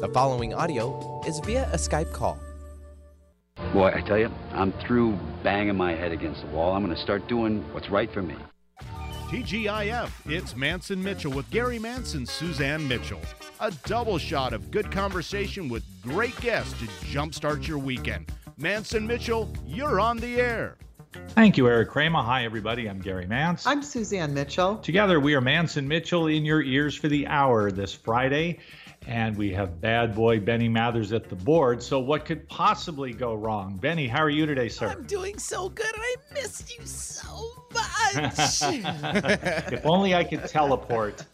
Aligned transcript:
The 0.00 0.08
following 0.08 0.52
audio 0.52 1.22
is 1.26 1.38
via 1.38 1.70
a 1.72 1.76
Skype 1.76 2.12
call. 2.12 2.38
Boy, 3.72 3.92
I 3.94 4.02
tell 4.02 4.18
you, 4.18 4.30
I'm 4.52 4.72
through 4.72 5.18
banging 5.42 5.74
my 5.74 5.94
head 5.94 6.12
against 6.12 6.42
the 6.42 6.48
wall. 6.48 6.74
I'm 6.74 6.84
going 6.84 6.94
to 6.94 7.00
start 7.00 7.26
doing 7.28 7.64
what's 7.72 7.88
right 7.88 8.12
for 8.12 8.20
me. 8.20 8.36
TGIF, 9.30 10.10
it's 10.26 10.52
Mantz 10.52 10.90
and 10.90 11.02
Mitchell 11.02 11.32
with 11.32 11.48
Gary 11.50 11.78
Mantz 11.78 12.14
and, 12.14 12.28
Suzanne 12.28 12.86
Mitchell. 12.86 13.22
A 13.60 13.70
double 13.86 14.18
shot 14.18 14.52
of 14.52 14.70
good 14.70 14.92
conversation 14.92 15.66
with 15.66 15.82
great 16.02 16.38
guests 16.42 16.78
to 16.80 16.84
jumpstart 17.06 17.66
your 17.66 17.78
weekend. 17.78 18.30
Mantz 18.60 18.94
and 18.94 19.08
Mitchell, 19.08 19.50
you're 19.66 19.98
on 19.98 20.18
the 20.18 20.38
air. 20.38 20.76
Thank 21.28 21.56
you, 21.56 21.66
Eric 21.68 21.88
Kramer. 21.88 22.22
Hi, 22.22 22.44
everybody. 22.44 22.86
I'm 22.86 23.00
Gary 23.00 23.24
Mantz. 23.24 23.62
I'm 23.66 23.82
Suzanne 23.82 24.34
Mitchell. 24.34 24.76
Together, 24.76 25.20
we 25.20 25.34
are 25.34 25.40
Mantz 25.40 25.78
and 25.78 25.88
Mitchell 25.88 26.26
in 26.26 26.44
your 26.44 26.60
ears 26.60 26.94
for 26.94 27.08
the 27.08 27.26
hour 27.26 27.70
this 27.70 27.94
Friday. 27.94 28.58
And 29.06 29.36
we 29.36 29.52
have 29.52 29.80
bad 29.80 30.16
boy 30.16 30.40
Benny 30.40 30.68
Mathers 30.68 31.12
at 31.12 31.28
the 31.28 31.36
board. 31.36 31.80
So, 31.80 32.00
what 32.00 32.24
could 32.24 32.48
possibly 32.48 33.12
go 33.12 33.34
wrong? 33.34 33.76
Benny, 33.76 34.08
how 34.08 34.20
are 34.22 34.30
you 34.30 34.46
today, 34.46 34.68
sir? 34.68 34.88
I'm 34.88 35.04
doing 35.04 35.38
so 35.38 35.68
good, 35.68 35.92
I 35.94 36.14
missed 36.34 36.76
you 36.76 36.84
so 36.84 37.64
much. 37.74 38.62
if 39.72 39.86
only 39.86 40.14
I 40.14 40.24
could 40.24 40.46
teleport. 40.48 41.24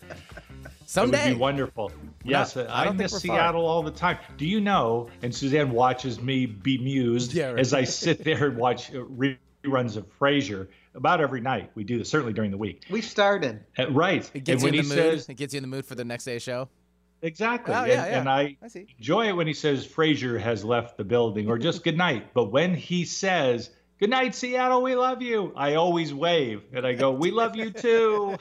Someday. 0.85 1.19
It 1.21 1.29
would 1.29 1.35
be 1.37 1.41
wonderful. 1.41 1.93
Yes, 2.25 2.55
I 2.59 2.83
I, 2.83 2.85
don't 2.85 2.99
miss 2.99 3.13
we're 3.15 3.21
Seattle 3.21 3.65
all 3.65 3.83
the 3.83 3.91
time. 3.91 4.19
Do 4.37 4.45
you 4.45 4.61
know? 4.61 5.09
And 5.23 5.35
Suzanne 5.35 5.71
watches 5.71 6.21
me 6.21 6.45
bemused 6.45 7.33
Yeah, 7.33 7.47
right. 7.53 7.59
as 7.59 7.73
I 7.73 7.85
sit 7.85 8.23
there 8.23 8.49
and 8.49 8.59
watch 8.59 8.91
uh, 8.91 8.99
reruns 9.65 9.97
of 9.97 10.07
Frasier 10.19 10.69
about 10.95 11.23
every 11.23 11.41
night. 11.41 11.71
We 11.75 11.85
do 11.85 11.97
this 11.97 12.11
certainly 12.11 12.35
during 12.35 12.51
the 12.51 12.59
week. 12.59 12.85
We 12.91 13.01
started. 13.01 13.65
Uh, 13.79 13.91
right. 13.91 14.31
It 14.35 14.45
gets 14.45 14.63
and 14.63 14.75
you 14.75 14.81
in 14.81 14.89
the 14.89 14.95
mood. 14.95 15.05
says 15.21 15.29
it 15.31 15.35
gets 15.35 15.55
you 15.55 15.59
in 15.59 15.63
the 15.63 15.69
mood 15.69 15.87
for 15.87 15.95
the 15.95 16.05
next 16.05 16.25
day's 16.25 16.43
show. 16.43 16.69
Exactly, 17.23 17.75
Oh, 17.75 17.79
and, 17.79 17.89
yeah, 17.89 18.07
yeah. 18.07 18.19
and 18.21 18.29
I, 18.29 18.57
I 18.63 18.69
see. 18.69 18.87
enjoy 18.99 19.29
it 19.29 19.33
when 19.37 19.47
he 19.47 19.55
says 19.55 19.87
Frasier 19.87 20.39
has 20.41 20.65
left 20.65 20.97
the 20.97 21.05
building 21.05 21.49
or 21.49 21.59
just 21.59 21.83
good 21.85 21.97
night. 21.97 22.35
But 22.35 22.53
when 22.53 22.75
he 22.75 23.05
says 23.05 23.71
good 23.99 24.11
night, 24.11 24.35
Seattle, 24.35 24.83
we 24.83 24.95
love 24.97 25.23
you, 25.23 25.53
I 25.57 25.75
always 25.75 26.13
wave 26.13 26.63
and 26.73 26.87
I 26.87 26.93
go, 26.95 27.13
we 27.13 27.31
love 27.31 27.55
you 27.57 27.71
too. 27.71 28.37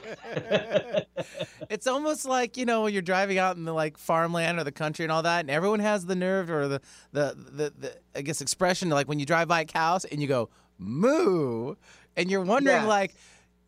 It's 1.69 1.87
almost 1.87 2.25
like 2.25 2.57
you 2.57 2.65
know 2.65 2.83
when 2.83 2.93
you're 2.93 3.01
driving 3.01 3.37
out 3.37 3.55
in 3.55 3.63
the 3.63 3.73
like 3.73 3.97
farmland 3.97 4.59
or 4.59 4.63
the 4.63 4.71
country 4.71 5.05
and 5.05 5.11
all 5.11 5.23
that, 5.23 5.41
and 5.41 5.49
everyone 5.49 5.79
has 5.79 6.05
the 6.05 6.15
nerve 6.15 6.49
or 6.49 6.67
the 6.67 6.81
the 7.13 7.35
the, 7.37 7.73
the 7.77 7.97
I 8.15 8.21
guess 8.23 8.41
expression 8.41 8.89
like 8.89 9.07
when 9.07 9.19
you 9.19 9.25
drive 9.25 9.47
by 9.47 9.63
cows 9.65 10.03
and 10.05 10.21
you 10.21 10.27
go 10.27 10.49
moo, 10.77 11.75
and 12.17 12.29
you're 12.29 12.41
wondering 12.41 12.77
Yes. 12.77 12.87
like, 12.87 13.15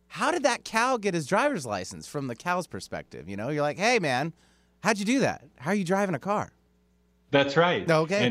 how 0.08 0.30
did 0.32 0.42
that 0.42 0.64
cow 0.64 0.96
get 0.98 1.14
his 1.14 1.26
driver's 1.26 1.64
license 1.64 2.06
from 2.06 2.26
the 2.26 2.34
cow's 2.36 2.66
perspective? 2.66 3.28
You 3.28 3.36
know, 3.36 3.48
you're 3.48 3.62
like, 3.62 3.78
hey 3.78 3.98
man, 3.98 4.32
how'd 4.84 4.98
you 4.98 5.06
do 5.06 5.20
that? 5.20 5.42
How 5.56 5.70
are 5.70 5.74
you 5.74 5.82
driving 5.82 6.14
a 6.14 6.18
car? 6.18 6.52
That's 7.30 7.56
right. 7.56 7.90
Okay, 7.90 8.26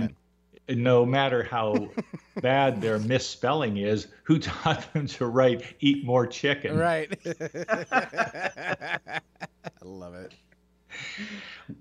And 0.67 0.83
no 0.83 1.03
matter 1.03 1.43
how 1.43 1.89
bad 2.41 2.79
their 2.79 2.99
misspelling 2.99 3.77
is, 3.77 4.07
who 4.23 4.37
taught 4.39 4.93
them 4.93 5.07
to 5.07 5.25
write 5.25 5.63
"eat 5.79 6.05
more 6.05 6.27
chicken"? 6.27 6.77
Right. 6.77 7.11
I 7.91 9.19
love 9.81 10.13
it. 10.13 10.31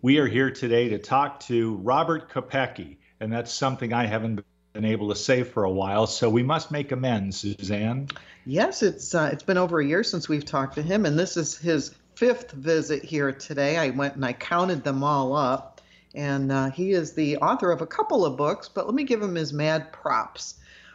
We 0.00 0.18
are 0.18 0.26
here 0.26 0.50
today 0.50 0.88
to 0.88 0.98
talk 0.98 1.40
to 1.40 1.74
Robert 1.76 2.30
Kopecky, 2.30 2.96
and 3.20 3.30
that's 3.30 3.52
something 3.52 3.92
I 3.92 4.06
haven't 4.06 4.42
been 4.72 4.84
able 4.86 5.10
to 5.10 5.14
say 5.14 5.42
for 5.42 5.64
a 5.64 5.70
while. 5.70 6.06
So 6.06 6.30
we 6.30 6.42
must 6.42 6.70
make 6.70 6.92
amends, 6.92 7.36
Suzanne. 7.36 8.08
Yes, 8.46 8.82
it's 8.82 9.14
uh, 9.14 9.28
it's 9.32 9.42
been 9.42 9.58
over 9.58 9.80
a 9.80 9.86
year 9.86 10.02
since 10.02 10.30
we've 10.30 10.46
talked 10.46 10.76
to 10.76 10.82
him, 10.82 11.04
and 11.04 11.18
this 11.18 11.36
is 11.36 11.58
his 11.58 11.94
fifth 12.14 12.52
visit 12.52 13.04
here 13.04 13.32
today. 13.32 13.76
I 13.76 13.90
went 13.90 14.16
and 14.16 14.24
I 14.24 14.32
counted 14.32 14.84
them 14.84 15.02
all 15.02 15.34
up, 15.34 15.80
and 16.14 16.52
uh, 16.52 16.70
he 16.70 16.92
is 16.92 17.12
the 17.12 17.38
author 17.38 17.70
of 17.70 17.80
a 17.80 17.86
couple 17.86 18.24
of 18.24 18.36
books. 18.36 18.68
But 18.68 18.86
let 18.86 18.94
me 18.94 19.04
give 19.04 19.22
him 19.22 19.34
his 19.34 19.52
mad 19.52 19.92
props. 19.92 20.54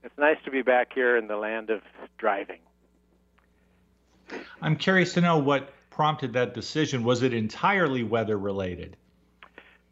it's 0.04 0.16
nice 0.18 0.38
to 0.44 0.50
be 0.50 0.60
back 0.60 0.92
here 0.92 1.16
in 1.16 1.26
the 1.26 1.36
land 1.36 1.70
of 1.70 1.80
driving. 2.18 2.58
I'm 4.60 4.76
curious 4.76 5.14
to 5.14 5.22
know 5.22 5.38
what 5.38 5.72
prompted 5.88 6.34
that 6.34 6.52
decision. 6.52 7.04
Was 7.04 7.22
it 7.22 7.32
entirely 7.32 8.02
weather 8.02 8.38
related? 8.38 8.98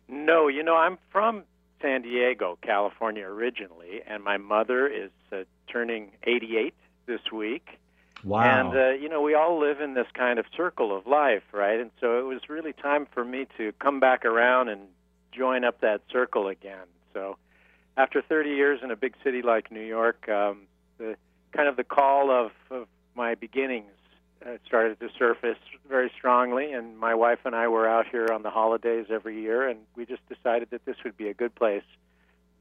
No, 0.06 0.48
you 0.48 0.62
know, 0.62 0.76
I'm 0.76 0.98
from 1.10 1.44
San 1.80 2.02
Diego, 2.02 2.58
California 2.62 3.24
originally, 3.24 4.00
and 4.06 4.22
my 4.22 4.36
mother 4.36 4.86
is 4.86 5.10
uh, 5.32 5.44
turning 5.70 6.12
88 6.24 6.74
this 7.06 7.20
week. 7.32 7.78
Wow. 8.24 8.42
And, 8.42 8.76
uh, 8.76 8.90
you 8.90 9.08
know, 9.08 9.22
we 9.22 9.34
all 9.34 9.60
live 9.60 9.80
in 9.80 9.94
this 9.94 10.08
kind 10.14 10.38
of 10.38 10.46
circle 10.56 10.96
of 10.96 11.06
life, 11.06 11.44
right? 11.52 11.78
And 11.78 11.90
so 12.00 12.18
it 12.18 12.24
was 12.24 12.48
really 12.48 12.72
time 12.72 13.06
for 13.12 13.24
me 13.24 13.46
to 13.56 13.72
come 13.80 14.00
back 14.00 14.24
around 14.24 14.68
and 14.68 14.82
join 15.30 15.64
up 15.64 15.80
that 15.82 16.02
circle 16.10 16.48
again. 16.48 16.86
So 17.14 17.36
after 17.96 18.20
30 18.20 18.50
years 18.50 18.80
in 18.82 18.90
a 18.90 18.96
big 18.96 19.14
city 19.22 19.42
like 19.42 19.70
New 19.70 19.84
York, 19.84 20.28
um, 20.28 20.62
the 20.98 21.16
kind 21.52 21.68
of 21.68 21.76
the 21.76 21.84
call 21.84 22.30
of, 22.30 22.50
of 22.70 22.88
my 23.14 23.34
beginnings 23.34 23.92
uh, 24.44 24.50
started 24.66 25.00
to 25.00 25.08
surface 25.18 25.58
very 25.88 26.10
strongly. 26.16 26.72
And 26.72 26.98
my 26.98 27.14
wife 27.14 27.40
and 27.44 27.54
I 27.54 27.68
were 27.68 27.88
out 27.88 28.06
here 28.08 28.28
on 28.32 28.42
the 28.42 28.50
holidays 28.50 29.06
every 29.10 29.40
year, 29.40 29.68
and 29.68 29.80
we 29.96 30.06
just 30.06 30.22
decided 30.28 30.68
that 30.70 30.84
this 30.84 30.96
would 31.04 31.16
be 31.16 31.28
a 31.28 31.34
good 31.34 31.54
place 31.54 31.82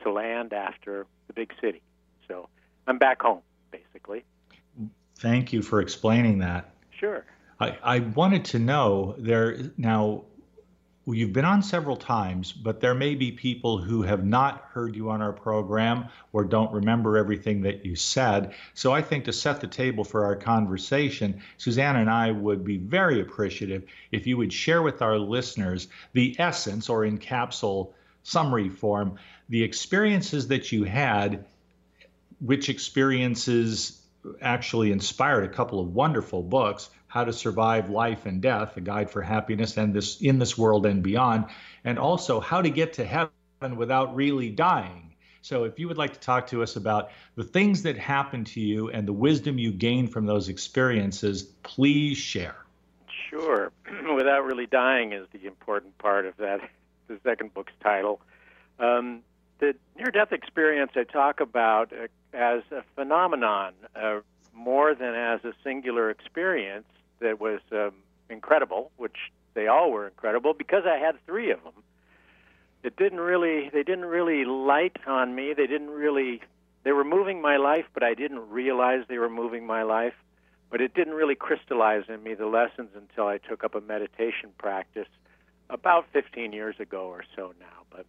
to 0.04 0.12
land 0.12 0.54
after 0.54 1.06
the 1.28 1.34
big 1.34 1.54
city. 1.62 1.82
So 2.28 2.50
I'm 2.88 2.98
back 2.98 3.22
home, 3.22 3.42
basically. 3.72 4.24
Thank 5.18 5.54
you 5.54 5.62
for 5.62 5.82
explaining 5.82 6.40
that. 6.40 6.72
Sure. 6.92 7.26
I, 7.60 7.78
I 7.84 8.00
wanted 8.00 8.46
to 8.46 8.60
know 8.60 9.16
there 9.18 9.58
now 9.78 10.26
you've 11.16 11.34
been 11.34 11.46
on 11.46 11.64
several 11.64 11.96
times, 11.96 12.52
but 12.52 12.82
there 12.82 12.94
may 12.94 13.16
be 13.16 13.32
people 13.32 13.78
who 13.78 14.02
have 14.02 14.26
not 14.26 14.66
heard 14.72 14.96
you 14.96 15.10
on 15.10 15.22
our 15.22 15.32
program 15.32 16.06
or 16.34 16.44
don't 16.44 16.72
remember 16.72 17.18
everything 17.18 17.62
that 17.62 17.86
you 17.86 17.96
said. 17.96 18.54
So 18.74 18.92
I 18.92 19.02
think 19.02 19.24
to 19.26 19.34
set 19.34 19.62
the 19.62 19.68
table 19.68 20.04
for 20.04 20.26
our 20.26 20.36
conversation, 20.36 21.42
Suzanne 21.58 21.96
and 21.96 22.10
I 22.10 22.32
would 22.32 22.66
be 22.66 22.78
very 22.78 23.22
appreciative 23.22 23.84
if 24.12 24.28
you 24.28 24.36
would 24.38 24.52
share 24.52 24.82
with 24.82 25.02
our 25.02 25.18
listeners 25.18 25.88
the 26.14 26.36
essence 26.40 26.90
or 26.90 27.06
in 27.06 27.18
capsule 27.18 27.94
summary 28.24 28.68
form, 28.68 29.18
the 29.48 29.64
experiences 29.64 30.48
that 30.50 30.72
you 30.74 30.84
had, 30.84 31.46
which 32.42 32.68
experiences 32.68 34.02
actually 34.42 34.92
inspired 34.92 35.46
a 35.46 35.54
couple 35.54 35.80
of 35.80 35.94
wonderful 35.94 36.44
books 36.44 36.90
how 37.08 37.24
to 37.24 37.34
survive 37.34 37.90
life 37.90 38.26
and 38.26 38.42
death 38.42 38.78
a 38.78 38.82
guide 38.82 39.10
for 39.10 39.22
happiness 39.22 39.78
and 39.78 39.94
this 39.94 40.22
in 40.22 40.40
this 40.40 40.58
world 40.58 40.86
and 40.86 41.04
beyond 41.04 41.46
and 41.84 41.98
also 41.98 42.40
how 42.40 42.62
to 42.62 42.70
get 42.70 42.94
to 42.94 43.06
heaven 43.06 43.76
without 43.76 44.16
really 44.16 44.50
dying. 44.50 45.14
So 45.42 45.64
if 45.64 45.80
you 45.80 45.88
would 45.88 45.98
like 45.98 46.14
to 46.14 46.20
talk 46.20 46.48
to 46.48 46.62
us 46.62 46.76
about 46.76 47.12
the 47.36 47.44
things 47.44 47.84
that 47.84 47.98
happened 47.98 48.48
to 48.48 48.60
you 48.60 48.90
and 48.90 49.08
the 49.08 49.14
wisdom 49.14 49.58
you 49.58 49.72
gained 49.72 50.12
from 50.12 50.26
those 50.26 50.50
experiences 50.50 51.44
please 51.64 52.18
share. 52.18 52.58
Sure. 53.30 53.72
Without 54.16 54.44
really 54.46 54.66
dying 54.66 55.14
is 55.14 55.28
the 55.32 55.46
important 55.48 55.98
part 55.98 56.26
of 56.26 56.36
that 56.38 56.60
the 57.08 57.20
second 57.24 57.54
book's 57.54 57.74
title. 57.82 58.20
Um, 58.80 59.22
the 59.60 59.76
near 59.96 60.12
death 60.12 60.32
experience 60.32 60.92
i 60.96 61.04
talk 61.04 61.40
about 61.40 61.92
uh, 61.94 62.08
as 62.34 62.62
a 62.72 62.84
phenomenon 62.96 63.74
uh, 63.96 64.20
more 64.54 64.94
than 64.94 65.16
as 65.16 65.44
a 65.44 65.54
singular 65.64 66.10
experience 66.10 66.86
that 67.20 67.40
was 67.40 67.60
um, 67.72 67.94
incredible, 68.30 68.92
which 68.98 69.18
they 69.54 69.68
all 69.68 69.92
were 69.92 70.08
incredible 70.08 70.54
because 70.54 70.84
I 70.86 70.98
had 70.98 71.16
three 71.26 71.52
of 71.52 71.64
them. 71.64 71.74
It 72.84 72.96
didn't 72.96 73.20
really, 73.20 73.70
they 73.70 73.84
didn't 73.84 74.06
really 74.06 74.46
light 74.46 74.98
on 75.08 75.34
me. 75.36 75.54
They 75.54 75.68
didn't 75.68 75.90
really, 75.90 76.42
they 76.84 76.92
were 76.92 77.04
moving 77.04 77.42
my 77.42 77.58
life, 77.58 77.86
but 77.94 78.04
I 78.04 78.14
didn't 78.14 78.50
realize 78.50 79.04
they 79.08 79.18
were 79.18 79.30
moving 79.30 79.66
my 79.66 79.84
life. 79.84 80.14
But 80.70 80.82
it 80.82 80.94
didn't 80.94 81.14
really 81.14 81.36
crystallize 81.36 82.04
in 82.10 82.22
me 82.24 82.34
the 82.34 82.46
lessons 82.46 82.90
until 82.96 83.26
I 83.26 83.38
took 83.38 83.64
up 83.64 83.74
a 83.74 83.82
meditation 83.82 84.50
practice 84.58 85.08
about 85.70 86.06
15 86.12 86.52
years 86.52 86.76
ago 86.80 87.08
or 87.08 87.24
so 87.36 87.54
now. 87.60 87.86
But 87.90 88.06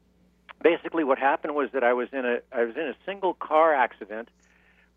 basically, 0.62 1.04
what 1.04 1.18
happened 1.18 1.54
was 1.54 1.70
that 1.72 1.84
I 1.84 1.92
was 1.92 2.08
in 2.12 2.24
a, 2.24 2.38
I 2.52 2.64
was 2.64 2.76
in 2.76 2.88
a 2.88 2.96
single 3.06 3.34
car 3.34 3.74
accident 3.74 4.28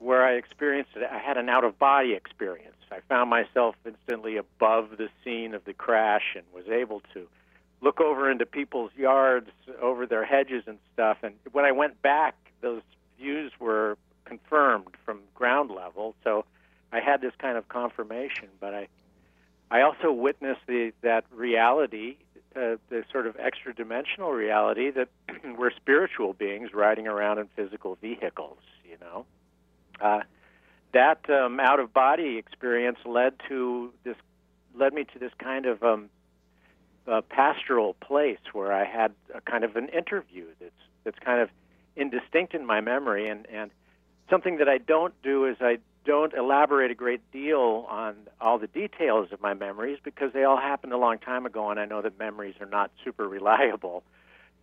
where 0.01 0.25
I 0.25 0.33
experienced 0.33 0.92
it. 0.95 1.07
I 1.09 1.19
had 1.19 1.38
an 1.38 1.48
out 1.48 1.63
of 1.63 1.77
body 1.77 2.13
experience. 2.13 2.75
I 2.92 3.00
found 3.07 3.30
myself 3.30 3.75
instantly 3.86 4.38
above 4.38 4.98
the 4.98 5.09
scene 5.24 5.53
of 5.53 5.63
the 5.63 5.74
crash 5.74 6.36
and 6.36 6.44
was 6.53 6.68
able 6.68 7.01
to 7.13 7.27
look 7.81 8.01
over 8.01 8.30
into 8.30 8.45
people's 8.45 8.92
yards, 8.98 9.50
over 9.81 10.06
their 10.06 10.25
hedges 10.25 10.63
and 10.65 10.77
stuff. 10.94 11.18
And 11.24 11.36
when 11.51 11.65
I 11.65 11.71
went 11.71 12.01
back, 12.01 12.36
those 12.62 12.81
views 13.19 13.51
were 13.59 13.98
confirmed 14.25 14.95
from 15.06 15.19
ground 15.36 15.71
level. 15.71 16.15
So 16.24 16.45
I 16.92 17.00
had 17.00 17.21
this 17.21 17.33
kind 17.39 17.57
of 17.57 17.69
confirmation. 17.69 18.50
But 18.59 18.74
I, 18.74 18.88
I 19.69 19.81
also 19.81 20.12
witnessed 20.12 20.62
the 20.68 20.94
that 21.01 21.25
reality, 21.31 22.18
uh, 22.56 22.75
the 22.89 23.03
sort 23.12 23.27
of 23.27 23.38
extra 23.39 23.74
dimensional 23.74 24.31
reality 24.31 24.92
that 24.92 25.09
we're 25.57 25.71
spiritual 25.71 26.33
beings 26.33 26.74
riding 26.74 27.07
around 27.07 27.38
in 27.38 27.48
physical 27.56 27.95
vehicles. 28.01 28.59
You 28.83 28.98
know. 29.00 29.25
Uh, 30.01 30.21
that 30.94 31.30
um, 31.30 31.59
out 31.59 31.80
of 31.80 31.94
body 31.94 32.38
experience 32.38 32.98
led 33.06 33.33
to 33.48 33.94
this 34.03 34.15
led 34.75 34.94
me 34.94 35.03
to 35.03 35.19
this 35.19 35.31
kind 35.39 35.65
of 35.65 35.83
um, 35.83 36.09
uh, 37.07 37.21
pastoral 37.30 37.94
place 37.95 38.39
where 38.53 38.71
I 38.71 38.86
had 38.86 39.13
a 39.33 39.42
kind 39.42 39.63
of 39.63 39.75
an 39.75 39.89
interview 39.89 40.45
that's 40.59 40.71
that's 41.03 41.19
kind 41.19 41.42
of 41.42 41.50
indistinct 41.95 42.53
in 42.53 42.65
my 42.65 42.81
memory 42.81 43.30
and 43.30 43.48
and 43.51 43.71
something 44.30 44.57
that 44.57 44.69
I 44.69 44.77
don't 44.77 45.13
do 45.24 45.45
is 45.45 45.57
I 45.62 45.77
don't 46.06 46.33
elaborate 46.33 46.89
a 46.89 46.95
great 46.95 47.21
deal 47.31 47.86
on 47.89 48.15
all 48.39 48.57
the 48.57 48.68
details 48.68 49.31
of 49.31 49.42
my 49.42 49.53
memories 49.53 50.00
because 50.03 50.33
they 50.33 50.44
all 50.44 50.57
happened 50.57 50.94
a 50.94 50.98
long 50.98 51.19
time 51.19 51.45
ago 51.45 51.69
and 51.69 51.80
I 51.80 51.86
know 51.86 52.01
that 52.01 52.18
memories 52.18 52.56
are 52.59 52.65
not 52.65 52.92
super 53.03 53.27
reliable. 53.27 54.03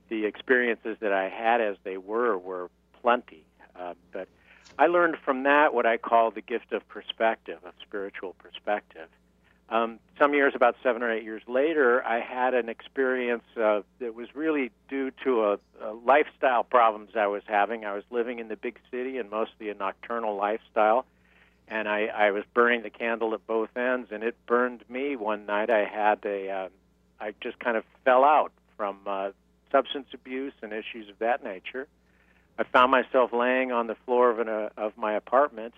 The 0.09 0.25
experiences 0.25 0.97
that 1.01 1.13
I 1.13 1.29
had 1.29 1.61
as 1.61 1.77
they 1.85 1.97
were 1.97 2.37
were 2.39 2.71
plenty, 3.03 3.45
uh, 3.79 3.95
but 4.11 4.29
I 4.79 4.87
learned 4.87 5.17
from 5.25 5.45
that 5.45 5.75
what 5.75 5.87
I 5.87 5.97
call 5.97 6.31
the 6.31 6.41
gift 6.41 6.73
of 6.73 6.87
perspective, 6.89 7.59
of 7.65 7.73
spiritual 7.83 8.35
perspective. 8.35 9.09
Um, 9.71 9.99
some 10.19 10.33
years, 10.33 10.55
about 10.55 10.77
seven 10.83 11.03
or 11.03 11.13
eight 11.13 11.25
years 11.25 11.43
later, 11.47 12.03
I 12.03 12.21
had 12.21 12.55
an 12.55 12.71
experience 12.71 13.45
uh, 13.61 13.83
that 13.99 14.15
was 14.15 14.35
really 14.35 14.71
due 14.89 15.11
to 15.25 15.45
a, 15.45 15.59
a 15.83 15.93
lifestyle 15.93 16.65
problems 16.65 17.11
I 17.15 17.27
was 17.27 17.43
having. 17.47 17.85
I 17.85 17.93
was 17.93 18.05
living 18.11 18.39
in 18.39 18.49
the 18.49 18.57
big 18.57 18.79
city 18.91 19.19
and 19.19 19.31
mostly 19.31 19.69
a 19.69 19.75
nocturnal 19.75 20.37
lifestyle, 20.37 21.05
and 21.69 21.87
I, 21.87 22.07
I 22.07 22.31
was 22.31 22.45
burning 22.55 22.83
the 22.83 22.91
candle 22.91 23.35
at 23.35 23.47
both 23.47 23.77
ends, 23.77 24.09
and 24.11 24.23
it 24.23 24.37
burned 24.47 24.85
me 24.89 25.17
one 25.17 25.45
night. 25.45 25.69
I 25.69 25.85
had 25.85 26.21
a, 26.25 26.51
uh, 26.51 26.69
I 27.21 27.35
just 27.43 27.59
kind 27.59 27.77
of 27.77 27.85
fell 28.07 28.25
out 28.25 28.53
from 28.79 29.01
uh, 29.07 29.33
substance 29.71 30.09
abuse 30.15 30.55
and 30.63 30.73
issues 30.73 31.11
of 31.11 31.19
that 31.19 31.45
nature 31.45 31.87
I 32.59 32.65
found 32.65 32.91
myself 32.91 33.33
laying 33.33 33.71
on 33.71 33.87
the 33.87 33.95
floor 34.05 34.31
of, 34.31 34.41
an, 34.41 34.49
uh, 34.49 34.71
of 34.77 34.97
my 34.97 35.13
apartment, 35.15 35.75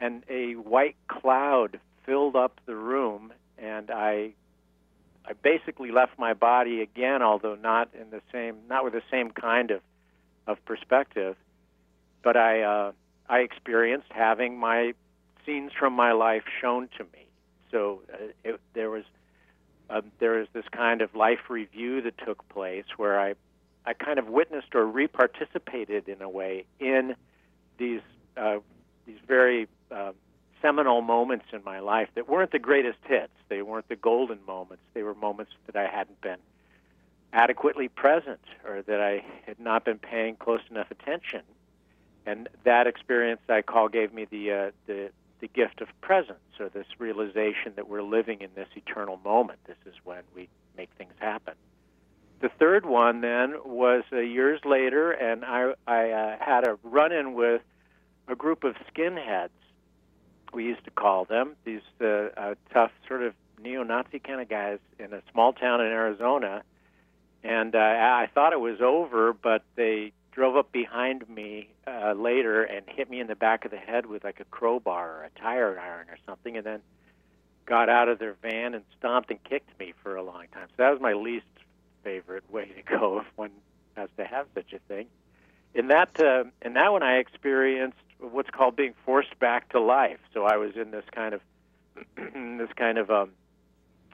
and 0.00 0.22
a 0.30 0.54
white 0.54 0.96
cloud 1.06 1.78
filled 2.06 2.36
up 2.36 2.58
the 2.66 2.74
room, 2.74 3.32
and 3.58 3.90
I 3.90 4.32
I 5.24 5.34
basically 5.34 5.92
left 5.92 6.18
my 6.18 6.34
body 6.34 6.80
again, 6.80 7.22
although 7.22 7.54
not 7.54 7.90
in 7.94 8.10
the 8.10 8.20
same, 8.32 8.56
not 8.68 8.82
with 8.82 8.92
the 8.92 9.02
same 9.10 9.30
kind 9.30 9.70
of 9.70 9.80
of 10.46 10.64
perspective. 10.64 11.36
But 12.22 12.36
I 12.36 12.62
uh, 12.62 12.92
I 13.28 13.40
experienced 13.40 14.08
having 14.10 14.58
my 14.58 14.94
scenes 15.44 15.72
from 15.78 15.92
my 15.92 16.12
life 16.12 16.44
shown 16.60 16.88
to 16.98 17.04
me. 17.04 17.26
So 17.70 18.00
uh, 18.12 18.16
it, 18.42 18.60
there 18.74 18.90
was 18.90 19.04
uh, 19.90 20.00
there 20.18 20.38
was 20.38 20.48
this 20.52 20.64
kind 20.72 21.02
of 21.02 21.14
life 21.14 21.50
review 21.50 22.00
that 22.02 22.14
took 22.18 22.48
place 22.48 22.86
where 22.96 23.20
I 23.20 23.34
I 23.84 23.94
kind 23.94 24.18
of 24.18 24.28
witnessed 24.28 24.74
or 24.74 24.84
reparticipated 24.84 26.08
in 26.08 26.22
a 26.22 26.28
way 26.28 26.64
in 26.78 27.16
these 27.78 28.00
uh, 28.36 28.58
these 29.06 29.18
very 29.26 29.68
uh, 29.90 30.12
seminal 30.60 31.02
moments 31.02 31.46
in 31.52 31.62
my 31.64 31.80
life 31.80 32.08
that 32.14 32.28
weren't 32.28 32.52
the 32.52 32.58
greatest 32.58 32.98
hits. 33.04 33.32
They 33.48 33.62
weren't 33.62 33.88
the 33.88 33.96
golden 33.96 34.38
moments. 34.46 34.84
They 34.94 35.02
were 35.02 35.14
moments 35.14 35.52
that 35.66 35.76
I 35.76 35.88
hadn't 35.88 36.20
been 36.20 36.38
adequately 37.32 37.88
present 37.88 38.40
or 38.64 38.82
that 38.82 39.00
I 39.00 39.24
had 39.46 39.58
not 39.58 39.84
been 39.84 39.98
paying 39.98 40.36
close 40.36 40.60
enough 40.70 40.90
attention. 40.90 41.42
And 42.24 42.48
that 42.64 42.86
experience 42.86 43.40
I 43.48 43.62
call 43.62 43.88
gave 43.88 44.14
me 44.14 44.26
the 44.26 44.52
uh, 44.52 44.70
the 44.86 45.10
the 45.40 45.48
gift 45.48 45.80
of 45.80 45.88
presence 46.00 46.38
or 46.60 46.68
this 46.68 46.86
realization 47.00 47.72
that 47.74 47.88
we're 47.88 48.02
living 48.02 48.42
in 48.42 48.50
this 48.54 48.68
eternal 48.76 49.18
moment. 49.24 49.58
This 49.66 49.76
is 49.86 49.94
when 50.04 50.22
we 50.36 50.48
make 50.76 50.90
things 50.96 51.14
happen 51.18 51.51
the 52.42 52.50
third 52.58 52.84
one 52.84 53.20
then 53.20 53.54
was 53.64 54.02
uh, 54.12 54.18
years 54.18 54.60
later, 54.64 55.12
and 55.12 55.44
I, 55.44 55.72
I 55.86 56.10
uh, 56.10 56.36
had 56.40 56.66
a 56.66 56.76
run-in 56.82 57.34
with 57.34 57.62
a 58.26 58.34
group 58.34 58.64
of 58.64 58.74
skinheads. 58.92 59.50
We 60.52 60.64
used 60.64 60.84
to 60.84 60.90
call 60.90 61.24
them 61.24 61.54
these 61.64 61.80
uh, 62.00 62.06
uh, 62.36 62.54
tough, 62.72 62.90
sort 63.06 63.22
of 63.22 63.34
neo-Nazi 63.62 64.18
kind 64.18 64.40
of 64.40 64.48
guys 64.48 64.80
in 64.98 65.12
a 65.12 65.22
small 65.32 65.52
town 65.52 65.80
in 65.80 65.86
Arizona. 65.86 66.64
And 67.44 67.74
uh, 67.76 67.78
I 67.78 68.28
thought 68.34 68.52
it 68.52 68.60
was 68.60 68.80
over, 68.80 69.32
but 69.32 69.62
they 69.76 70.12
drove 70.32 70.56
up 70.56 70.72
behind 70.72 71.28
me 71.28 71.68
uh, 71.86 72.12
later 72.12 72.64
and 72.64 72.84
hit 72.88 73.08
me 73.08 73.20
in 73.20 73.28
the 73.28 73.36
back 73.36 73.64
of 73.64 73.70
the 73.70 73.76
head 73.76 74.06
with 74.06 74.24
like 74.24 74.40
a 74.40 74.44
crowbar 74.44 75.20
or 75.20 75.24
a 75.24 75.40
tire 75.40 75.78
iron 75.78 76.08
or 76.08 76.18
something, 76.26 76.56
and 76.56 76.66
then 76.66 76.80
got 77.66 77.88
out 77.88 78.08
of 78.08 78.18
their 78.18 78.34
van 78.42 78.74
and 78.74 78.82
stomped 78.98 79.30
and 79.30 79.42
kicked 79.44 79.78
me 79.78 79.94
for 80.02 80.16
a 80.16 80.22
long 80.22 80.46
time. 80.52 80.66
So 80.70 80.74
that 80.78 80.90
was 80.90 81.00
my 81.00 81.12
least 81.12 81.46
favorite 82.02 82.44
way 82.50 82.66
to 82.66 82.82
go 82.98 83.20
if 83.20 83.26
one 83.36 83.50
has 83.96 84.08
to 84.16 84.24
have 84.24 84.46
such 84.54 84.72
a 84.72 84.78
thing. 84.88 85.06
In 85.74 85.88
that, 85.88 86.10
uh, 86.20 86.44
in 86.60 86.74
that 86.74 86.92
one, 86.92 87.02
I 87.02 87.16
experienced 87.16 87.96
what's 88.18 88.50
called 88.50 88.76
being 88.76 88.94
forced 89.04 89.38
back 89.38 89.70
to 89.70 89.80
life. 89.80 90.18
So 90.32 90.44
I 90.44 90.56
was 90.56 90.72
in 90.76 90.90
this 90.90 91.04
kind 91.12 91.34
of 91.34 91.40
this 92.16 92.70
kind 92.76 92.98
of 92.98 93.10
um, 93.10 93.32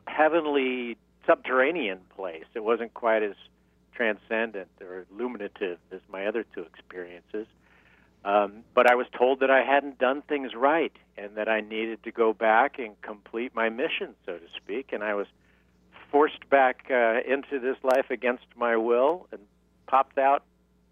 heavenly 0.06 0.96
subterranean 1.26 2.00
place. 2.16 2.44
It 2.54 2.64
wasn't 2.64 2.94
quite 2.94 3.22
as 3.22 3.34
transcendent 3.92 4.68
or 4.80 5.04
illuminative 5.12 5.78
as 5.92 6.00
my 6.10 6.26
other 6.26 6.44
two 6.54 6.62
experiences. 6.62 7.46
Um, 8.24 8.64
but 8.74 8.90
I 8.90 8.94
was 8.94 9.06
told 9.16 9.40
that 9.40 9.50
I 9.50 9.62
hadn't 9.62 9.98
done 9.98 10.22
things 10.22 10.54
right 10.54 10.92
and 11.16 11.36
that 11.36 11.48
I 11.48 11.60
needed 11.60 12.02
to 12.04 12.12
go 12.12 12.32
back 12.32 12.78
and 12.78 13.00
complete 13.02 13.54
my 13.54 13.68
mission, 13.68 14.14
so 14.26 14.38
to 14.38 14.46
speak. 14.56 14.92
And 14.92 15.04
I 15.04 15.14
was 15.14 15.26
forced 16.10 16.48
back 16.48 16.86
uh, 16.90 17.20
into 17.26 17.58
this 17.58 17.76
life 17.82 18.10
against 18.10 18.44
my 18.56 18.76
will 18.76 19.26
and 19.32 19.40
popped 19.86 20.18
out 20.18 20.42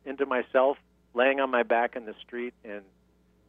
into 0.04 0.26
myself, 0.26 0.78
laying 1.14 1.40
on 1.40 1.50
my 1.50 1.62
back 1.62 1.96
in 1.96 2.06
the 2.06 2.14
street 2.26 2.54
in 2.64 2.82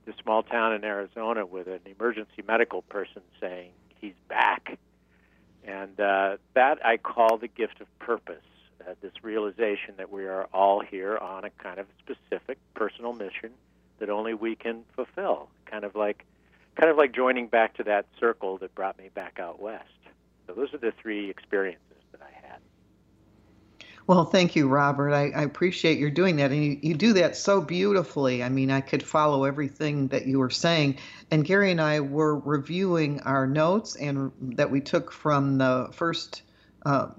this 0.05 0.15
small 0.23 0.43
town 0.43 0.73
in 0.73 0.83
Arizona 0.83 1.45
with 1.45 1.67
an 1.67 1.79
emergency 1.85 2.43
medical 2.47 2.81
person 2.83 3.21
saying 3.39 3.71
he's 3.99 4.15
back. 4.29 4.77
And 5.65 5.99
uh, 5.99 6.37
that 6.53 6.85
I 6.85 6.97
call 6.97 7.37
the 7.37 7.49
gift 7.49 7.81
of 7.81 7.99
purpose. 7.99 8.41
Uh, 8.87 8.93
this 9.01 9.11
realization 9.21 9.95
that 9.97 10.11
we 10.11 10.25
are 10.27 10.47
all 10.53 10.79
here 10.79 11.17
on 11.17 11.43
a 11.43 11.49
kind 11.61 11.77
of 11.77 11.87
specific 11.99 12.57
personal 12.73 13.11
mission 13.11 13.51
that 13.99 14.09
only 14.09 14.33
we 14.33 14.55
can 14.55 14.83
fulfill. 14.95 15.49
Kind 15.65 15.83
of 15.83 15.93
like, 15.95 16.25
kind 16.75 16.89
of 16.89 16.95
like 16.95 17.13
joining 17.13 17.47
back 17.47 17.75
to 17.77 17.83
that 17.83 18.05
circle 18.17 18.59
that 18.59 18.73
brought 18.75 18.97
me 18.97 19.09
back 19.13 19.39
out 19.39 19.59
west. 19.59 19.83
So 20.47 20.53
those 20.53 20.73
are 20.73 20.77
the 20.77 20.93
three 21.01 21.29
experiences 21.29 21.97
that 22.13 22.21
I 22.21 22.47
had. 22.47 22.59
Well, 24.07 24.23
thank 24.23 24.55
you, 24.55 24.69
Robert. 24.69 25.11
I, 25.11 25.31
I 25.31 25.43
appreciate 25.43 25.99
your 25.99 26.09
doing 26.09 26.37
that. 26.37 26.51
And 26.51 26.63
you, 26.63 26.79
you 26.81 26.93
do 26.93 27.11
that 27.13 27.35
so 27.35 27.59
beautifully. 27.59 28.41
I 28.41 28.47
mean, 28.47 28.71
I 28.71 28.79
could 28.79 29.03
follow 29.03 29.43
everything 29.43 30.07
that 30.07 30.25
you 30.25 30.39
were 30.39 30.49
saying. 30.49 30.99
And 31.29 31.43
Gary 31.43 31.71
and 31.71 31.81
I 31.81 31.99
were 31.99 32.39
reviewing 32.39 33.19
our 33.21 33.45
notes 33.45 33.97
and 33.97 34.31
that 34.55 34.71
we 34.71 34.79
took 34.79 35.11
from 35.11 35.57
the 35.57 35.89
first, 35.91 36.43
uh, 36.85 37.09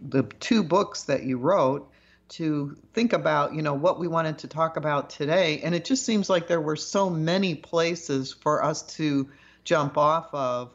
the 0.00 0.24
two 0.40 0.64
books 0.64 1.04
that 1.04 1.22
you 1.22 1.38
wrote 1.38 1.88
to 2.30 2.76
think 2.92 3.12
about, 3.12 3.54
you 3.54 3.62
know, 3.62 3.74
what 3.74 4.00
we 4.00 4.08
wanted 4.08 4.38
to 4.38 4.48
talk 4.48 4.76
about 4.76 5.10
today. 5.10 5.60
And 5.62 5.76
it 5.76 5.84
just 5.84 6.04
seems 6.04 6.28
like 6.28 6.48
there 6.48 6.60
were 6.60 6.76
so 6.76 7.08
many 7.08 7.54
places 7.54 8.32
for 8.32 8.64
us 8.64 8.82
to 8.96 9.30
jump 9.62 9.96
off 9.96 10.34
of. 10.34 10.74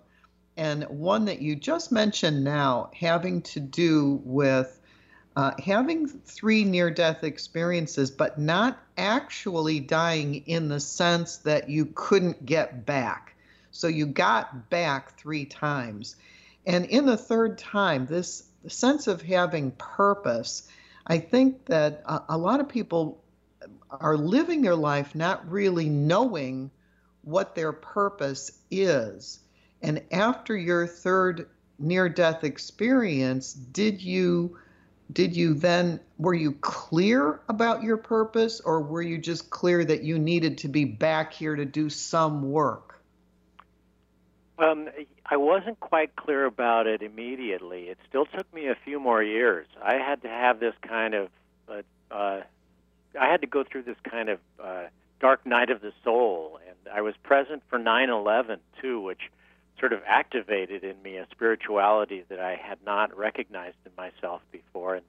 And 0.58 0.84
one 0.86 1.26
that 1.26 1.42
you 1.42 1.56
just 1.56 1.92
mentioned 1.92 2.44
now 2.44 2.90
having 2.94 3.42
to 3.44 3.60
do 3.60 4.22
with 4.24 4.80
uh, 5.36 5.52
having 5.60 6.08
three 6.08 6.64
near 6.64 6.90
death 6.90 7.24
experiences, 7.24 8.10
but 8.10 8.40
not 8.40 8.80
actually 8.98 9.82
dying 9.82 10.36
in 10.48 10.70
the 10.70 10.80
sense 10.80 11.38
that 11.38 11.70
you 11.70 11.88
couldn't 11.94 12.46
get 12.46 12.86
back. 12.86 13.36
So 13.72 13.88
you 13.88 14.06
got 14.06 14.70
back 14.70 15.18
three 15.18 15.44
times. 15.44 16.16
And 16.66 16.86
in 16.86 17.06
the 17.06 17.18
third 17.18 17.58
time, 17.58 18.06
this 18.06 18.44
sense 18.68 19.08
of 19.08 19.22
having 19.22 19.72
purpose, 19.72 20.70
I 21.06 21.18
think 21.20 21.66
that 21.66 22.02
a, 22.06 22.22
a 22.30 22.38
lot 22.38 22.62
of 22.62 22.70
people 22.70 23.22
are 23.92 24.18
living 24.18 24.62
their 24.62 24.76
life 24.76 25.14
not 25.16 25.50
really 25.52 25.90
knowing 25.90 26.72
what 27.24 27.56
their 27.56 27.74
purpose 27.74 28.52
is. 28.72 29.40
And 29.86 30.02
after 30.12 30.58
your 30.58 30.88
third 30.88 31.48
near 31.78 32.10
death 32.10 32.44
experience, 32.44 33.54
did 33.54 34.02
you 34.02 34.58
did 35.14 35.36
you 35.36 35.54
then 35.54 36.00
were 36.18 36.34
you 36.34 36.54
clear 36.54 37.40
about 37.48 37.84
your 37.84 37.98
purpose 37.98 38.60
or 38.62 38.82
were 38.82 39.04
you 39.04 39.20
just 39.20 39.52
clear 39.52 39.86
that 39.86 40.02
you 40.02 40.18
needed 40.18 40.58
to 40.60 40.70
be 40.70 40.86
back 40.86 41.34
here 41.34 41.56
to 41.56 41.66
do 41.66 41.92
some 41.92 42.50
work? 42.50 43.00
Um, 44.58 44.90
i 45.28 45.38
wasn't 45.38 45.80
quite 45.80 46.16
clear 46.16 46.46
about 46.46 46.88
it 46.88 47.04
immediately. 47.04 47.84
It 47.84 48.00
still 48.10 48.26
took 48.26 48.52
me 48.52 48.68
a 48.70 48.76
few 48.84 49.00
more 49.00 49.22
years. 49.22 49.68
I 49.84 49.96
had 49.98 50.24
to 50.24 50.30
have 50.30 50.60
this 50.60 50.74
kind 50.82 51.14
of 51.14 51.30
uh, 51.70 51.82
uh, 52.10 52.42
i 53.20 53.30
had 53.30 53.42
to 53.42 53.48
go 53.48 53.64
through 53.64 53.84
this 53.84 53.98
kind 54.04 54.30
of 54.30 54.40
uh, 54.60 54.86
dark 55.20 55.46
night 55.46 55.70
of 55.70 55.82
the 55.82 55.94
soul. 56.04 56.60
And 56.68 56.92
i 56.92 57.02
was 57.02 57.14
present 57.22 57.62
for 57.70 57.78
9-11 57.78 58.58
too 58.82 59.00
which 59.00 59.30
sort 59.80 59.94
of 59.94 60.02
activated 60.06 60.84
in 60.84 61.02
me 61.02 61.18
a 61.18 61.28
spirituality 61.32 62.24
that 62.30 62.40
I 62.40 62.56
had 62.56 62.78
not 62.86 63.16
recognized 63.18 63.78
in 63.86 63.92
myself 63.98 64.42
before, 64.52 64.96
and 64.96 65.06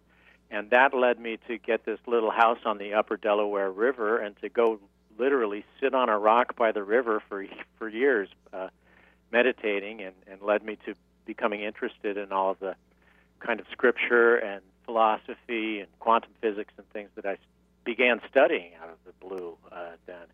and 0.50 0.70
that 0.70 0.94
led 0.94 1.18
me 1.18 1.38
to 1.49 1.58
get 1.58 1.85
this 1.85 1.99
little 2.06 2.30
house 2.30 2.61
on 2.64 2.78
the 2.78 2.94
Upper 2.94 3.16
Delaware 3.16 3.70
River 3.70 4.18
and 4.18 4.37
to 4.40 4.49
go 4.49 4.78
literally 5.18 5.64
sit 5.80 5.92
on 5.94 6.08
a 6.08 6.18
rock 6.18 6.56
by 6.56 6.73
the 6.73 6.82
river 6.82 7.23
for 7.28 7.44
for 7.78 7.88
years, 7.88 8.28
uh, 8.52 8.68
meditating, 9.32 10.02
and 10.02 10.14
and 10.26 10.40
led 10.42 10.62
me 10.64 10.78
to 10.87 10.94
becoming 11.25 11.62
interested 11.62 12.16
in 12.16 12.32
all 12.32 12.50
of 12.50 12.58
the 12.61 12.76
kind 13.40 13.61
of 13.61 13.66
scripture 13.73 14.37
and 14.37 14.62
philosophy 14.85 15.80
and 15.80 15.88
quantum 15.99 16.30
physics 16.40 16.73
and 16.78 16.88
things 16.90 17.11
that 17.16 17.26
I 17.26 17.37
began 17.85 18.20
studying 18.30 18.73
out 18.82 18.88
of 18.88 18.99
the 19.04 19.26
blue 19.26 19.56
uh, 19.70 19.90
then. 20.06 20.26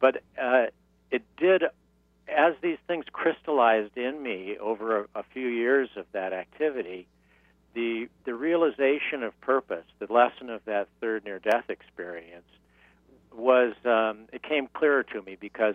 But 0.00 0.22
uh, 0.40 0.66
it 1.10 1.22
did 1.36 1.64
as 2.28 2.54
these 2.62 2.78
things 2.86 3.04
crystallized 3.12 3.96
in 3.96 4.22
me 4.22 4.56
over 4.58 5.00
a, 5.00 5.06
a 5.20 5.22
few 5.32 5.48
years 5.48 5.88
of 5.96 6.06
that 6.12 6.32
activity, 6.32 7.06
the 7.74 8.08
the 8.24 8.34
realization 8.34 9.22
of 9.22 9.38
purpose, 9.40 9.84
the 9.98 10.12
lesson 10.12 10.50
of 10.50 10.64
that 10.66 10.88
third 11.00 11.24
near 11.24 11.38
death 11.38 11.68
experience, 11.68 12.44
was 13.34 13.74
um, 13.84 14.26
it 14.32 14.42
came 14.42 14.68
clearer 14.72 15.02
to 15.02 15.22
me 15.22 15.36
because 15.40 15.74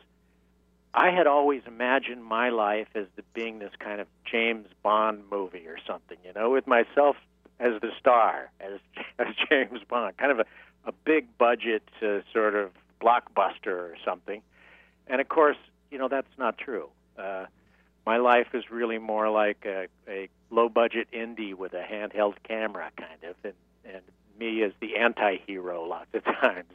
I 0.93 1.11
had 1.11 1.27
always 1.27 1.61
imagined 1.67 2.23
my 2.23 2.49
life 2.49 2.87
as 2.95 3.05
the, 3.15 3.23
being 3.33 3.59
this 3.59 3.73
kind 3.79 4.01
of 4.01 4.07
James 4.25 4.67
Bond 4.83 5.23
movie 5.29 5.67
or 5.67 5.77
something, 5.85 6.17
you 6.25 6.33
know, 6.33 6.49
with 6.49 6.67
myself 6.67 7.15
as 7.59 7.79
the 7.81 7.91
star, 7.99 8.51
as 8.59 8.79
as 9.19 9.27
James 9.49 9.79
Bond, 9.87 10.17
kind 10.17 10.31
of 10.31 10.39
a, 10.39 10.45
a 10.85 10.91
big 11.05 11.37
budget 11.37 11.83
uh, 12.01 12.19
sort 12.33 12.55
of 12.55 12.71
blockbuster 13.01 13.67
or 13.67 13.95
something. 14.03 14.41
And 15.07 15.21
of 15.21 15.29
course, 15.29 15.57
you 15.91 15.97
know 15.97 16.07
that's 16.07 16.37
not 16.37 16.57
true. 16.57 16.89
Uh, 17.17 17.45
my 18.05 18.17
life 18.17 18.47
is 18.53 18.69
really 18.71 18.99
more 18.99 19.29
like 19.29 19.65
a, 19.65 19.87
a 20.07 20.29
low 20.49 20.69
budget 20.69 21.07
indie 21.11 21.53
with 21.53 21.73
a 21.73 21.83
handheld 21.83 22.35
camera, 22.47 22.91
kind 22.97 23.23
of, 23.23 23.35
and 23.43 23.53
and 23.85 24.01
me 24.39 24.63
as 24.63 24.71
the 24.79 24.97
anti-hero 24.97 25.83
lots 25.85 26.13
of 26.13 26.23
times, 26.41 26.71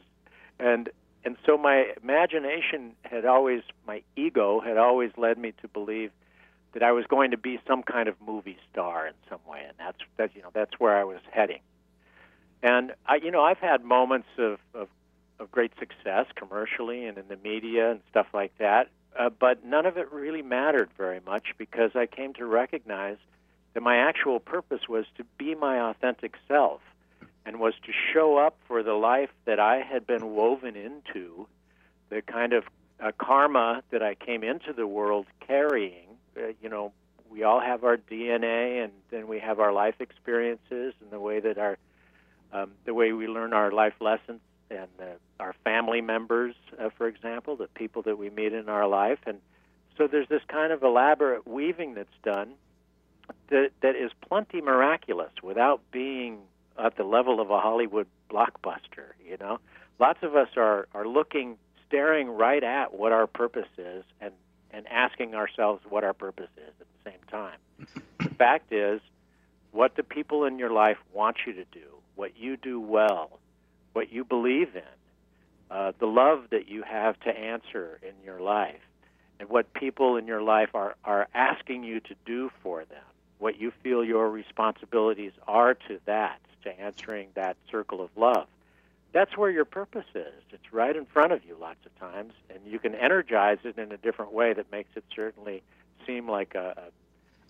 and 0.59 0.89
and 1.25 1.37
so 1.45 1.57
my 1.57 1.85
imagination 2.01 2.93
had 3.03 3.25
always, 3.25 3.61
my 3.87 4.01
ego 4.15 4.59
had 4.59 4.77
always 4.77 5.11
led 5.15 5.37
me 5.37 5.53
to 5.61 5.67
believe 5.69 6.11
that 6.73 6.83
I 6.83 6.91
was 6.91 7.05
going 7.05 7.31
to 7.31 7.37
be 7.37 7.59
some 7.67 7.81
kind 7.81 8.09
of 8.09 8.15
movie 8.25 8.57
star 8.71 9.07
in 9.07 9.13
some 9.29 9.39
way, 9.47 9.61
and 9.65 9.73
that's 9.77 9.97
that 10.17 10.35
you 10.35 10.41
know 10.41 10.49
that's 10.53 10.79
where 10.79 10.97
I 10.97 11.03
was 11.03 11.19
heading. 11.31 11.59
And 12.61 12.93
I, 13.05 13.15
you 13.15 13.31
know, 13.31 13.43
I've 13.43 13.57
had 13.57 13.83
moments 13.83 14.27
of, 14.37 14.59
of 14.73 14.87
of 15.39 15.51
great 15.51 15.71
success 15.79 16.25
commercially 16.35 17.05
and 17.05 17.17
in 17.17 17.27
the 17.27 17.37
media 17.37 17.91
and 17.91 17.99
stuff 18.09 18.27
like 18.33 18.57
that. 18.59 18.89
Uh, 19.17 19.29
but 19.29 19.63
none 19.63 19.85
of 19.85 19.97
it 19.97 20.11
really 20.11 20.41
mattered 20.41 20.89
very 20.97 21.19
much 21.25 21.53
because 21.57 21.91
I 21.95 22.05
came 22.05 22.33
to 22.33 22.45
recognize 22.45 23.17
that 23.73 23.81
my 23.81 23.97
actual 23.97 24.39
purpose 24.39 24.87
was 24.87 25.05
to 25.17 25.23
be 25.37 25.55
my 25.55 25.89
authentic 25.89 26.35
self 26.47 26.81
and 27.45 27.59
was 27.59 27.73
to 27.85 27.91
show 28.13 28.37
up 28.37 28.57
for 28.67 28.83
the 28.83 28.93
life 28.93 29.29
that 29.45 29.59
I 29.59 29.81
had 29.81 30.07
been 30.07 30.33
woven 30.33 30.75
into, 30.75 31.47
the 32.09 32.21
kind 32.21 32.53
of 32.53 32.63
uh, 32.99 33.11
karma 33.17 33.83
that 33.91 34.01
I 34.01 34.15
came 34.15 34.43
into 34.43 34.73
the 34.73 34.87
world 34.87 35.25
carrying. 35.45 36.07
Uh, 36.37 36.53
you 36.61 36.69
know, 36.69 36.93
we 37.29 37.43
all 37.43 37.59
have 37.59 37.83
our 37.83 37.97
DNA, 37.97 38.83
and 38.83 38.93
then 39.09 39.27
we 39.27 39.39
have 39.39 39.59
our 39.59 39.73
life 39.73 39.95
experiences 39.99 40.93
and 41.01 41.11
the 41.11 41.19
way 41.19 41.39
that 41.39 41.57
our 41.57 41.77
um, 42.53 42.71
the 42.85 42.93
way 42.93 43.11
we 43.13 43.27
learn 43.27 43.51
our 43.51 43.71
life 43.71 43.95
lessons 43.99 44.39
and 44.73 44.89
uh, 44.99 45.05
our 45.39 45.53
family 45.63 46.01
members, 46.01 46.55
uh, 46.79 46.89
for 46.97 47.07
example, 47.07 47.55
the 47.55 47.67
people 47.67 48.01
that 48.03 48.17
we 48.17 48.29
meet 48.29 48.53
in 48.53 48.69
our 48.69 48.87
life, 48.87 49.19
and 49.25 49.39
so 49.97 50.07
there's 50.07 50.27
this 50.27 50.41
kind 50.47 50.71
of 50.71 50.83
elaborate 50.83 51.47
weaving 51.47 51.93
that's 51.93 52.09
done 52.23 52.53
that 53.49 53.71
that 53.81 53.95
is 53.95 54.11
plenty 54.27 54.61
miraculous 54.61 55.31
without 55.41 55.81
being 55.91 56.39
at 56.77 56.97
the 56.97 57.03
level 57.03 57.39
of 57.39 57.49
a 57.51 57.59
Hollywood 57.59 58.07
blockbuster. 58.29 59.13
You 59.25 59.37
know, 59.39 59.59
lots 59.99 60.19
of 60.23 60.35
us 60.35 60.49
are 60.57 60.87
are 60.93 61.07
looking, 61.07 61.57
staring 61.87 62.29
right 62.29 62.63
at 62.63 62.93
what 62.93 63.11
our 63.11 63.27
purpose 63.27 63.69
is, 63.77 64.03
and 64.19 64.33
and 64.71 64.87
asking 64.87 65.35
ourselves 65.35 65.83
what 65.87 66.03
our 66.03 66.13
purpose 66.13 66.49
is 66.57 66.73
at 66.81 66.87
the 67.03 67.11
same 67.11 67.19
time. 67.29 67.59
the 68.19 68.35
fact 68.35 68.73
is, 68.73 69.01
what 69.71 69.95
do 69.95 70.03
people 70.03 70.45
in 70.45 70.57
your 70.57 70.71
life 70.71 70.97
want 71.13 71.37
you 71.45 71.53
to 71.53 71.65
do? 71.65 71.85
What 72.15 72.37
you 72.37 72.57
do 72.57 72.79
well, 72.79 73.39
what 73.93 74.11
you 74.11 74.23
believe 74.23 74.75
in, 74.75 74.81
uh, 75.71 75.93
the 75.99 76.05
love 76.05 76.45
that 76.51 76.67
you 76.67 76.83
have 76.83 77.19
to 77.21 77.29
answer 77.29 77.99
in 78.01 78.13
your 78.25 78.39
life, 78.39 78.81
and 79.39 79.49
what 79.49 79.73
people 79.73 80.17
in 80.17 80.27
your 80.27 80.41
life 80.41 80.69
are, 80.73 80.95
are 81.03 81.27
asking 81.33 81.83
you 81.83 81.99
to 81.99 82.15
do 82.25 82.51
for 82.61 82.85
them, 82.85 83.03
what 83.39 83.59
you 83.59 83.71
feel 83.81 84.03
your 84.03 84.29
responsibilities 84.29 85.31
are 85.47 85.73
to 85.73 85.99
that, 86.05 86.39
to 86.63 86.79
answering 86.79 87.27
that 87.35 87.57
circle 87.71 88.01
of 88.01 88.09
love. 88.15 88.47
That's 89.11 89.37
where 89.37 89.51
your 89.51 89.65
purpose 89.65 90.05
is. 90.15 90.33
It's 90.51 90.73
right 90.73 90.95
in 90.95 91.05
front 91.05 91.33
of 91.33 91.45
you 91.45 91.55
lots 91.59 91.85
of 91.85 91.97
times, 91.99 92.33
and 92.49 92.59
you 92.65 92.79
can 92.79 92.95
energize 92.95 93.59
it 93.63 93.77
in 93.77 93.91
a 93.91 93.97
different 93.97 94.33
way 94.33 94.53
that 94.53 94.71
makes 94.71 94.89
it 94.95 95.03
certainly 95.15 95.61
seem 96.05 96.27
like 96.27 96.55
a, 96.55 96.91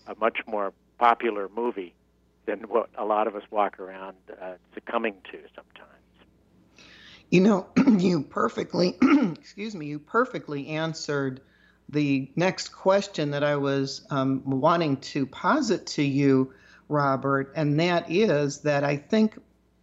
a, 0.06 0.12
a 0.12 0.14
much 0.18 0.38
more 0.46 0.72
popular 0.98 1.48
movie 1.54 1.94
than 2.46 2.60
what 2.60 2.90
a 2.96 3.04
lot 3.04 3.26
of 3.26 3.34
us 3.34 3.42
walk 3.50 3.80
around 3.80 4.16
uh, 4.40 4.52
succumbing 4.74 5.14
to 5.30 5.38
sometimes. 5.54 5.93
You 7.34 7.40
know, 7.40 7.66
you 7.98 8.22
perfectly, 8.22 8.96
excuse 9.02 9.74
me, 9.74 9.86
you 9.86 9.98
perfectly 9.98 10.68
answered 10.68 11.40
the 11.88 12.30
next 12.36 12.68
question 12.68 13.32
that 13.32 13.42
I 13.42 13.56
was 13.56 14.06
um, 14.08 14.42
wanting 14.48 14.98
to 14.98 15.26
posit 15.26 15.84
to 15.98 16.02
you, 16.04 16.54
Robert, 16.88 17.52
and 17.56 17.80
that 17.80 18.08
is 18.08 18.60
that 18.60 18.84
I 18.84 18.98
think 18.98 19.36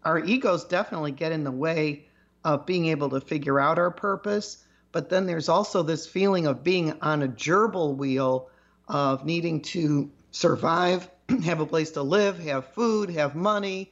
our 0.06 0.18
egos 0.18 0.64
definitely 0.64 1.12
get 1.12 1.34
in 1.34 1.44
the 1.44 1.52
way 1.52 2.06
of 2.46 2.66
being 2.66 2.86
able 2.86 3.10
to 3.10 3.20
figure 3.20 3.60
out 3.60 3.78
our 3.78 3.92
purpose. 3.92 4.64
But 4.94 5.10
then 5.10 5.26
there's 5.26 5.50
also 5.50 5.84
this 5.84 6.08
feeling 6.08 6.48
of 6.48 6.64
being 6.64 7.02
on 7.02 7.22
a 7.22 7.28
gerbil 7.28 7.98
wheel 7.98 8.50
of 8.88 9.26
needing 9.26 9.62
to 9.64 10.10
survive, 10.32 11.10
have 11.44 11.60
a 11.60 11.66
place 11.66 11.92
to 11.92 12.02
live, 12.02 12.40
have 12.40 12.68
food, 12.68 13.10
have 13.10 13.36
money. 13.36 13.92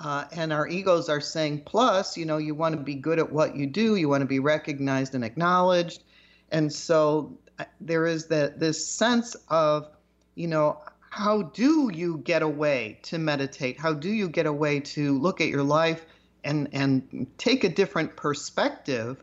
Uh, 0.00 0.24
and 0.32 0.50
our 0.50 0.66
egos 0.66 1.10
are 1.10 1.20
saying, 1.20 1.60
plus, 1.66 2.16
you 2.16 2.24
know, 2.24 2.38
you 2.38 2.54
want 2.54 2.74
to 2.74 2.80
be 2.80 2.94
good 2.94 3.18
at 3.18 3.30
what 3.30 3.54
you 3.54 3.66
do, 3.66 3.96
you 3.96 4.08
want 4.08 4.22
to 4.22 4.26
be 4.26 4.38
recognized 4.38 5.14
and 5.14 5.22
acknowledged. 5.22 6.02
And 6.50 6.72
so 6.72 7.38
uh, 7.58 7.64
there 7.82 8.06
is 8.06 8.26
that 8.28 8.58
this 8.58 8.84
sense 8.86 9.36
of, 9.48 9.88
you 10.34 10.48
know, 10.48 10.80
how 11.10 11.42
do 11.42 11.90
you 11.92 12.18
get 12.18 12.40
away 12.40 12.98
to 13.02 13.18
meditate? 13.18 13.78
How 13.78 13.92
do 13.92 14.08
you 14.08 14.28
get 14.28 14.46
away 14.46 14.80
to 14.80 15.18
look 15.18 15.40
at 15.40 15.48
your 15.48 15.64
life 15.64 16.06
and 16.44 16.68
and 16.72 17.26
take 17.36 17.64
a 17.64 17.68
different 17.68 18.16
perspective 18.16 19.22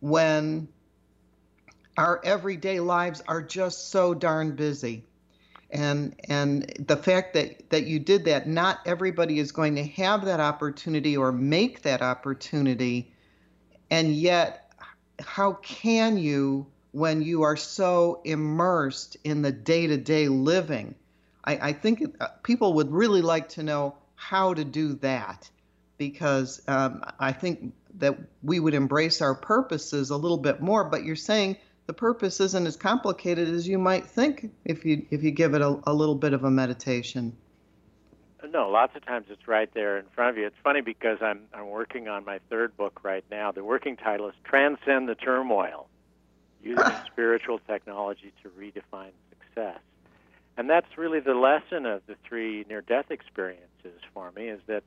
when 0.00 0.68
our 1.96 2.20
everyday 2.24 2.78
lives 2.78 3.22
are 3.26 3.42
just 3.42 3.88
so 3.90 4.14
darn 4.14 4.54
busy? 4.54 5.02
And 5.74 6.14
and 6.28 6.72
the 6.78 6.96
fact 6.96 7.34
that 7.34 7.68
that 7.70 7.84
you 7.84 7.98
did 7.98 8.26
that 8.26 8.48
not 8.48 8.78
everybody 8.86 9.38
is 9.40 9.50
going 9.50 9.74
to 9.74 9.84
have 9.84 10.24
that 10.26 10.40
opportunity 10.40 11.16
or 11.16 11.32
make 11.32 11.82
that 11.82 12.00
opportunity. 12.00 13.12
And 13.90 14.14
yet 14.14 14.72
how 15.20 15.54
can 15.54 16.16
you 16.16 16.66
when 16.92 17.22
you 17.22 17.42
are 17.42 17.56
so 17.56 18.20
immersed 18.24 19.16
in 19.24 19.42
the 19.42 19.50
day-to-day 19.50 20.28
living? 20.28 20.94
I, 21.44 21.70
I 21.70 21.72
think 21.72 22.16
uh, 22.20 22.28
people 22.44 22.74
would 22.74 22.92
really 22.92 23.20
like 23.20 23.50
to 23.50 23.64
know 23.64 23.96
how 24.14 24.54
to 24.54 24.64
do 24.64 24.94
that 24.94 25.50
because 25.98 26.62
um, 26.66 27.02
i 27.20 27.32
think 27.32 27.72
that 27.98 28.18
we 28.42 28.58
would 28.58 28.74
embrace 28.74 29.20
our 29.20 29.34
purposes 29.34 30.10
a 30.10 30.16
little 30.16 30.38
bit 30.38 30.60
more 30.60 30.84
but 30.84 31.04
you're 31.04 31.14
saying 31.14 31.56
the 31.86 31.92
purpose 31.92 32.40
isn't 32.40 32.66
as 32.66 32.76
complicated 32.76 33.48
as 33.48 33.68
you 33.68 33.78
might 33.78 34.06
think 34.06 34.50
if 34.64 34.84
you 34.84 35.04
if 35.10 35.22
you 35.22 35.30
give 35.30 35.54
it 35.54 35.60
a, 35.60 35.78
a 35.84 35.92
little 35.92 36.14
bit 36.14 36.32
of 36.32 36.44
a 36.44 36.50
meditation. 36.50 37.36
No, 38.52 38.68
lots 38.70 38.94
of 38.94 39.04
times 39.04 39.26
it's 39.30 39.48
right 39.48 39.72
there 39.74 39.98
in 39.98 40.04
front 40.14 40.30
of 40.30 40.38
you. 40.38 40.46
It's 40.46 40.56
funny 40.62 40.80
because 40.80 41.18
I'm 41.20 41.42
I'm 41.52 41.68
working 41.68 42.08
on 42.08 42.24
my 42.24 42.40
third 42.50 42.76
book 42.76 43.00
right 43.02 43.24
now. 43.30 43.52
The 43.52 43.64
working 43.64 43.96
title 43.96 44.28
is 44.28 44.34
Transcend 44.44 45.08
the 45.08 45.14
Turmoil: 45.14 45.88
Using 46.62 46.84
Spiritual 47.06 47.58
Technology 47.66 48.32
to 48.42 48.48
Redefine 48.50 49.12
Success. 49.30 49.78
And 50.56 50.70
that's 50.70 50.86
really 50.96 51.18
the 51.18 51.34
lesson 51.34 51.84
of 51.84 52.02
the 52.06 52.14
three 52.28 52.64
near-death 52.68 53.10
experiences 53.10 54.00
for 54.12 54.30
me 54.36 54.46
is 54.46 54.60
that 54.68 54.84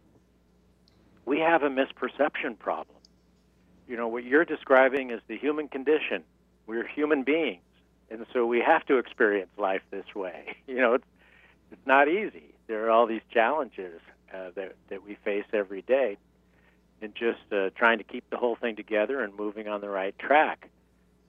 we 1.25 1.39
have 1.39 1.61
a 1.63 1.69
misperception 1.69 2.57
problem. 2.57 2.95
You 3.85 3.97
know, 3.97 4.07
what 4.07 4.23
you're 4.23 4.45
describing 4.45 5.11
is 5.11 5.19
the 5.27 5.37
human 5.37 5.67
condition 5.67 6.23
we're 6.67 6.85
human 6.85 7.23
beings, 7.23 7.61
and 8.11 8.25
so 8.33 8.45
we 8.45 8.59
have 8.59 8.85
to 8.85 8.97
experience 8.97 9.49
life 9.57 9.81
this 9.89 10.13
way. 10.13 10.55
You 10.67 10.75
know, 10.81 10.95
it's, 10.95 11.05
it's 11.71 11.87
not 11.87 12.09
easy. 12.09 12.53
There 12.67 12.85
are 12.85 12.91
all 12.91 13.07
these 13.07 13.21
challenges 13.33 14.01
uh, 14.33 14.49
that 14.55 14.75
that 14.89 15.01
we 15.03 15.17
face 15.23 15.45
every 15.53 15.81
day, 15.81 16.17
and 17.01 17.15
just 17.15 17.39
uh, 17.53 17.69
trying 17.69 17.99
to 17.99 18.03
keep 18.03 18.29
the 18.29 18.35
whole 18.35 18.57
thing 18.57 18.75
together 18.75 19.23
and 19.23 19.33
moving 19.33 19.69
on 19.69 19.79
the 19.79 19.89
right 19.89 20.17
track. 20.19 20.69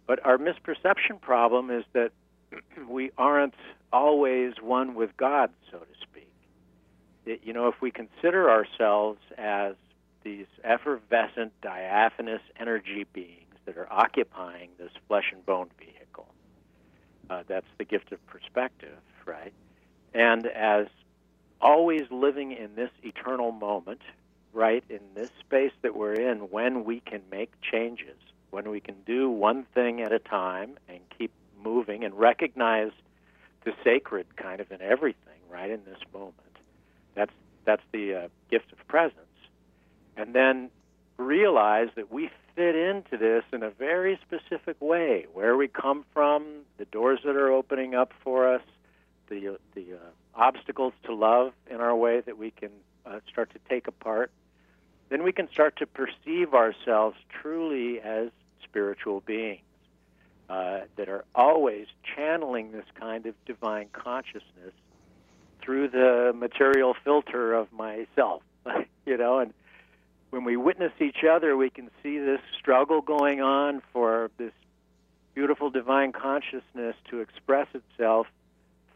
But 0.09 0.27
our 0.27 0.37
misperception 0.37 1.21
problem 1.21 1.71
is 1.71 1.85
that 1.93 2.11
we 2.89 3.13
aren't 3.17 3.55
always 3.93 4.55
one 4.61 4.97
with 4.97 5.17
God, 5.17 5.51
so 5.71 5.79
to 5.79 5.87
speak. 6.03 6.33
It, 7.25 7.41
you 7.45 7.53
know, 7.53 7.69
if 7.69 7.81
we 7.81 7.93
consider 7.93 8.51
ourselves 8.51 9.21
as 9.39 9.77
these 10.25 10.47
effervescent, 10.65 11.53
diaphanous 11.63 12.43
energy 12.59 13.07
beings 13.13 13.38
that 13.69 13.77
are 13.77 13.93
occupying 13.93 14.71
this 14.79 14.91
flesh 15.07 15.31
and 15.31 15.45
bone 15.45 15.69
vehicle. 15.79 16.27
Uh, 17.29 17.43
that's 17.47 17.67
the 17.77 17.85
gift 17.85 18.11
of 18.13 18.27
perspective, 18.27 18.97
right? 19.27 19.53
And 20.15 20.47
as 20.47 20.87
always 21.61 22.11
living 22.11 22.53
in 22.53 22.75
this 22.75 22.89
eternal 23.03 23.53
moment, 23.53 24.01
right, 24.55 24.83
in 24.89 25.01
this 25.15 25.29
space 25.41 25.73
that 25.83 25.95
we're 25.95 26.15
in, 26.15 26.39
when 26.51 26.85
we 26.85 27.01
can 27.01 27.21
make 27.31 27.53
changes, 27.61 28.17
when 28.51 28.71
we 28.71 28.81
can 28.81 28.95
do 29.05 29.29
one 29.29 29.65
thing 29.75 30.01
at 30.01 30.13
a 30.13 30.19
time 30.19 30.79
and 30.89 31.01
keep 31.19 31.31
moving 31.63 32.05
and 32.05 32.15
recognize 32.15 32.93
the 33.65 33.73
sacred 33.85 34.35
kind 34.37 34.63
of 34.63 34.73
in 34.73 34.81
everything, 34.81 35.41
right, 35.51 35.71
in 35.71 35.85
this 35.85 36.01
moment. 36.15 36.35
That's 37.15 37.33
that's 37.67 37.83
the 37.93 38.15
uh, 38.15 38.29
gift 38.51 38.73
of 38.73 38.79
presence. 38.89 39.27
And 40.17 40.35
then 40.35 40.71
realize 41.19 41.89
that 41.97 42.11
we 42.11 42.31
fit 42.55 42.75
into 42.75 43.19
this 43.19 43.45
in 43.53 43.63
a 43.63 43.71
very 43.71 44.19
specific 44.27 44.77
way 44.81 45.27
where 45.33 45.57
we 45.57 45.69
come 45.69 46.05
from, 46.15 46.45
the 46.79 46.85
doors 46.87 47.21
that 47.25 47.37
are 47.37 47.51
opening 47.53 47.95
up 47.95 48.13
for 48.23 48.53
us, 48.53 48.63
the, 49.29 49.59
the 49.75 49.95
uh, 49.95 49.97
obstacles 50.35 50.93
to 51.05 51.15
love 51.15 51.53
in 51.71 51.81
our 51.81 51.95
way 51.95 52.21
that 52.21 52.39
we 52.39 52.51
can 52.51 52.71
uh, 53.05 53.19
start 53.31 53.51
to 53.53 53.59
take 53.69 53.89
apart. 53.89 54.31
Then 55.11 55.23
we 55.23 55.33
can 55.33 55.51
start 55.51 55.77
to 55.77 55.87
perceive 55.87 56.55
ourselves 56.55 57.17
truly 57.29 58.01
as 58.01 58.31
spiritual 58.63 59.21
beings 59.21 59.63
uh, 60.49 60.81
that 60.97 61.09
are 61.09 61.25
always 61.35 61.87
channeling 62.17 62.73
this 62.73 62.85
kind 62.99 63.27
of 63.27 63.35
divine 63.45 63.89
consciousness 63.93 64.73
through 65.61 65.89
the 65.89 66.33
material 66.35 66.95
filter 67.05 67.55
of 67.55 67.73
myself, 67.73 68.43
you 69.07 69.17
know, 69.17 69.39
and 69.41 69.53
when 70.31 70.45
we 70.45 70.57
witness 70.57 70.93
each 71.01 71.25
other, 71.29 71.57
we 71.57 71.71
can 71.71 71.91
see 72.03 72.19
this 72.19 72.41
struggle 72.59 73.01
going 73.01 73.41
on 73.41 73.83
for 73.93 74.31
this 74.39 74.53
beautiful 75.35 75.71
divine 75.71 76.13
consciousness 76.13 76.97
to 77.11 77.21
express 77.21 77.69
itself 77.75 78.27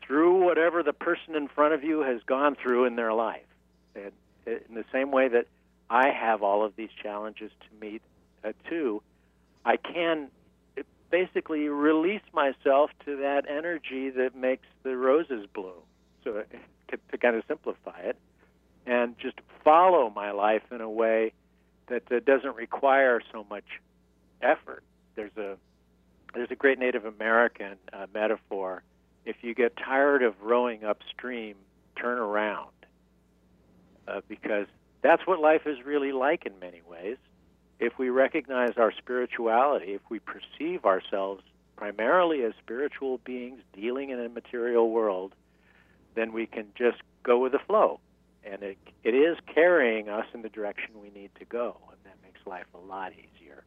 through 0.05 0.45
whatever 0.45 0.83
the 0.83 0.93
person 0.93 1.37
in 1.37 1.49
front 1.49 1.73
of 1.73 1.85
you 1.85 2.01
has 2.01 2.21
gone 2.27 2.57
through 2.61 2.85
in 2.85 2.97
their 2.97 3.13
life. 3.13 3.47
And 3.95 4.13
in 4.47 4.75
the 4.75 4.85
same 4.93 5.11
way 5.11 5.29
that 5.29 5.47
I 5.89 6.09
have 6.09 6.43
all 6.43 6.65
of 6.65 6.75
these 6.77 6.91
challenges 7.03 7.51
to 7.61 7.81
meet 7.81 8.03
uh, 8.45 8.53
too, 8.69 9.03
I 9.65 9.77
can 9.77 10.29
basically 11.11 11.69
release 11.69 12.23
myself 12.33 12.91
to 13.05 13.19
that 13.19 13.45
energy 13.49 14.11
that 14.11 14.35
makes 14.35 14.67
the 14.83 14.97
roses 14.97 15.47
bloom. 15.55 15.85
So 16.25 16.43
to, 16.89 16.99
to 17.11 17.19
kind 17.19 17.37
of 17.37 17.45
simplify 17.47 18.01
it, 18.01 18.17
and 18.87 19.19
just 19.19 19.39
follow 19.65 20.11
my 20.11 20.33
life 20.33 20.63
in 20.71 20.81
a 20.81 20.91
way 20.91 21.33
that, 21.89 22.07
that 22.07 22.25
doesn't 22.25 22.57
require 22.57 23.21
so 23.33 23.47
much 23.49 23.65
effort. 24.41 24.83
There's 25.15 25.37
a 25.37 25.57
there's 26.35 26.51
a 26.51 26.55
great 26.55 26.79
Native 26.79 27.05
American 27.05 27.77
uh, 27.93 28.07
metaphor. 28.15 28.83
If 29.27 29.37
you 29.43 29.55
get 29.55 29.77
tired 29.77 30.23
of 30.23 30.35
rowing 30.41 30.83
upstream, 30.83 31.57
turn 31.95 32.19
around, 32.19 32.71
uh, 34.09 34.23
because 34.29 34.67
that's 35.03 35.27
what 35.27 35.41
life 35.41 35.67
is 35.67 35.85
really 35.85 36.13
like 36.13 36.47
in 36.47 36.59
many 36.59 36.81
ways. 36.89 37.19
If 37.79 37.99
we 37.99 38.09
recognize 38.09 38.79
our 38.79 38.93
spirituality, 38.93 39.93
if 39.93 40.01
we 40.09 40.21
perceive 40.21 40.87
ourselves 40.87 41.43
primarily 41.77 42.45
as 42.45 42.55
spiritual 42.63 43.19
beings 43.19 43.61
dealing 43.75 44.09
in 44.09 44.19
a 44.19 44.31
material 44.31 44.91
world, 44.91 45.35
then 46.15 46.33
we 46.33 46.47
can 46.47 46.69
just 46.75 46.99
go 47.23 47.39
with 47.39 47.53
the 47.53 47.59
flow 47.59 48.01
and 48.45 48.63
it, 48.63 48.79
it 49.05 49.15
is 49.15 49.37
carrying 49.53 50.09
us 50.09 50.27
in 50.35 50.43
the 50.43 50.49
direction 50.49 51.01
we 51.01 51.11
need 51.11 51.31
to 51.39 51.45
go, 51.45 51.77
and 51.91 51.99
that 52.05 52.17
makes 52.23 52.41
life 52.47 52.67
a 52.75 52.79
lot 52.79 53.13
easier. 53.13 53.65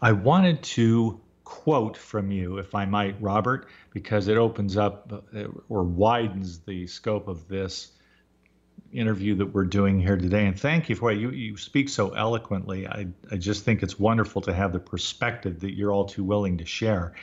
I 0.00 0.12
wanted 0.12 0.62
to 0.62 1.20
quote 1.44 1.96
from 1.96 2.30
you, 2.30 2.58
if 2.58 2.74
I 2.74 2.84
might, 2.84 3.20
Robert, 3.20 3.68
because 3.90 4.28
it 4.28 4.36
opens 4.36 4.76
up 4.76 5.12
uh, 5.34 5.44
or 5.68 5.82
widens 5.82 6.60
the 6.60 6.86
scope 6.86 7.26
of 7.26 7.48
this 7.48 7.92
interview 8.92 9.34
that 9.36 9.46
we're 9.46 9.64
doing 9.64 9.98
here 9.98 10.16
today. 10.16 10.46
And 10.46 10.58
thank 10.58 10.88
you 10.88 10.94
for 10.94 11.10
it. 11.10 11.18
You, 11.18 11.30
you 11.30 11.56
speak 11.56 11.88
so 11.88 12.10
eloquently. 12.10 12.86
I, 12.86 13.06
I 13.30 13.36
just 13.36 13.64
think 13.64 13.82
it's 13.82 13.98
wonderful 13.98 14.42
to 14.42 14.52
have 14.52 14.72
the 14.72 14.78
perspective 14.78 15.60
that 15.60 15.74
you're 15.74 15.92
all 15.92 16.04
too 16.04 16.24
willing 16.24 16.58
to 16.58 16.66
share. 16.66 17.14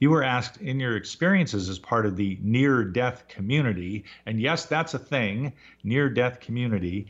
You 0.00 0.10
were 0.10 0.24
asked 0.24 0.60
in 0.60 0.80
your 0.80 0.96
experiences 0.96 1.68
as 1.68 1.78
part 1.78 2.04
of 2.04 2.16
the 2.16 2.38
near 2.42 2.84
death 2.84 3.28
community, 3.28 4.04
and 4.26 4.40
yes, 4.40 4.66
that's 4.66 4.94
a 4.94 4.98
thing, 4.98 5.52
near 5.82 6.10
death 6.10 6.40
community. 6.40 7.06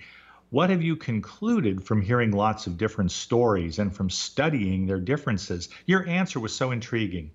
What 0.51 0.71
have 0.71 0.83
you 0.83 0.95
concluded 0.95 1.83
from 1.83 2.03
hearing 2.03 2.31
lots 2.31 2.67
of 2.67 2.77
different 2.79 3.11
stories 3.11 3.79
and 3.79 3.95
from 3.95 4.11
studying 4.11 4.87
their 4.87 5.01
differences? 5.01 5.69
Your 5.87 6.07
answer 6.07 6.39
was 6.39 6.55
so 6.55 6.71
intriguing 6.71 7.31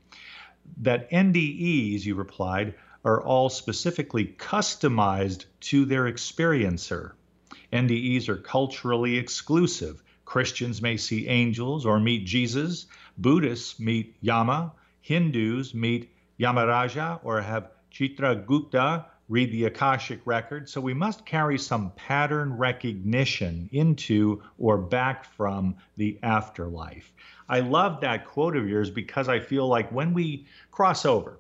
that 0.78 1.10
NDEs, 1.12 2.06
you 2.06 2.16
replied, 2.16 2.76
are 3.04 3.22
all 3.24 3.50
specifically 3.50 4.26
customized 4.26 5.46
to 5.62 5.86
their 5.86 6.04
experiencer. 6.04 7.14
NDEs 7.74 8.30
are 8.30 8.38
culturally 8.38 9.18
exclusive. 9.18 10.04
Christians 10.26 10.82
may 10.82 10.98
see 10.98 11.28
angels 11.28 11.86
or 11.86 12.00
meet 12.00 12.26
Jesus. 12.26 12.86
Buddhists 13.18 13.80
meet 13.80 14.16
Yama. 14.22 14.74
Hindus 15.10 15.74
meet 15.74 16.12
Yamaraja 16.39 17.19
or 17.24 17.41
have 17.41 17.72
Chitragupta 17.91 19.06
read 19.28 19.52
the 19.52 19.65
Akashic 19.65 20.22
record. 20.26 20.69
So 20.69 20.80
we 20.80 20.93
must 20.93 21.26
carry 21.26 21.58
some 21.58 21.91
pattern 21.95 22.56
recognition 22.56 23.67
into 23.72 24.43
or 24.60 24.78
back 24.78 25.26
from 25.26 25.76
the 25.98 26.19
afterlife. 26.22 27.12
I 27.50 27.62
love 27.62 28.02
that 28.02 28.28
quote 28.28 28.56
of 28.56 28.69
yours 28.69 28.91
because 28.91 29.28
I 29.28 29.39
feel 29.39 29.67
like 29.67 29.91
when 29.91 30.13
we 30.13 30.45
cross 30.69 31.06
over 31.06 31.39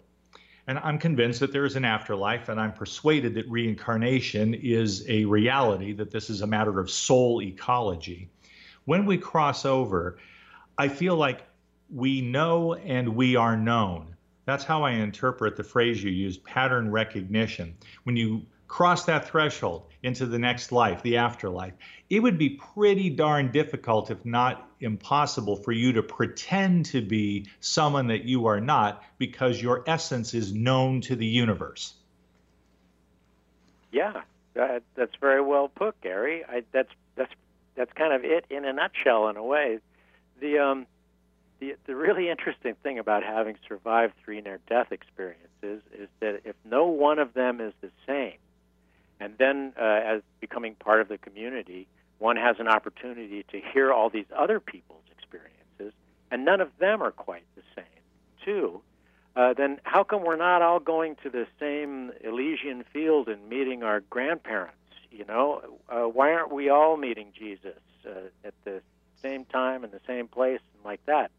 And 0.69 0.77
I'm 0.79 0.99
convinced 0.99 1.39
that 1.39 1.51
there 1.51 1.65
is 1.65 1.75
an 1.75 1.83
afterlife, 1.83 2.47
and 2.47 2.61
I'm 2.61 2.73
persuaded 2.73 3.33
that 3.33 3.49
reincarnation 3.49 4.53
is 4.53 5.03
a 5.09 5.25
reality, 5.25 5.93
that 5.93 6.11
this 6.11 6.29
is 6.29 6.41
a 6.41 6.47
matter 6.47 6.79
of 6.79 6.91
soul 6.91 7.41
ecology. 7.41 8.29
When 8.85 9.07
we 9.07 9.17
cross 9.17 9.65
over, 9.65 10.19
I 10.77 10.87
feel 10.87 11.15
like 11.15 11.41
we 11.93 12.21
know 12.21 12.75
and 12.75 13.15
we 13.15 13.35
are 13.35 13.57
known. 13.57 14.15
That's 14.45 14.63
how 14.63 14.83
I 14.83 14.91
interpret 14.91 15.55
the 15.55 15.63
phrase 15.63 16.03
you 16.03 16.11
used, 16.11 16.43
pattern 16.43 16.91
recognition. 16.91 17.75
When 18.03 18.15
you 18.15 18.45
cross 18.67 19.05
that 19.05 19.27
threshold 19.27 19.87
into 20.03 20.25
the 20.25 20.39
next 20.39 20.71
life, 20.71 21.01
the 21.03 21.17
afterlife, 21.17 21.73
it 22.09 22.19
would 22.19 22.37
be 22.37 22.51
pretty 22.51 23.09
darn 23.09 23.51
difficult, 23.51 24.09
if 24.09 24.23
not 24.25 24.69
impossible, 24.79 25.55
for 25.55 25.71
you 25.71 25.93
to 25.93 26.03
pretend 26.03 26.85
to 26.87 27.01
be 27.01 27.47
someone 27.59 28.07
that 28.07 28.23
you 28.23 28.45
are 28.47 28.61
not 28.61 29.03
because 29.17 29.61
your 29.61 29.83
essence 29.85 30.33
is 30.33 30.53
known 30.53 31.01
to 31.01 31.15
the 31.15 31.25
universe. 31.25 31.93
Yeah, 33.91 34.21
that, 34.53 34.83
that's 34.95 35.15
very 35.19 35.41
well 35.41 35.67
put, 35.67 35.99
Gary. 36.01 36.43
I, 36.45 36.63
that's 36.71 36.91
that's 37.15 37.33
that's 37.75 37.91
kind 37.93 38.13
of 38.13 38.23
it 38.23 38.45
in 38.49 38.65
a 38.65 38.73
nutshell, 38.73 39.29
in 39.29 39.37
a 39.37 39.43
way. 39.43 39.79
The 40.41 40.59
um, 40.59 40.85
the 41.59 41.75
the 41.85 41.95
really 41.95 42.29
interesting 42.29 42.75
thing 42.83 42.99
about 42.99 43.23
having 43.23 43.57
survived 43.67 44.13
three 44.23 44.41
near-death 44.41 44.91
experiences 44.91 45.81
is 45.93 46.09
that 46.19 46.41
if 46.45 46.55
no 46.65 46.85
one 46.85 47.19
of 47.19 47.33
them 47.33 47.59
is 47.61 47.73
the 47.81 47.91
same, 48.07 48.37
and 49.19 49.33
then, 49.37 49.73
uh, 49.79 49.83
as 49.83 50.21
becoming 50.39 50.75
part 50.75 51.01
of 51.01 51.09
the 51.09 51.17
community, 51.17 51.87
one 52.19 52.37
has 52.37 52.55
an 52.59 52.67
opportunity 52.67 53.43
to 53.51 53.59
hear 53.59 53.91
all 53.91 54.09
these 54.09 54.25
other 54.35 54.59
people's 54.59 55.03
experiences, 55.11 55.93
and 56.31 56.45
none 56.45 56.61
of 56.61 56.69
them 56.79 57.01
are 57.01 57.11
quite 57.11 57.43
the 57.55 57.61
same, 57.75 57.85
too. 58.45 58.81
Uh, 59.35 59.53
then 59.53 59.79
how 59.83 60.03
come 60.03 60.23
we're 60.23 60.35
not 60.35 60.61
all 60.61 60.79
going 60.79 61.15
to 61.23 61.29
the 61.29 61.47
same 61.59 62.11
Elysian 62.23 62.83
field 62.91 63.27
and 63.27 63.47
meeting 63.49 63.83
our 63.83 63.99
grandparents? 64.01 64.75
You 65.11 65.25
know, 65.25 65.61
uh, 65.89 66.03
why 66.03 66.33
aren't 66.33 66.51
we 66.51 66.69
all 66.69 66.97
meeting 66.97 67.31
Jesus 67.37 67.79
uh, 68.05 68.29
at 68.43 68.53
the 68.63 68.81
same 69.21 69.45
time 69.45 69.83
in 69.83 69.91
the 69.91 70.01
same 70.07 70.27
place 70.27 70.59
and 70.75 70.85
like 70.85 71.05
that? 71.05 71.31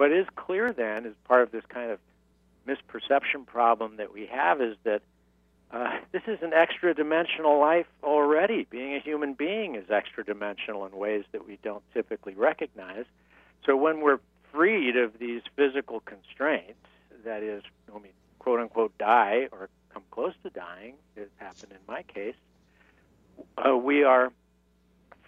What 0.00 0.12
is 0.12 0.26
clear 0.34 0.72
then, 0.72 1.04
is 1.04 1.12
part 1.24 1.42
of 1.42 1.50
this 1.50 1.64
kind 1.68 1.90
of 1.90 1.98
misperception 2.66 3.44
problem 3.44 3.98
that 3.98 4.14
we 4.14 4.24
have, 4.32 4.62
is 4.62 4.78
that 4.84 5.02
uh, 5.70 5.98
this 6.10 6.22
is 6.26 6.38
an 6.40 6.54
extra 6.54 6.94
dimensional 6.94 7.60
life 7.60 7.84
already. 8.02 8.66
Being 8.70 8.94
a 8.94 8.98
human 8.98 9.34
being 9.34 9.74
is 9.74 9.90
extra 9.90 10.24
dimensional 10.24 10.86
in 10.86 10.92
ways 10.92 11.24
that 11.32 11.46
we 11.46 11.58
don't 11.62 11.82
typically 11.92 12.32
recognize. 12.32 13.04
So 13.66 13.76
when 13.76 14.00
we're 14.00 14.20
freed 14.50 14.96
of 14.96 15.18
these 15.18 15.42
physical 15.54 16.00
constraints, 16.00 16.80
that 17.26 17.42
is, 17.42 17.62
quote 18.38 18.58
unquote 18.58 18.96
die 18.96 19.48
or 19.52 19.68
come 19.92 20.04
close 20.10 20.32
to 20.44 20.48
dying, 20.48 20.94
it 21.14 21.30
happened 21.36 21.72
in 21.72 21.78
my 21.86 22.04
case, 22.04 22.36
uh, 23.58 23.76
we 23.76 24.02
are 24.02 24.32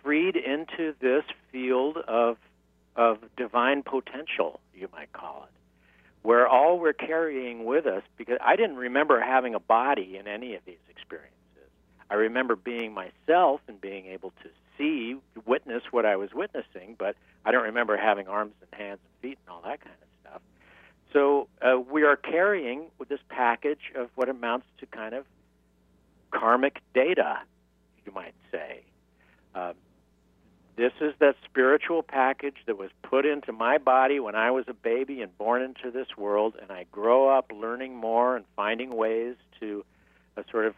freed 0.02 0.35
into 0.35 0.94
this 0.98 1.24
field 1.50 1.98
of 1.98 2.38
of 2.96 3.18
divine 3.37 3.82
potential, 3.82 4.61
you 4.74 4.88
might 4.92 5.12
call 5.12 5.46
it 5.48 5.52
where 6.22 6.46
all 6.46 6.78
we're 6.78 6.92
carrying 6.92 7.64
with 7.64 7.87
us, 7.87 8.02
because 8.16 8.38
I 8.40 8.56
didn't 8.56 8.76
remember 8.76 9.20
having 9.20 9.54
a 9.54 9.61
body 9.61 10.16
in 10.16 10.28
any 10.28 10.54
of 10.54 10.64
these 10.64 10.76
experiences. 10.88 11.32
I 12.08 12.14
remember 12.14 12.56
being 12.56 12.94
myself 12.94 13.61
and 13.68 13.80
being 13.80 14.06
able 14.06 14.32
to 14.42 14.48
see, 14.78 15.16
witness 15.44 15.82
what 15.90 16.06
I 16.06 16.16
was 16.16 16.32
witnessing, 16.32 16.94
but 16.98 17.16
I 17.44 17.50
don't 17.50 17.64
remember 17.64 17.96
having 17.96 18.28
arms 18.28 18.54
and 18.61 18.80
hands 18.80 19.00
and 19.02 19.30
feet 19.30 19.38
and 19.44 19.54
all 19.54 19.62
that 19.62 19.80
kind 19.80 19.96
of 20.00 20.08
stuff. 20.20 20.42
So 21.12 21.48
uh, 21.61 21.80
we 21.80 22.04
are 22.04 22.16
carrying 22.16 22.87
with 22.98 23.08
this 23.08 23.20
package 23.28 23.92
of 23.96 24.08
what 24.14 24.28
amounts 24.28 24.66
to 24.78 24.87
kind 24.87 25.14
of 25.14 25.24
karmic 26.30 26.80
data, 26.94 27.40
you 28.06 28.12
might 28.12 28.35
say. 28.52 28.82
Uh, 29.54 29.72
this 30.76 30.92
is 31.00 31.12
that 31.18 31.37
spiritual 31.44 32.02
package 32.02 32.56
that 32.66 32.78
was 32.78 32.90
put 33.02 33.26
into 33.26 33.52
my 33.52 33.76
body 33.78 34.20
when 34.20 34.35
I 34.35 34.50
was 34.50 34.64
a 34.68 34.72
baby 34.72 35.20
and 35.20 35.37
born 35.37 35.61
into 35.61 35.90
this 35.90 36.16
world, 36.16 36.54
and 36.61 36.70
I 36.72 36.87
grow 36.90 37.28
up 37.28 37.52
learning 37.54 37.94
more 37.94 38.37
and 38.37 38.44
finding 38.56 38.90
ways 38.90 39.37
to 39.61 39.85
uh, 40.37 40.42
sort 40.50 40.66
of 40.66 40.74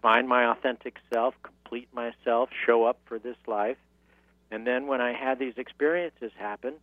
find 0.00 0.26
my 0.26 0.50
authentic 0.50 0.96
self, 1.12 1.34
complete 1.42 1.88
myself, 1.92 2.48
show 2.64 2.84
up 2.84 2.98
for 3.04 3.18
this 3.18 3.36
life. 3.46 3.76
And 4.50 4.66
then 4.66 4.86
when 4.86 5.00
I 5.00 5.12
had 5.12 5.38
these 5.38 5.54
experiences 5.58 6.32
happen, 6.38 6.74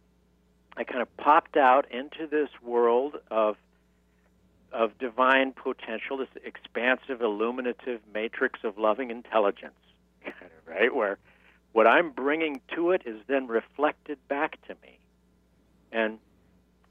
I 0.78 0.84
kind 0.84 1.02
of 1.02 1.16
popped 1.18 1.58
out 1.58 1.90
into 1.92 2.28
this 2.28 2.50
world 2.62 3.16
of 3.32 3.58
of 4.72 4.98
divine 4.98 5.54
potential, 5.54 6.18
this 6.18 6.28
expansive, 6.44 7.22
illuminative 7.22 8.00
matrix 8.12 8.60
of 8.64 8.76
loving 8.80 9.12
intelligence, 9.12 9.76
right? 10.66 10.94
Where 10.94 11.20
what 11.74 11.88
I'm 11.88 12.12
bringing 12.12 12.62
to 12.76 12.92
it 12.92 13.02
is 13.06 13.18
then 13.28 13.48
reflected 13.48 14.18
back 14.28 14.60
to 14.68 14.76
me. 14.82 15.00
And 15.92 16.20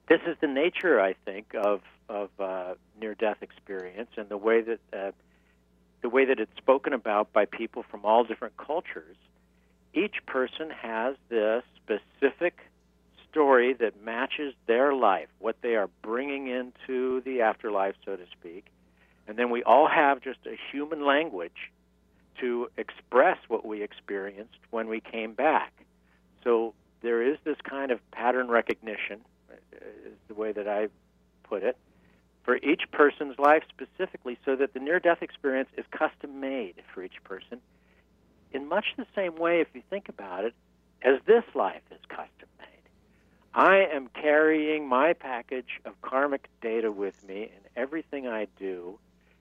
this 0.09 0.21
is 0.27 0.37
the 0.41 0.49
nature, 0.49 1.01
I 1.01 1.15
think, 1.25 1.55
of 1.55 1.81
of 2.09 2.29
uh, 2.39 2.75
near-death 3.01 3.39
experience, 3.41 4.11
and 4.19 4.29
the 4.29 4.37
way 4.37 4.61
that 4.61 4.81
uh, 4.93 5.13
the 6.03 6.09
way 6.09 6.27
that 6.27 6.39
it's 6.39 6.55
spoken 6.59 6.93
about 6.93 7.33
by 7.33 7.47
people 7.47 7.85
from 7.91 8.05
all 8.05 8.25
different 8.25 8.57
cultures. 8.57 9.17
Each 9.95 10.17
person 10.27 10.71
has 10.71 11.17
this 11.29 11.63
specific 11.77 12.59
story 13.31 13.73
that 13.75 14.03
matches 14.03 14.55
their 14.67 14.95
life, 14.95 15.29
what 15.39 15.57
they 15.63 15.77
are 15.77 15.89
bringing 16.03 16.49
into 16.49 17.21
the 17.23 17.43
afterlife, 17.43 17.95
so 18.05 18.17
to 18.17 18.25
speak. 18.39 18.67
And 19.29 19.39
then 19.39 19.51
we 19.51 19.63
all 19.63 19.87
have 19.87 20.21
just 20.21 20.41
a 20.47 20.57
human 20.71 21.05
language 21.05 21.71
to 22.41 22.69
express 22.77 23.39
what 23.49 23.65
we 23.65 23.83
experienced 23.83 24.59
when 24.71 24.89
we 24.89 25.01
came 25.01 25.33
back. 25.33 25.73
So 26.45 26.75
there 27.03 27.23
is 27.23 27.39
this 27.45 27.57
kind 27.63 27.91
of 27.91 27.99
pattern 28.11 28.49
recognition, 28.49 29.21
uh, 29.51 29.57
is 30.07 30.19
the 30.29 30.35
way 30.35 30.53
that 30.53 30.69
I 30.69 30.89
put 31.45 31.63
it, 31.63 31.77
for 32.45 32.57
each 32.57 32.83
person's 32.91 33.39
life 33.39 33.63
specifically, 33.69 34.39
so 34.45 34.57
that 34.57 34.75
the 34.75 34.81
near 34.81 34.99
death 34.99 35.23
experience 35.23 35.69
is 35.77 35.85
custom 35.91 36.41
made 36.41 36.75
for 36.93 37.03
each 37.03 37.23
person 37.25 37.61
in 38.53 38.69
much 38.69 38.87
the 38.97 39.07
same 39.15 39.37
way, 39.37 39.61
if 39.61 39.69
you 39.75 39.83
think 39.89 40.09
about 40.09 40.45
it, 40.45 40.55
as 41.03 41.19
this 41.27 41.45
life 41.55 41.83
is 41.91 42.01
custom 42.09 42.49
made. 42.59 42.69
I 43.55 43.87
am 43.93 44.09
carrying 44.09 44.89
my 44.89 45.13
package 45.15 45.81
of 45.85 46.01
karmic 46.03 46.49
data 46.61 46.91
with 46.91 47.15
me 47.27 47.43
in 47.43 47.71
everything 47.77 48.27
I 48.27 48.47
do, 48.59 48.99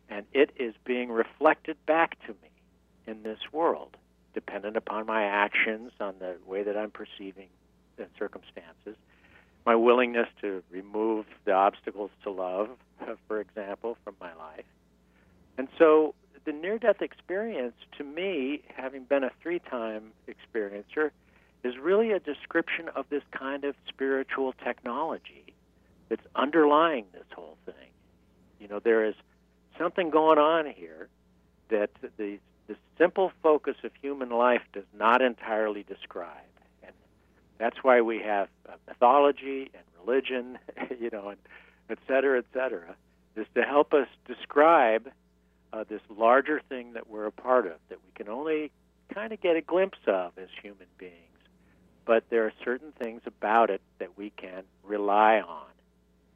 and 0.10 0.26
it 0.34 0.52
is 0.58 0.74
being 0.84 1.12
reflected 1.12 1.78
back 1.86 2.20
to 2.26 2.30
me 2.30 2.51
in 3.08 3.24
this 3.24 3.40
world, 3.52 3.98
dependent 4.34 4.78
upon 4.78 5.06
my 5.06 5.24
actions, 5.24 5.92
on 6.00 6.16
the 6.20 6.36
way 6.46 6.64
that 6.64 6.78
I'm 6.78 6.92
perceiving 6.92 7.50
the 7.98 8.08
circumstances, 8.18 8.96
my 9.66 9.76
willingness 9.76 10.28
to 10.42 10.64
remove 10.72 11.26
the 11.46 11.52
obstacles 11.52 12.12
to 12.24 12.32
love, 12.32 12.70
for 13.28 13.40
example, 13.40 13.98
from 14.04 14.16
my 14.20 14.34
life. 14.34 14.66
And 15.58 15.68
so 15.78 16.16
the 16.46 16.52
near 16.52 16.80
death 16.80 17.02
experience, 17.02 17.76
to 17.98 18.04
me, 18.04 18.62
having 18.76 19.04
been 19.04 19.24
a 19.24 19.32
three 19.42 19.60
time 19.60 20.12
experiencer, 20.28 21.12
is 21.64 21.78
really 21.78 22.12
a 22.12 22.20
description 22.20 22.90
of 22.96 23.06
this 23.10 23.22
kind 23.32 23.64
of 23.64 23.76
spiritual 23.88 24.54
technology 24.64 25.54
that's 26.10 26.26
underlying 26.36 27.06
this 27.14 27.26
whole 27.36 27.58
thing. 27.66 27.92
You 28.60 28.68
know, 28.68 28.80
there 28.80 29.06
is 29.06 29.14
something 29.78 30.10
going 30.10 30.40
on 30.40 30.66
here 30.66 31.08
that 31.70 31.92
the 32.18 32.40
the 32.68 32.76
simple 32.98 33.32
focus 33.42 33.76
of 33.84 33.92
human 34.02 34.30
life 34.30 34.62
does 34.74 34.86
not 34.98 35.22
entirely 35.22 35.84
describe. 35.84 36.30
And 36.84 36.94
that's 37.58 37.78
why 37.84 38.02
we 38.02 38.20
have 38.20 38.48
uh, 38.68 38.74
mythology 38.88 39.72
and 39.74 39.84
religion, 40.06 40.58
you 41.00 41.10
know, 41.12 41.30
and 41.30 41.40
et 41.90 41.98
cetera, 42.08 42.40
et 42.40 42.46
cetera, 42.54 42.96
is 43.36 43.48
to 43.56 43.64
help 43.64 43.94
us 43.94 44.08
describe 44.28 45.10
uh, 45.74 45.84
this 45.88 46.02
larger 46.10 46.62
thing 46.70 46.94
that 46.94 47.10
we're 47.10 47.26
a 47.26 47.32
part 47.32 47.66
of, 47.66 47.74
that 47.90 48.00
we 48.06 48.12
can 48.16 48.30
only 48.32 48.72
kind 49.14 49.34
of 49.34 49.42
get 49.42 49.56
a 49.56 49.62
glimpse 49.62 50.00
of 50.08 50.32
as 50.38 50.50
human 50.62 50.88
beings. 50.98 51.16
But 52.06 52.24
there 52.30 52.46
are 52.46 52.54
certain 52.64 52.92
things 52.94 53.22
about 53.26 53.70
it 53.70 53.82
that 54.00 54.18
we 54.18 54.32
can 54.32 54.64
rely 54.84 55.40
on. 55.40 55.68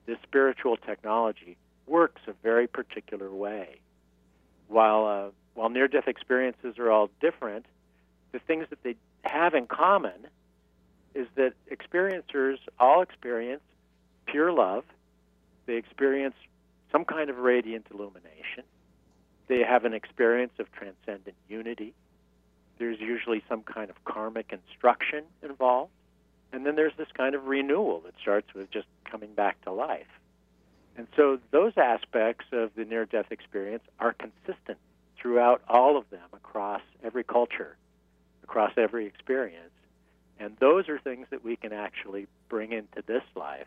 This 0.05 0.17
spiritual 0.23 0.77
technology 0.77 1.57
works 1.87 2.21
a 2.27 2.33
very 2.43 2.67
particular 2.67 3.29
way. 3.29 3.79
While 4.67 5.05
uh, 5.05 5.29
while 5.55 5.69
near 5.69 5.87
death 5.87 6.07
experiences 6.07 6.77
are 6.77 6.91
all 6.91 7.09
different, 7.19 7.65
the 8.31 8.39
things 8.39 8.67
that 8.69 8.83
they 8.83 8.95
have 9.23 9.55
in 9.55 9.65
common 9.65 10.27
is 11.15 11.27
that 11.35 11.53
experiencers 11.71 12.57
all 12.79 13.01
experience 13.01 13.63
pure 14.27 14.51
love. 14.51 14.83
They 15.65 15.75
experience 15.75 16.35
some 16.91 17.05
kind 17.05 17.29
of 17.29 17.37
radiant 17.37 17.87
illumination. 17.91 18.63
They 19.47 19.63
have 19.63 19.85
an 19.85 19.93
experience 19.93 20.53
of 20.59 20.71
transcendent 20.73 21.35
unity. 21.47 21.93
There's 22.77 22.99
usually 22.99 23.41
some 23.47 23.63
kind 23.63 23.89
of 23.89 24.03
karmic 24.03 24.51
instruction 24.51 25.23
involved. 25.41 25.91
And 26.51 26.65
then 26.65 26.75
there's 26.75 26.93
this 26.97 27.07
kind 27.13 27.33
of 27.33 27.45
renewal 27.45 28.01
that 28.01 28.13
starts 28.21 28.53
with 28.53 28.69
just 28.71 28.87
coming 29.09 29.33
back 29.33 29.61
to 29.63 29.71
life. 29.71 30.07
And 30.97 31.07
so 31.15 31.39
those 31.51 31.73
aspects 31.77 32.45
of 32.51 32.71
the 32.75 32.85
near 32.85 33.05
death 33.05 33.31
experience 33.31 33.83
are 33.99 34.13
consistent 34.13 34.77
throughout 35.25 35.63
all 35.67 35.97
of 35.97 36.07
them 36.11 36.27
across 36.33 36.81
every 37.03 37.23
culture, 37.23 37.75
across 38.43 38.71
every 38.77 39.07
experience. 39.07 39.71
And 40.39 40.55
those 40.59 40.87
are 40.87 40.99
things 40.99 41.25
that 41.31 41.43
we 41.43 41.55
can 41.55 41.73
actually 41.73 42.27
bring 42.47 42.73
into 42.73 43.01
this 43.07 43.23
life 43.33 43.65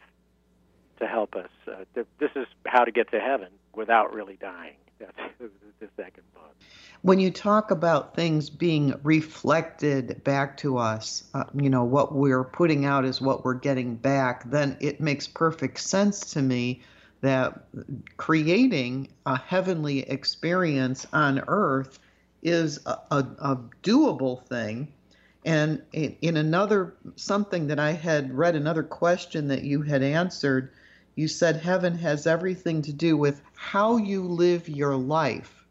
to 1.01 1.07
help 1.09 1.35
us. 1.35 1.51
Uh, 1.67 1.79
th- 1.95 2.07
this 2.21 2.31
is 2.37 2.47
how 2.65 2.85
to 2.85 2.93
get 2.93 3.11
to 3.11 3.19
heaven 3.19 3.49
without 3.75 4.15
really 4.15 4.39
dying. 4.41 4.77
That's 5.01 5.17
the 5.81 5.89
second 5.97 6.23
book. 6.33 6.55
When 7.03 7.19
you 7.19 7.33
talk 7.33 7.73
about 7.73 8.15
things 8.15 8.51
being 8.51 8.95
reflected 9.03 10.23
back 10.23 10.59
to 10.59 10.79
us, 10.79 11.29
uh, 11.35 11.43
you 11.55 11.71
know, 11.71 11.83
what 11.83 12.15
we're 12.15 12.45
putting 12.45 12.85
out 12.85 13.05
is 13.05 13.21
what 13.21 13.45
we're 13.45 13.55
getting 13.55 13.97
back, 13.97 14.49
then 14.49 14.77
it 14.81 15.01
makes 15.01 15.27
perfect 15.27 15.81
sense 15.81 16.35
to 16.35 16.41
me 16.41 16.83
that 17.21 17.65
creating 18.17 19.09
a 19.27 19.37
heavenly 19.37 20.01
experience 20.01 21.07
on 21.13 21.43
earth 21.49 21.99
is 22.43 22.79
a, 22.87 22.99
a, 23.11 23.27
a 23.41 23.59
doable 23.83 24.43
thing. 24.45 24.93
And 25.45 25.83
in 25.93 26.37
another, 26.37 26.95
something 27.17 27.67
that 27.69 27.79
I 27.79 27.93
had 27.93 28.37
read, 28.37 28.55
another 28.55 28.83
question 28.83 29.49
that 29.49 29.63
you 29.63 29.83
had 29.83 30.03
answered, 30.03 30.71
you 31.15 31.27
said 31.27 31.57
heaven 31.57 31.97
has 31.99 32.27
everything 32.27 32.83
to 32.83 32.93
do 32.93 33.17
with 33.17 33.41
how 33.55 33.97
you 33.97 34.23
live 34.23 34.69
your 34.69 34.95
life 34.97 35.65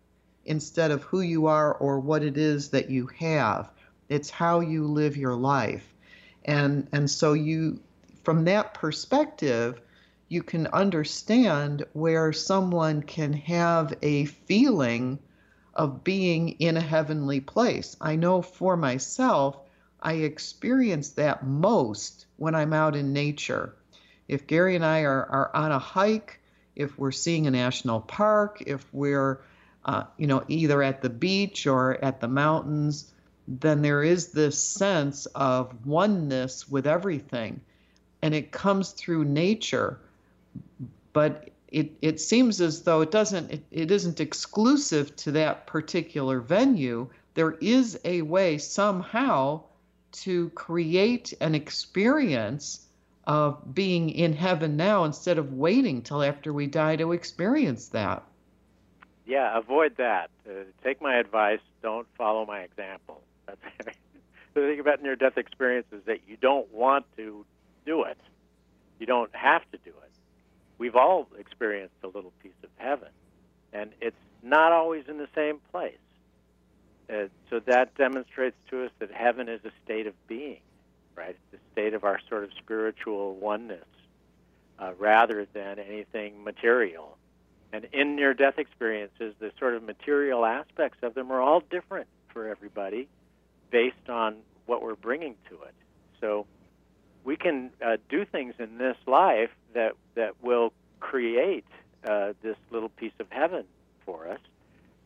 instead 0.46 0.92
of 0.92 1.04
who 1.04 1.22
you 1.22 1.46
are 1.46 1.76
or 1.76 2.00
what 2.00 2.24
it 2.24 2.38
is 2.38 2.70
that 2.70 2.90
you 2.90 3.08
have. 3.20 3.70
It's 4.10 4.30
how 4.30 4.62
you 4.62 4.86
live 4.86 5.16
your 5.16 5.36
life. 5.36 5.94
And, 6.46 6.88
and 6.92 7.10
so 7.10 7.34
you, 7.34 7.80
from 8.24 8.46
that 8.46 8.74
perspective, 8.74 9.82
you 10.30 10.44
can 10.44 10.68
understand 10.68 11.86
where 11.94 12.34
someone 12.34 13.02
can 13.02 13.32
have 13.32 13.94
a 14.02 14.26
feeling 14.26 15.18
of 15.74 16.04
being 16.04 16.50
in 16.60 16.76
a 16.76 16.82
heavenly 16.82 17.40
place. 17.40 17.96
I 18.02 18.18
know 18.18 18.42
for 18.42 18.76
myself, 18.76 19.58
I 20.02 20.14
experience 20.14 21.12
that 21.12 21.46
most 21.46 22.26
when 22.36 22.56
I'm 22.56 22.74
out 22.74 22.96
in 22.96 23.14
nature. 23.14 23.74
If 24.28 24.48
Gary 24.48 24.76
and 24.76 24.86
I 24.86 25.02
are, 25.02 25.26
are 25.26 25.52
on 25.56 25.72
a 25.72 25.80
hike, 25.80 26.42
if 26.76 26.98
we're 27.00 27.12
seeing 27.12 27.48
a 27.48 27.52
national 27.52 28.02
park, 28.02 28.62
if 28.68 28.86
we're 28.94 29.42
uh, 29.86 30.04
you 30.18 30.28
know 30.28 30.44
either 30.50 30.84
at 30.84 31.02
the 31.02 31.10
beach 31.10 31.66
or 31.66 32.04
at 32.04 32.20
the 32.20 32.28
mountains, 32.28 33.14
then 33.48 33.82
there 33.82 34.04
is 34.04 34.34
this 34.34 34.62
sense 34.62 35.26
of 35.28 35.86
oneness 35.86 36.70
with 36.70 36.86
everything, 36.86 37.62
and 38.22 38.36
it 38.36 38.52
comes 38.52 38.92
through 38.92 39.24
nature 39.24 40.00
but 41.14 41.50
it, 41.70 41.92
it 42.02 42.22
seems 42.22 42.62
as 42.62 42.84
though 42.84 43.02
it 43.02 43.12
doesn't 43.12 43.52
it, 43.52 43.64
it 43.72 43.92
isn't 43.92 44.20
exclusive 44.20 45.16
to 45.18 45.32
that 45.34 45.68
particular 45.68 46.40
venue. 46.40 47.10
There 47.34 47.52
is 47.62 48.00
a 48.06 48.22
way 48.22 48.58
somehow 48.58 49.64
to 50.24 50.50
create 50.52 51.34
an 51.42 51.56
experience 51.56 52.86
of 53.26 53.76
being 53.76 54.10
in 54.10 54.34
heaven 54.34 54.78
now 54.78 55.04
instead 55.04 55.38
of 55.38 55.54
waiting 55.54 56.02
till 56.02 56.24
after 56.24 56.54
we 56.54 56.68
die 56.68 56.96
to 56.96 57.12
experience 57.12 57.90
that. 57.90 58.24
Yeah 59.26 59.58
avoid 59.58 59.98
that. 59.98 60.30
Uh, 60.50 60.54
take 60.84 61.02
my 61.02 61.18
advice. 61.18 61.60
Don't 61.82 62.08
follow 62.18 62.46
my 62.46 62.62
example. 62.62 63.22
The 64.54 64.64
thing 64.64 64.80
about 64.80 65.04
near 65.04 65.16
death 65.16 65.38
experience 65.38 65.86
is 65.92 66.02
that 66.06 66.22
you 66.28 66.36
don't 66.36 66.74
want 66.74 67.06
to 67.16 67.46
do 67.86 68.06
it. 68.06 68.18
You 69.00 69.06
don't 69.06 69.30
have 69.36 69.62
to 69.70 69.78
do 69.86 69.92
it 69.92 70.07
we've 70.78 70.96
all 70.96 71.28
experienced 71.38 71.96
a 72.04 72.08
little 72.08 72.34
piece 72.42 72.52
of 72.64 72.70
heaven, 72.78 73.10
and 73.74 73.92
it's 74.02 74.16
not 74.44 74.72
always 74.72 75.06
in 75.08 75.18
the 75.18 75.28
same 75.36 75.60
place. 75.72 75.98
Uh, 77.10 77.28
so 77.50 77.60
that 77.62 77.96
demonstrates 77.96 78.58
to 78.70 78.84
us 78.84 78.92
that 79.00 79.12
heaven 79.12 79.48
is 79.48 79.62
a 79.64 79.72
state 79.84 80.08
of 80.08 80.14
being, 80.28 80.60
right? 81.16 81.38
It's 81.52 81.62
a 81.62 81.72
state 81.72 81.94
of 81.94 82.04
our 82.04 82.20
sort 82.28 82.44
of 82.44 82.50
spiritual 82.58 83.36
oneness 83.36 83.86
uh, 84.80 84.94
rather 84.98 85.48
than 85.54 85.80
anything 85.80 86.44
material. 86.44 87.18
And 87.72 87.88
in 87.94 88.16
near 88.16 88.34
death 88.34 88.58
experiences, 88.58 89.34
the 89.40 89.52
sort 89.60 89.74
of 89.74 89.84
material 89.84 90.46
aspects 90.46 91.00
of 91.02 91.14
them 91.14 91.32
are 91.32 91.42
all 91.42 91.62
different 91.62 92.08
for 92.30 92.48
everybody 92.48 93.08
based 93.72 94.10
on 94.10 94.38
what 94.66 94.82
we're 94.82 94.96
bringing 94.96 95.36
to 95.50 95.56
it. 95.64 95.74
So 96.22 96.46
we 97.24 97.36
can 97.36 97.72
uh, 97.86 97.98
do 98.10 98.26
things 98.26 98.56
in 98.60 98.78
this 98.78 98.98
life 99.06 99.50
that 99.78 99.94
that 100.16 100.34
will 100.44 100.74
create 101.00 101.66
uh, 102.04 102.34
this 102.42 102.58
little 102.72 102.90
piece 102.90 103.14
of 103.20 103.28
heaven 103.30 103.64
for 104.06 104.28
us. 104.28 104.40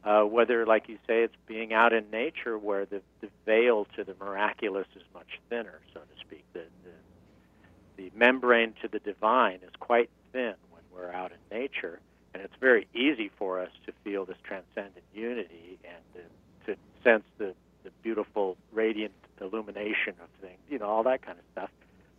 Uh, 0.03 0.23
whether, 0.23 0.65
like 0.65 0.89
you 0.89 0.97
say, 1.05 1.21
it's 1.21 1.35
being 1.45 1.73
out 1.73 1.93
in 1.93 2.09
nature 2.09 2.57
where 2.57 2.85
the, 2.85 3.01
the 3.19 3.27
veil 3.45 3.85
to 3.95 4.03
the 4.03 4.15
miraculous 4.19 4.87
is 4.95 5.03
much 5.13 5.39
thinner, 5.47 5.79
so 5.93 5.99
to 5.99 6.25
speak. 6.25 6.43
The, 6.53 6.63
the, 6.83 8.03
the 8.03 8.11
membrane 8.15 8.73
to 8.81 8.87
the 8.87 8.97
divine 8.97 9.59
is 9.61 9.69
quite 9.79 10.09
thin 10.31 10.55
when 10.71 10.81
we're 10.91 11.11
out 11.11 11.31
in 11.31 11.55
nature, 11.55 11.99
and 12.33 12.41
it's 12.41 12.55
very 12.59 12.87
easy 12.95 13.29
for 13.37 13.59
us 13.59 13.69
to 13.85 13.91
feel 14.03 14.25
this 14.25 14.37
transcendent 14.43 15.05
unity 15.13 15.77
and 15.83 16.25
to, 16.65 16.73
to 16.73 16.79
sense 17.03 17.25
the, 17.37 17.53
the 17.83 17.91
beautiful, 18.01 18.57
radiant 18.71 19.13
illumination 19.39 20.15
of 20.23 20.29
things, 20.41 20.59
you 20.67 20.79
know, 20.79 20.87
all 20.87 21.03
that 21.03 21.23
kind 21.23 21.37
of 21.37 21.43
stuff. 21.51 21.69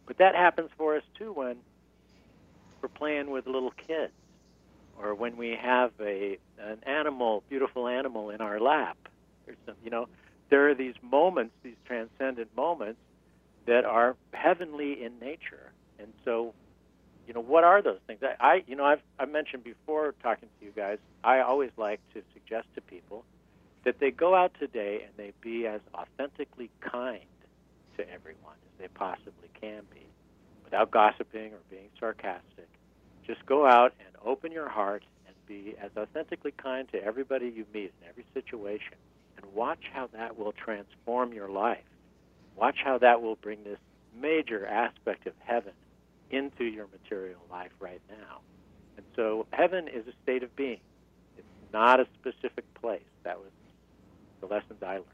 But 0.07 0.19
that 0.19 0.37
happens 0.37 0.71
for 0.77 0.97
us 0.97 1.03
too 1.19 1.33
when 1.33 1.57
we're 2.83 2.89
playing 2.89 3.31
with 3.31 3.47
little 3.47 3.71
kids, 3.71 4.13
or 5.01 5.15
when 5.15 5.37
we 5.37 5.57
have 5.61 5.93
a 6.01 6.39
an 6.59 6.79
animal, 6.85 7.43
beautiful 7.49 7.89
animal 7.89 8.31
in 8.31 8.41
our 8.41 8.61
lap. 8.61 8.97
There's 9.47 9.59
some, 9.67 9.75
you 9.85 9.91
know, 9.91 10.09
there 10.51 10.69
are 10.69 10.75
these 10.75 10.95
moments, 11.03 11.55
these 11.63 11.77
transcendent 11.85 12.55
moments 12.57 13.01
that 13.67 13.85
are 13.85 14.17
heavenly 14.33 15.03
in 15.03 15.19
nature. 15.19 15.73
And 15.99 16.13
so, 16.25 16.55
you 17.27 17.35
know, 17.35 17.41
what 17.41 17.65
are 17.65 17.83
those 17.83 17.99
things? 18.07 18.21
I, 18.23 18.35
I 18.41 18.65
you 18.67 18.77
know, 18.77 18.85
I've 18.85 19.03
I 19.19 19.25
mentioned 19.25 19.65
before 19.65 20.15
talking 20.23 20.49
to 20.59 20.65
you 20.65 20.73
guys. 20.73 20.99
I 21.25 21.41
always 21.41 21.71
like 21.77 22.01
to 22.15 22.23
suggest 22.35 22.67
to 22.75 22.81
people 22.81 23.25
that 23.85 23.99
they 23.99 24.11
go 24.11 24.35
out 24.35 24.53
today 24.59 25.03
and 25.05 25.13
they 25.17 25.33
be 25.41 25.67
as 25.67 25.81
authentically 25.95 26.71
kind 26.81 27.21
to 27.97 28.09
everyone 28.11 28.55
as 28.55 28.81
they 28.81 28.89
possibly 28.89 29.49
can 29.61 29.83
be, 29.93 30.07
without 30.73 30.91
gossiping 30.91 31.53
or 31.53 31.59
being 31.71 31.89
sarcastic. 32.01 32.69
Just 33.27 33.45
go 33.45 33.67
out 33.67 33.93
and 34.01 34.17
open 34.25 34.51
your 34.53 34.71
heart 34.71 35.05
and 35.27 35.37
be 35.47 35.75
as 35.83 35.91
authentically 35.99 36.53
kind 36.53 36.89
to 36.93 37.05
everybody 37.05 37.53
you 37.55 37.67
meet 37.75 37.93
in 38.01 38.09
every 38.09 38.25
situation, 38.33 38.95
and 39.37 39.45
watch 39.55 39.85
how 39.93 40.09
that 40.15 40.39
will 40.39 40.53
transform 40.53 41.35
your 41.35 41.51
life. 41.51 41.85
Watch 42.57 42.79
how 42.83 42.97
that 42.99 43.21
will 43.21 43.37
bring 43.37 43.63
this 43.65 43.79
major 44.19 44.67
aspect 44.67 45.27
of 45.27 45.35
heaven 45.41 45.73
into 46.31 46.65
your 46.65 46.87
material 46.87 47.41
life 47.51 47.73
right 47.79 48.01
now. 48.09 48.41
And 48.97 49.05
so, 49.15 49.47
heaven 49.53 49.89
is 49.89 50.07
a 50.07 50.13
state 50.23 50.43
of 50.43 50.57
being. 50.57 50.81
It's 51.37 51.47
not 51.73 52.01
a 52.01 52.07
specific 52.19 52.65
place. 52.75 53.03
That 53.25 53.39
was 53.39 53.51
the 54.41 54.47
lessons 54.47 54.83
I 54.83 54.95
learned. 54.95 55.05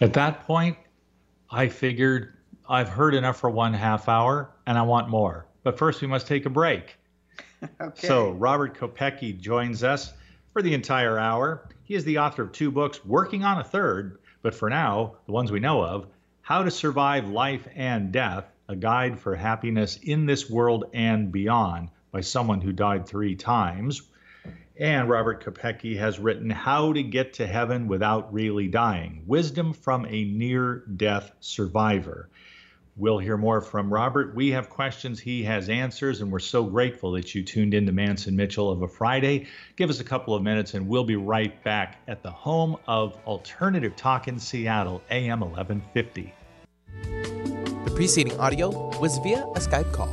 At 0.00 0.12
that 0.12 0.46
point, 0.46 0.76
I 1.50 1.68
figured 1.68 2.34
I've 2.68 2.88
heard 2.88 3.14
enough 3.14 3.38
for 3.38 3.50
one 3.50 3.74
half 3.74 4.08
hour 4.08 4.50
and 4.66 4.78
I 4.78 4.82
want 4.82 5.08
more. 5.08 5.46
But 5.62 5.78
first, 5.78 6.00
we 6.00 6.08
must 6.08 6.26
take 6.26 6.46
a 6.46 6.50
break. 6.50 6.96
okay. 7.80 8.06
So, 8.06 8.30
Robert 8.30 8.76
Kopecky 8.76 9.38
joins 9.38 9.84
us 9.84 10.12
for 10.52 10.62
the 10.62 10.74
entire 10.74 11.18
hour. 11.18 11.68
He 11.84 11.94
is 11.94 12.04
the 12.04 12.18
author 12.18 12.42
of 12.42 12.52
two 12.52 12.70
books, 12.70 13.04
working 13.04 13.44
on 13.44 13.58
a 13.58 13.64
third, 13.64 14.18
but 14.42 14.54
for 14.54 14.68
now, 14.68 15.16
the 15.26 15.32
ones 15.32 15.52
we 15.52 15.60
know 15.60 15.82
of 15.82 16.06
How 16.40 16.62
to 16.62 16.70
Survive 16.70 17.28
Life 17.28 17.68
and 17.74 18.12
Death 18.12 18.44
A 18.68 18.76
Guide 18.76 19.18
for 19.18 19.36
Happiness 19.36 19.98
in 20.02 20.26
This 20.26 20.50
World 20.50 20.84
and 20.92 21.30
Beyond 21.30 21.90
by 22.10 22.20
someone 22.20 22.60
who 22.60 22.72
died 22.72 23.06
three 23.06 23.36
times. 23.36 24.02
And 24.82 25.08
Robert 25.08 25.44
Kopecky 25.44 25.96
has 25.98 26.18
written 26.18 26.50
How 26.50 26.92
to 26.92 27.04
Get 27.04 27.34
to 27.34 27.46
Heaven 27.46 27.86
Without 27.86 28.32
Really 28.34 28.66
Dying 28.66 29.22
Wisdom 29.28 29.72
from 29.72 30.04
a 30.06 30.24
Near 30.24 30.82
Death 30.96 31.30
Survivor. 31.38 32.28
We'll 32.96 33.18
hear 33.18 33.36
more 33.36 33.60
from 33.60 33.94
Robert. 33.94 34.34
We 34.34 34.50
have 34.50 34.68
questions, 34.68 35.20
he 35.20 35.44
has 35.44 35.68
answers, 35.68 36.20
and 36.20 36.32
we're 36.32 36.40
so 36.40 36.64
grateful 36.64 37.12
that 37.12 37.32
you 37.32 37.44
tuned 37.44 37.74
in 37.74 37.86
to 37.86 37.92
Mantz 37.92 38.26
and 38.26 38.36
Mitchell 38.36 38.72
of 38.72 38.82
a 38.82 38.88
Friday. 38.88 39.46
Give 39.76 39.88
us 39.88 40.00
a 40.00 40.04
couple 40.04 40.34
of 40.34 40.42
minutes, 40.42 40.74
and 40.74 40.88
we'll 40.88 41.04
be 41.04 41.14
right 41.14 41.62
back 41.62 42.00
at 42.08 42.24
the 42.24 42.32
home 42.32 42.76
of 42.88 43.16
Alternative 43.24 43.94
Talk 43.94 44.26
in 44.26 44.36
Seattle, 44.36 45.00
AM 45.12 45.42
1150. 45.42 46.34
The 47.84 47.92
preceding 47.94 48.36
audio 48.40 48.98
was 48.98 49.18
via 49.18 49.44
a 49.44 49.60
Skype 49.60 49.92
call. 49.92 50.12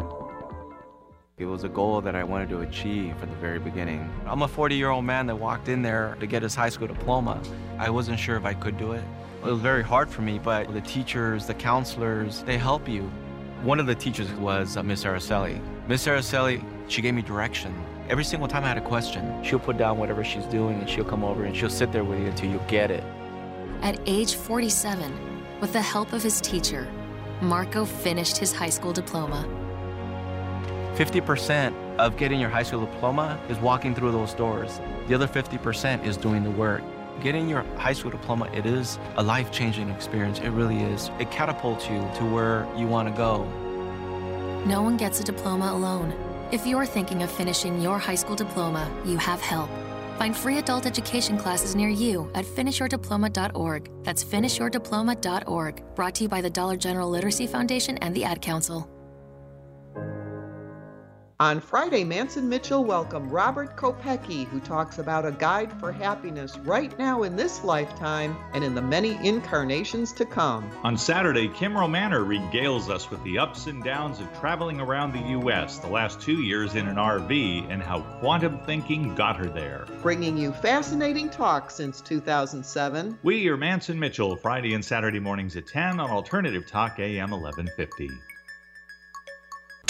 It 1.41 1.45
was 1.45 1.63
a 1.63 1.69
goal 1.69 2.01
that 2.01 2.15
I 2.15 2.23
wanted 2.23 2.49
to 2.49 2.61
achieve 2.61 3.17
from 3.17 3.31
the 3.31 3.35
very 3.37 3.57
beginning. 3.57 4.07
I'm 4.27 4.43
a 4.43 4.47
40 4.47 4.75
year 4.75 4.91
old 4.91 5.05
man 5.05 5.25
that 5.25 5.35
walked 5.35 5.69
in 5.69 5.81
there 5.81 6.15
to 6.19 6.27
get 6.27 6.43
his 6.43 6.53
high 6.53 6.69
school 6.69 6.85
diploma. 6.85 7.41
I 7.79 7.89
wasn't 7.89 8.19
sure 8.19 8.35
if 8.35 8.45
I 8.45 8.53
could 8.53 8.77
do 8.77 8.91
it. 8.91 9.03
It 9.43 9.47
was 9.47 9.59
very 9.59 9.81
hard 9.81 10.07
for 10.07 10.21
me, 10.21 10.37
but 10.37 10.71
the 10.71 10.81
teachers, 10.81 11.47
the 11.47 11.55
counselors, 11.55 12.43
they 12.43 12.59
help 12.59 12.87
you. 12.87 13.11
One 13.63 13.79
of 13.79 13.87
the 13.87 13.95
teachers 13.95 14.31
was 14.33 14.77
uh, 14.77 14.83
Miss 14.83 15.03
Araceli. 15.03 15.59
Miss 15.87 16.05
Araceli, 16.05 16.63
she 16.87 17.01
gave 17.01 17.15
me 17.15 17.23
direction. 17.23 17.73
Every 18.07 18.23
single 18.23 18.47
time 18.47 18.63
I 18.63 18.67
had 18.67 18.77
a 18.77 18.87
question, 18.87 19.43
she'll 19.43 19.57
put 19.57 19.79
down 19.79 19.97
whatever 19.97 20.23
she's 20.23 20.45
doing 20.45 20.77
and 20.77 20.87
she'll 20.87 21.05
come 21.05 21.23
over 21.23 21.45
and 21.45 21.57
she'll 21.57 21.71
sit 21.71 21.91
there 21.91 22.03
with 22.03 22.19
you 22.19 22.27
until 22.27 22.51
you 22.51 22.61
get 22.67 22.91
it. 22.91 23.03
At 23.81 23.99
age 24.05 24.35
47, 24.35 25.11
with 25.59 25.73
the 25.73 25.81
help 25.81 26.13
of 26.13 26.21
his 26.21 26.39
teacher, 26.39 26.87
Marco 27.41 27.83
finished 27.83 28.37
his 28.37 28.53
high 28.53 28.69
school 28.69 28.93
diploma. 28.93 29.47
50% 30.95 31.97
of 31.97 32.17
getting 32.17 32.39
your 32.39 32.49
high 32.49 32.63
school 32.63 32.85
diploma 32.85 33.39
is 33.49 33.57
walking 33.59 33.95
through 33.95 34.11
those 34.11 34.33
doors. 34.33 34.79
The 35.07 35.15
other 35.15 35.27
50% 35.27 36.05
is 36.05 36.17
doing 36.17 36.43
the 36.43 36.51
work. 36.51 36.81
Getting 37.21 37.47
your 37.47 37.63
high 37.77 37.93
school 37.93 38.11
diploma, 38.11 38.49
it 38.53 38.65
is 38.65 38.99
a 39.17 39.23
life-changing 39.23 39.89
experience. 39.89 40.39
It 40.39 40.49
really 40.49 40.79
is. 40.79 41.09
It 41.19 41.29
catapults 41.31 41.87
you 41.87 41.99
to 42.15 42.25
where 42.25 42.67
you 42.75 42.87
want 42.87 43.09
to 43.09 43.15
go. 43.15 43.45
No 44.65 44.81
one 44.81 44.97
gets 44.97 45.19
a 45.19 45.23
diploma 45.23 45.71
alone. 45.71 46.13
If 46.51 46.67
you're 46.67 46.85
thinking 46.85 47.23
of 47.23 47.31
finishing 47.31 47.81
your 47.81 47.97
high 47.97 48.15
school 48.15 48.35
diploma, 48.35 48.89
you 49.05 49.17
have 49.17 49.39
help. 49.39 49.69
Find 50.17 50.35
free 50.35 50.57
adult 50.57 50.85
education 50.85 51.37
classes 51.37 51.75
near 51.75 51.89
you 51.89 52.29
at 52.35 52.45
finishyourdiploma.org. 52.45 53.89
That's 54.03 54.23
finishyourdiploma.org. 54.23 55.95
Brought 55.95 56.15
to 56.15 56.23
you 56.23 56.29
by 56.29 56.41
the 56.41 56.49
Dollar 56.49 56.77
General 56.77 57.09
Literacy 57.09 57.47
Foundation 57.47 57.97
and 57.99 58.15
the 58.15 58.23
Ad 58.23 58.41
Council. 58.41 58.87
On 61.41 61.59
Friday, 61.59 62.03
Mantz 62.05 62.37
and 62.37 62.47
Mitchell 62.47 62.85
welcomed 62.85 63.31
Robert 63.31 63.75
Kopecky, 63.75 64.45
who 64.45 64.59
talks 64.59 64.99
about 64.99 65.25
a 65.25 65.31
guide 65.31 65.73
for 65.79 65.91
happiness 65.91 66.55
right 66.59 66.95
now 66.99 67.23
in 67.23 67.35
this 67.35 67.63
lifetime 67.63 68.37
and 68.53 68.63
in 68.63 68.75
the 68.75 68.81
many 68.83 69.17
incarnations 69.27 70.13
to 70.13 70.23
come. 70.23 70.69
On 70.83 70.95
Saturday, 70.95 71.47
Kim 71.47 71.73
Romaner 71.73 72.23
regales 72.23 72.91
us 72.91 73.09
with 73.09 73.23
the 73.23 73.39
ups 73.39 73.65
and 73.65 73.83
downs 73.83 74.19
of 74.19 74.31
traveling 74.39 74.79
around 74.79 75.13
the 75.13 75.29
U.S. 75.29 75.79
the 75.79 75.87
last 75.87 76.21
two 76.21 76.43
years 76.43 76.75
in 76.75 76.87
an 76.87 76.97
RV 76.97 77.71
and 77.71 77.81
how 77.81 78.01
quantum 78.19 78.59
thinking 78.59 79.15
got 79.15 79.35
her 79.37 79.47
there. 79.47 79.87
Bringing 80.03 80.37
you 80.37 80.51
fascinating 80.51 81.27
talk 81.27 81.71
since 81.71 82.01
2007. 82.01 83.17
We 83.23 83.47
are 83.47 83.57
Mantz 83.57 83.89
and 83.89 83.99
Mitchell, 83.99 84.35
Friday 84.35 84.75
and 84.75 84.85
Saturday 84.85 85.19
mornings 85.19 85.55
at 85.57 85.65
10 85.65 85.99
on 85.99 86.11
Alternative 86.11 86.67
Talk 86.67 86.99
AM 86.99 87.31
1150. 87.31 88.11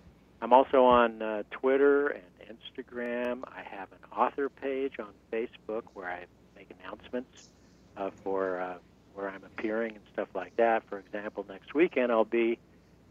I'm 0.42 0.52
also 0.52 0.84
on 0.84 1.22
uh, 1.22 1.42
Twitter 1.50 2.08
and 2.08 2.22
Instagram. 2.58 3.42
I 3.46 3.62
have 3.62 3.88
an 3.92 3.98
author 4.16 4.48
page 4.48 4.94
on 4.98 5.08
Facebook 5.32 5.82
where 5.94 6.08
I 6.08 6.24
make 6.56 6.68
announcements 6.80 7.50
uh, 7.96 8.10
for 8.22 8.60
uh, 8.60 8.74
where 9.14 9.28
I'm 9.28 9.44
appearing 9.44 9.96
and 9.96 10.04
stuff 10.12 10.28
like 10.34 10.56
that. 10.56 10.82
For 10.88 10.98
example, 10.98 11.44
next 11.48 11.74
weekend 11.74 12.10
I'll 12.10 12.24
be 12.24 12.58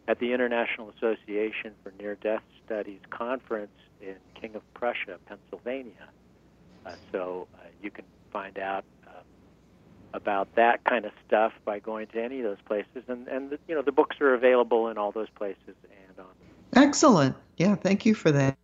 at 0.07 0.19
the 0.19 0.33
International 0.33 0.91
Association 0.97 1.73
for 1.83 1.93
Near 1.99 2.15
Death 2.15 2.41
Studies 2.65 3.01
conference 3.09 3.71
in 4.01 4.15
King 4.39 4.55
of 4.55 4.73
Prussia, 4.73 5.17
Pennsylvania. 5.27 6.09
Uh, 6.85 6.93
so 7.11 7.47
uh, 7.55 7.67
you 7.81 7.91
can 7.91 8.05
find 8.31 8.57
out 8.57 8.85
uh, 9.07 9.11
about 10.13 10.55
that 10.55 10.83
kind 10.83 11.05
of 11.05 11.11
stuff 11.27 11.53
by 11.63 11.77
going 11.77 12.07
to 12.07 12.23
any 12.23 12.39
of 12.39 12.43
those 12.43 12.61
places, 12.65 13.03
and 13.07 13.27
and 13.27 13.51
the, 13.51 13.59
you 13.67 13.75
know 13.75 13.83
the 13.83 13.91
books 13.91 14.19
are 14.19 14.33
available 14.33 14.87
in 14.87 14.97
all 14.97 15.11
those 15.11 15.29
places. 15.35 15.75
Excellent. 16.73 17.35
Yeah, 17.57 17.75
thank 17.75 18.05
you 18.05 18.13
for 18.13 18.31
that. 18.31 18.57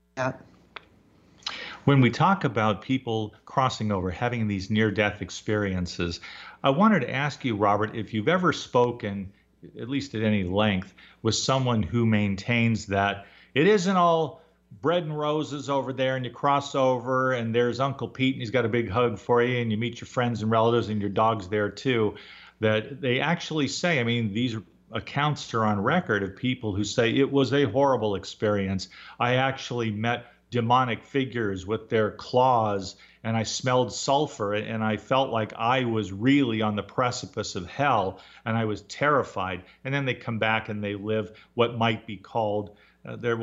When 1.85 2.01
we 2.01 2.09
talk 2.09 2.43
about 2.43 2.81
people 2.81 3.35
crossing 3.45 3.91
over, 3.91 4.09
having 4.09 4.47
these 4.47 4.69
near 4.69 4.89
death 4.89 5.21
experiences, 5.21 6.19
I 6.63 6.69
wanted 6.71 7.01
to 7.01 7.13
ask 7.13 7.45
you, 7.45 7.55
Robert, 7.55 7.95
if 7.95 8.13
you've 8.13 8.27
ever 8.27 8.51
spoken, 8.53 9.31
at 9.79 9.89
least 9.89 10.15
at 10.15 10.23
any 10.23 10.43
length, 10.43 10.95
with 11.21 11.35
someone 11.35 11.83
who 11.83 12.05
maintains 12.05 12.85
that 12.87 13.25
it 13.53 13.67
isn't 13.67 13.95
all 13.95 14.41
bread 14.81 15.03
and 15.03 15.17
roses 15.17 15.69
over 15.69 15.93
there 15.93 16.15
and 16.15 16.25
you 16.25 16.31
cross 16.31 16.75
over 16.75 17.33
and 17.33 17.53
there's 17.53 17.79
Uncle 17.79 18.07
Pete 18.07 18.35
and 18.35 18.41
he's 18.41 18.51
got 18.51 18.65
a 18.65 18.69
big 18.69 18.89
hug 18.89 19.17
for 19.17 19.41
you 19.43 19.61
and 19.61 19.71
you 19.71 19.77
meet 19.77 20.01
your 20.01 20.07
friends 20.07 20.41
and 20.41 20.51
relatives 20.51 20.89
and 20.89 20.99
your 20.99 21.09
dog's 21.09 21.47
there 21.47 21.69
too. 21.69 22.15
That 22.61 23.01
they 23.01 23.19
actually 23.19 23.67
say, 23.67 23.99
I 23.99 24.03
mean, 24.03 24.33
these 24.33 24.55
accounts 24.95 25.53
are 25.53 25.65
on 25.65 25.79
record 25.79 26.23
of 26.23 26.35
people 26.35 26.73
who 26.73 26.83
say 26.83 27.11
it 27.11 27.31
was 27.31 27.53
a 27.53 27.65
horrible 27.65 28.15
experience. 28.15 28.87
I 29.19 29.35
actually 29.35 29.91
met 29.91 30.25
demonic 30.49 31.03
figures 31.03 31.67
with 31.67 31.89
their 31.89 32.11
claws 32.11 32.95
and 33.23 33.35
I 33.35 33.43
smelled 33.43 33.91
sulfur 33.91 34.53
and 34.53 34.83
I 34.83 34.97
felt 34.97 35.31
like 35.31 35.51
I 35.57 35.83
was 35.83 36.13
really 36.13 36.61
on 36.61 36.75
the 36.75 36.83
precipice 36.83 37.55
of 37.55 37.67
hell 37.67 38.21
and 38.45 38.55
I 38.55 38.63
was 38.65 38.83
terrified. 38.83 39.63
And 39.83 39.93
then 39.93 40.05
they 40.05 40.13
come 40.13 40.39
back 40.39 40.69
and 40.69 40.81
they 40.81 40.95
live 40.95 41.37
what 41.55 41.77
might 41.77 42.07
be 42.07 42.17
called 42.17 42.77
uh, 43.05 43.15
their 43.15 43.37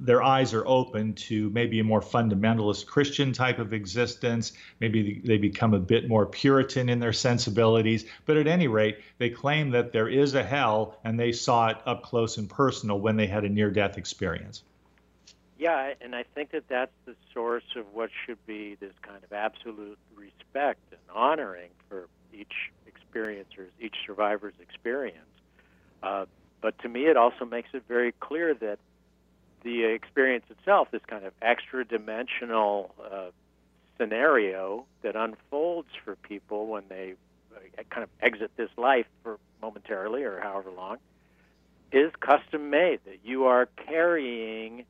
their 0.00 0.22
eyes 0.22 0.54
are 0.54 0.66
open 0.66 1.14
to 1.14 1.50
maybe 1.50 1.80
a 1.80 1.84
more 1.84 2.00
fundamentalist 2.00 2.86
Christian 2.86 3.32
type 3.32 3.58
of 3.58 3.72
existence. 3.72 4.52
Maybe 4.80 5.20
they 5.24 5.38
become 5.38 5.74
a 5.74 5.78
bit 5.78 6.08
more 6.08 6.26
Puritan 6.26 6.88
in 6.88 7.00
their 7.00 7.12
sensibilities. 7.12 8.04
But 8.26 8.36
at 8.36 8.46
any 8.46 8.68
rate, 8.68 8.98
they 9.18 9.30
claim 9.30 9.70
that 9.70 9.92
there 9.92 10.08
is 10.08 10.34
a 10.34 10.42
hell 10.42 10.98
and 11.04 11.18
they 11.18 11.32
saw 11.32 11.68
it 11.68 11.78
up 11.86 12.02
close 12.02 12.36
and 12.36 12.48
personal 12.48 13.00
when 13.00 13.16
they 13.16 13.26
had 13.26 13.44
a 13.44 13.48
near 13.48 13.70
death 13.70 13.98
experience. 13.98 14.62
Yeah, 15.58 15.94
and 16.00 16.14
I 16.14 16.22
think 16.34 16.52
that 16.52 16.68
that's 16.68 16.92
the 17.04 17.16
source 17.34 17.64
of 17.74 17.92
what 17.92 18.10
should 18.26 18.44
be 18.46 18.76
this 18.76 18.92
kind 19.02 19.22
of 19.24 19.32
absolute 19.32 19.98
respect 20.14 20.80
and 20.92 21.00
honoring 21.12 21.70
for 21.88 22.08
each 22.32 22.70
experiencer's, 22.86 23.72
each 23.80 23.96
survivor's 24.06 24.54
experience. 24.60 25.18
Uh, 26.00 26.26
but 26.60 26.78
to 26.80 26.88
me, 26.88 27.06
it 27.06 27.16
also 27.16 27.44
makes 27.44 27.70
it 27.72 27.84
very 27.88 28.12
clear 28.12 28.54
that 28.54 28.78
the 29.62 29.84
experience 29.84 30.44
itself, 30.50 30.88
this 30.90 31.02
kind 31.06 31.24
of 31.24 31.32
extra 31.42 31.84
dimensional 31.84 32.94
uh, 33.02 33.30
scenario 33.96 34.84
that 35.02 35.16
unfolds 35.16 35.88
for 36.04 36.16
people 36.16 36.66
when 36.66 36.84
they 36.88 37.14
uh, 37.54 37.82
kind 37.90 38.04
of 38.04 38.10
exit 38.20 38.50
this 38.56 38.70
life 38.76 39.06
for 39.22 39.38
momentarily 39.60 40.22
or 40.22 40.40
however 40.40 40.70
long 40.70 40.98
is 41.90 42.12
custom 42.20 42.70
made 42.70 43.00
that 43.06 43.18
you 43.24 43.46
are 43.46 43.66
carrying 43.86 44.84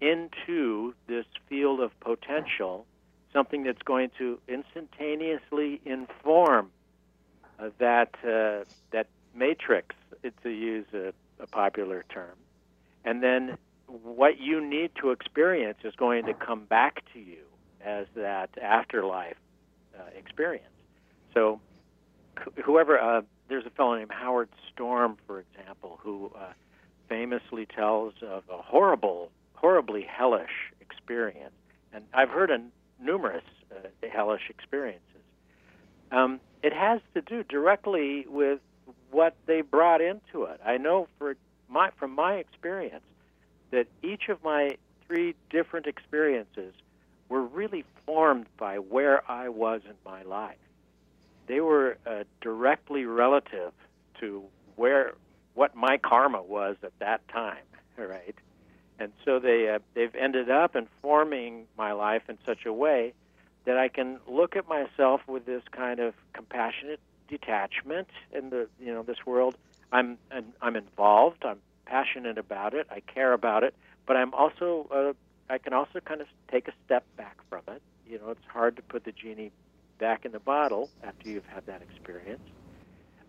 into 0.00 0.94
this 1.06 1.26
field 1.48 1.80
of 1.80 1.98
potential 2.00 2.86
something 3.32 3.62
that's 3.62 3.82
going 3.82 4.10
to 4.18 4.38
instantaneously 4.48 5.80
inform 5.84 6.70
uh, 7.58 7.68
that 7.78 8.14
uh, 8.24 8.64
that 8.90 9.06
matrix 9.34 9.94
to 10.42 10.50
use 10.50 10.86
a, 10.92 11.12
a 11.42 11.46
popular 11.46 12.04
term 12.08 12.36
and 13.04 13.22
then 13.22 13.56
what 13.86 14.38
you 14.38 14.64
need 14.64 14.90
to 15.00 15.10
experience 15.10 15.78
is 15.84 15.94
going 15.96 16.26
to 16.26 16.34
come 16.34 16.64
back 16.64 17.02
to 17.12 17.18
you 17.18 17.42
as 17.84 18.06
that 18.14 18.50
afterlife 18.60 19.36
uh, 19.98 20.02
experience. 20.16 20.66
So, 21.34 21.60
whoever, 22.64 22.98
uh, 22.98 23.22
there's 23.48 23.66
a 23.66 23.70
fellow 23.70 23.96
named 23.96 24.12
Howard 24.12 24.48
Storm, 24.72 25.16
for 25.26 25.40
example, 25.40 25.98
who 26.02 26.30
uh, 26.36 26.52
famously 27.08 27.66
tells 27.66 28.14
of 28.22 28.44
a 28.50 28.58
horrible, 28.58 29.30
horribly 29.54 30.02
hellish 30.02 30.72
experience. 30.80 31.54
And 31.92 32.04
I've 32.14 32.28
heard 32.30 32.50
numerous 33.02 33.44
uh, 33.72 33.88
hellish 34.12 34.48
experiences. 34.48 35.02
Um, 36.12 36.40
it 36.62 36.72
has 36.72 37.00
to 37.14 37.22
do 37.22 37.42
directly 37.44 38.26
with 38.28 38.60
what 39.10 39.34
they 39.46 39.60
brought 39.60 40.00
into 40.00 40.44
it. 40.44 40.60
I 40.64 40.76
know 40.76 41.08
for 41.18 41.36
my, 41.68 41.90
from 41.98 42.14
my 42.14 42.34
experience 42.34 43.04
that 43.70 43.86
each 44.02 44.28
of 44.28 44.42
my 44.42 44.76
three 45.06 45.34
different 45.50 45.86
experiences 45.86 46.74
were 47.28 47.42
really 47.42 47.84
formed 48.06 48.46
by 48.58 48.78
where 48.78 49.28
I 49.30 49.48
was 49.48 49.82
in 49.84 49.94
my 50.04 50.22
life. 50.22 50.56
They 51.46 51.60
were 51.60 51.96
uh, 52.06 52.24
directly 52.40 53.04
relative 53.04 53.72
to 54.20 54.42
where 54.76 55.14
what 55.54 55.74
my 55.74 55.98
karma 55.98 56.42
was 56.42 56.76
at 56.82 56.92
that 56.98 57.26
time, 57.28 57.64
right? 57.96 58.34
And 58.98 59.12
so 59.24 59.38
they 59.38 59.68
uh, 59.68 59.78
they've 59.94 60.14
ended 60.14 60.50
up 60.50 60.76
informing 60.76 61.66
my 61.76 61.92
life 61.92 62.22
in 62.28 62.38
such 62.44 62.66
a 62.66 62.72
way 62.72 63.14
that 63.64 63.76
I 63.76 63.88
can 63.88 64.18
look 64.28 64.56
at 64.56 64.68
myself 64.68 65.20
with 65.26 65.46
this 65.46 65.62
kind 65.70 66.00
of 66.00 66.14
compassionate 66.32 67.00
detachment 67.30 68.08
in 68.32 68.50
the 68.50 68.68
you 68.78 68.92
know 68.92 69.02
this 69.02 69.24
world. 69.24 69.56
I'm 69.92 70.18
and 70.30 70.52
I'm 70.60 70.76
involved. 70.76 71.44
I'm 71.44 71.60
passionate 71.86 72.36
about 72.36 72.74
it. 72.74 72.86
I 72.90 73.00
care 73.00 73.32
about 73.32 73.64
it, 73.64 73.74
but 74.06 74.16
I'm 74.16 74.34
also 74.34 74.86
uh, 74.90 75.52
I 75.52 75.58
can 75.58 75.72
also 75.72 76.00
kind 76.00 76.20
of 76.20 76.26
take 76.50 76.68
a 76.68 76.72
step 76.84 77.04
back 77.16 77.38
from 77.48 77.62
it. 77.68 77.80
You 78.06 78.18
know, 78.18 78.30
it's 78.30 78.46
hard 78.48 78.76
to 78.76 78.82
put 78.82 79.04
the 79.04 79.12
genie 79.12 79.52
back 79.98 80.24
in 80.24 80.32
the 80.32 80.40
bottle 80.40 80.90
after 81.02 81.28
you've 81.28 81.46
had 81.46 81.66
that 81.66 81.82
experience. 81.82 82.42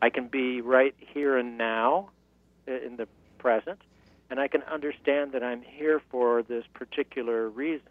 I 0.02 0.10
can 0.10 0.28
be 0.28 0.62
right 0.62 0.96
here 0.98 1.38
and 1.38 1.58
now 1.58 2.10
in 2.66 2.96
the 2.98 3.08
present, 3.38 3.80
and 4.30 4.40
I 4.40 4.48
can 4.48 4.64
understand 4.64 5.34
that 5.34 5.44
I'm 5.44 5.62
here 5.62 6.02
for 6.10 6.42
this 6.42 6.66
particular 6.74 7.50
reason. 7.50 7.88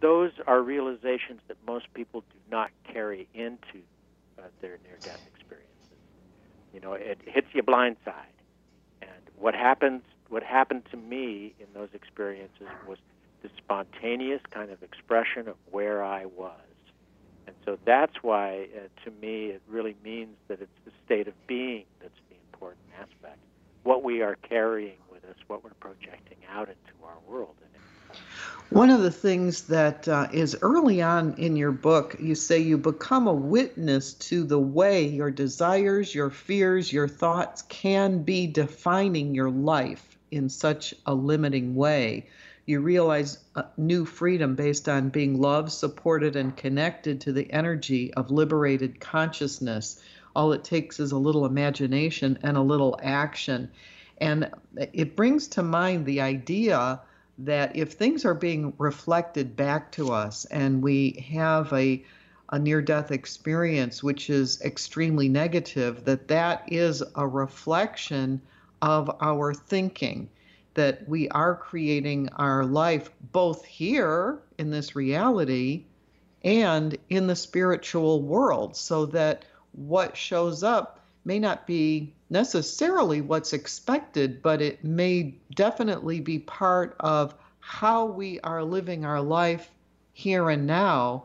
Those 0.00 0.32
are 0.46 0.60
realizations 0.60 1.40
that 1.48 1.56
most 1.66 1.92
people 1.94 2.20
do 2.20 2.38
not 2.50 2.70
carry 2.90 3.26
into 3.34 3.82
uh, 4.38 4.42
their 4.60 4.78
near 4.84 4.98
death 5.02 5.20
experiences. 5.26 5.70
You 6.72 6.80
know, 6.80 6.94
it 6.94 7.18
hits 7.24 7.48
you 7.52 7.62
blindside. 7.62 8.34
And 9.02 9.10
what 9.36 9.54
happens 9.54 10.02
what 10.28 10.42
happened 10.42 10.82
to 10.90 10.96
me 10.96 11.54
in 11.60 11.66
those 11.74 11.90
experiences 11.92 12.66
was 12.88 12.98
the 13.42 13.50
spontaneous 13.58 14.40
kind 14.50 14.70
of 14.70 14.82
expression 14.82 15.48
of 15.48 15.54
where 15.70 16.02
I 16.02 16.24
was. 16.24 16.58
And 17.46 17.54
so 17.64 17.78
that's 17.84 18.14
why, 18.22 18.68
uh, 18.74 18.88
to 19.04 19.10
me, 19.20 19.46
it 19.48 19.62
really 19.68 19.94
means 20.02 20.36
that 20.48 20.60
it's 20.60 20.78
the 20.86 20.92
state 21.04 21.28
of 21.28 21.34
being 21.46 21.84
that's 22.00 22.18
the 22.30 22.36
important 22.52 22.82
aspect. 22.98 23.38
What 23.82 24.02
we 24.02 24.22
are 24.22 24.36
carrying 24.36 24.96
with 25.12 25.24
us, 25.26 25.36
what 25.46 25.62
we're 25.62 25.74
projecting 25.78 26.38
out 26.50 26.68
into 26.68 27.04
our 27.04 27.18
world. 27.28 27.54
One 28.70 28.90
of 28.90 29.02
the 29.02 29.10
things 29.10 29.62
that 29.62 30.08
uh, 30.08 30.28
is 30.32 30.56
early 30.62 31.02
on 31.02 31.34
in 31.34 31.56
your 31.56 31.72
book, 31.72 32.16
you 32.18 32.34
say 32.34 32.58
you 32.58 32.78
become 32.78 33.26
a 33.26 33.32
witness 33.32 34.14
to 34.14 34.44
the 34.44 34.58
way 34.58 35.06
your 35.06 35.30
desires, 35.30 36.14
your 36.14 36.30
fears, 36.30 36.92
your 36.92 37.08
thoughts 37.08 37.62
can 37.62 38.22
be 38.22 38.46
defining 38.46 39.34
your 39.34 39.50
life 39.50 40.16
in 40.30 40.48
such 40.48 40.94
a 41.06 41.14
limiting 41.14 41.74
way 41.74 42.26
you 42.66 42.80
realize 42.80 43.38
new 43.76 44.04
freedom 44.04 44.54
based 44.54 44.88
on 44.88 45.10
being 45.10 45.40
loved, 45.40 45.70
supported, 45.70 46.34
and 46.34 46.56
connected 46.56 47.20
to 47.20 47.32
the 47.32 47.50
energy 47.52 48.12
of 48.14 48.30
liberated 48.30 49.00
consciousness. 49.00 50.02
All 50.34 50.52
it 50.52 50.64
takes 50.64 50.98
is 50.98 51.12
a 51.12 51.18
little 51.18 51.44
imagination 51.44 52.38
and 52.42 52.56
a 52.56 52.62
little 52.62 52.98
action. 53.02 53.70
And 54.18 54.50
it 54.92 55.14
brings 55.14 55.48
to 55.48 55.62
mind 55.62 56.06
the 56.06 56.22
idea 56.22 57.00
that 57.38 57.74
if 57.76 57.92
things 57.92 58.24
are 58.24 58.34
being 58.34 58.72
reflected 58.78 59.56
back 59.56 59.90
to 59.92 60.12
us 60.12 60.44
and 60.46 60.82
we 60.82 61.26
have 61.32 61.72
a 61.72 62.04
a 62.50 62.58
near 62.58 62.82
death 62.82 63.10
experience 63.10 64.02
which 64.02 64.28
is 64.30 64.60
extremely 64.62 65.28
negative 65.28 66.04
that 66.04 66.28
that 66.28 66.62
is 66.68 67.02
a 67.16 67.26
reflection 67.26 68.40
of 68.82 69.10
our 69.20 69.54
thinking 69.54 70.28
that 70.74 71.08
we 71.08 71.28
are 71.30 71.56
creating 71.56 72.28
our 72.36 72.64
life 72.64 73.10
both 73.32 73.64
here 73.64 74.40
in 74.58 74.70
this 74.70 74.94
reality 74.94 75.84
and 76.44 76.96
in 77.08 77.26
the 77.26 77.34
spiritual 77.34 78.22
world 78.22 78.76
so 78.76 79.06
that 79.06 79.44
what 79.72 80.16
shows 80.16 80.62
up 80.62 81.00
may 81.24 81.38
not 81.38 81.66
be 81.66 82.12
necessarily 82.34 83.20
what's 83.20 83.52
expected, 83.52 84.42
but 84.42 84.60
it 84.60 84.84
may 84.84 85.36
definitely 85.54 86.20
be 86.20 86.40
part 86.40 86.96
of 86.98 87.32
how 87.60 88.04
we 88.04 88.40
are 88.40 88.64
living 88.64 89.04
our 89.04 89.22
life 89.22 89.70
here 90.12 90.50
and 90.50 90.66
now, 90.66 91.24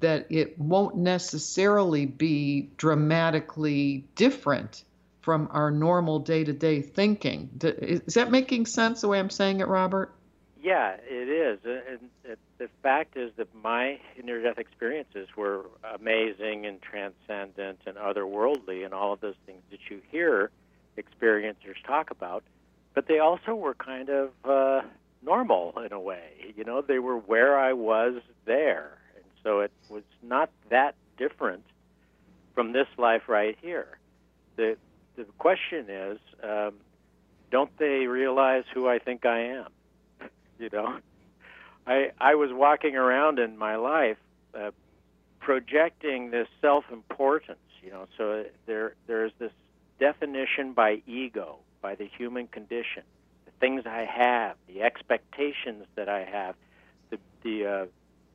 that 0.00 0.26
it 0.30 0.58
won't 0.58 0.96
necessarily 0.96 2.06
be 2.06 2.70
dramatically 2.76 4.04
different 4.16 4.82
from 5.20 5.48
our 5.52 5.70
normal 5.70 6.18
day 6.18 6.44
to 6.44 6.52
day 6.52 6.82
thinking. 6.82 7.48
Is 7.62 8.14
that 8.14 8.30
making 8.30 8.66
sense 8.66 9.00
the 9.00 9.08
way 9.08 9.18
I'm 9.18 9.30
saying 9.30 9.60
it, 9.60 9.68
Robert? 9.68 10.12
Yeah, 10.60 10.96
it 11.08 11.28
is. 11.28 11.60
And 11.64 12.36
the 12.58 12.68
fact 12.82 13.16
is 13.16 13.30
that 13.36 13.48
my 13.54 14.00
near 14.22 14.42
death 14.42 14.58
experiences 14.58 15.28
were 15.36 15.66
amazing 15.94 16.66
and 16.66 16.82
transcendent 16.82 17.80
and 17.86 17.96
otherworldly 17.96 18.84
and 18.84 18.92
all 18.92 19.12
of 19.12 19.20
those 19.20 19.36
things 19.46 19.62
that 19.70 19.78
you 19.88 20.00
hear 20.10 20.50
experiencers 20.96 21.80
talk 21.86 22.10
about. 22.10 22.42
But 22.94 23.06
they 23.06 23.20
also 23.20 23.54
were 23.54 23.74
kind 23.74 24.08
of 24.08 24.30
uh, 24.44 24.80
normal 25.22 25.74
in 25.84 25.92
a 25.92 26.00
way. 26.00 26.52
You 26.56 26.64
know, 26.64 26.82
they 26.82 26.98
were 26.98 27.18
where 27.18 27.56
I 27.56 27.72
was 27.72 28.20
there. 28.44 28.98
And 29.14 29.24
so 29.44 29.60
it 29.60 29.70
was 29.88 30.02
not 30.22 30.50
that 30.70 30.96
different 31.16 31.64
from 32.54 32.72
this 32.72 32.88
life 32.96 33.22
right 33.28 33.56
here. 33.62 33.98
The 34.56 34.76
the 35.16 35.24
question 35.38 35.86
is, 35.88 36.18
um, 36.42 36.74
don't 37.50 37.76
they 37.78 38.06
realize 38.06 38.64
who 38.72 38.88
I 38.88 38.98
think 38.98 39.26
I 39.26 39.40
am? 39.40 39.66
You 40.58 40.68
know, 40.72 40.98
I 41.86 42.12
I 42.18 42.34
was 42.34 42.52
walking 42.52 42.96
around 42.96 43.38
in 43.38 43.56
my 43.56 43.76
life 43.76 44.18
uh, 44.54 44.70
projecting 45.40 46.30
this 46.30 46.48
self-importance. 46.60 47.58
You 47.82 47.90
know, 47.90 48.06
so 48.16 48.44
there 48.66 48.94
there's 49.06 49.32
this 49.38 49.52
definition 49.98 50.72
by 50.72 51.02
ego, 51.06 51.58
by 51.80 51.94
the 51.94 52.06
human 52.06 52.46
condition, 52.46 53.02
the 53.46 53.52
things 53.60 53.84
I 53.86 54.04
have, 54.04 54.56
the 54.66 54.82
expectations 54.82 55.86
that 55.94 56.08
I 56.08 56.24
have, 56.24 56.54
the 57.10 57.18
the 57.42 57.66
uh, 57.66 57.86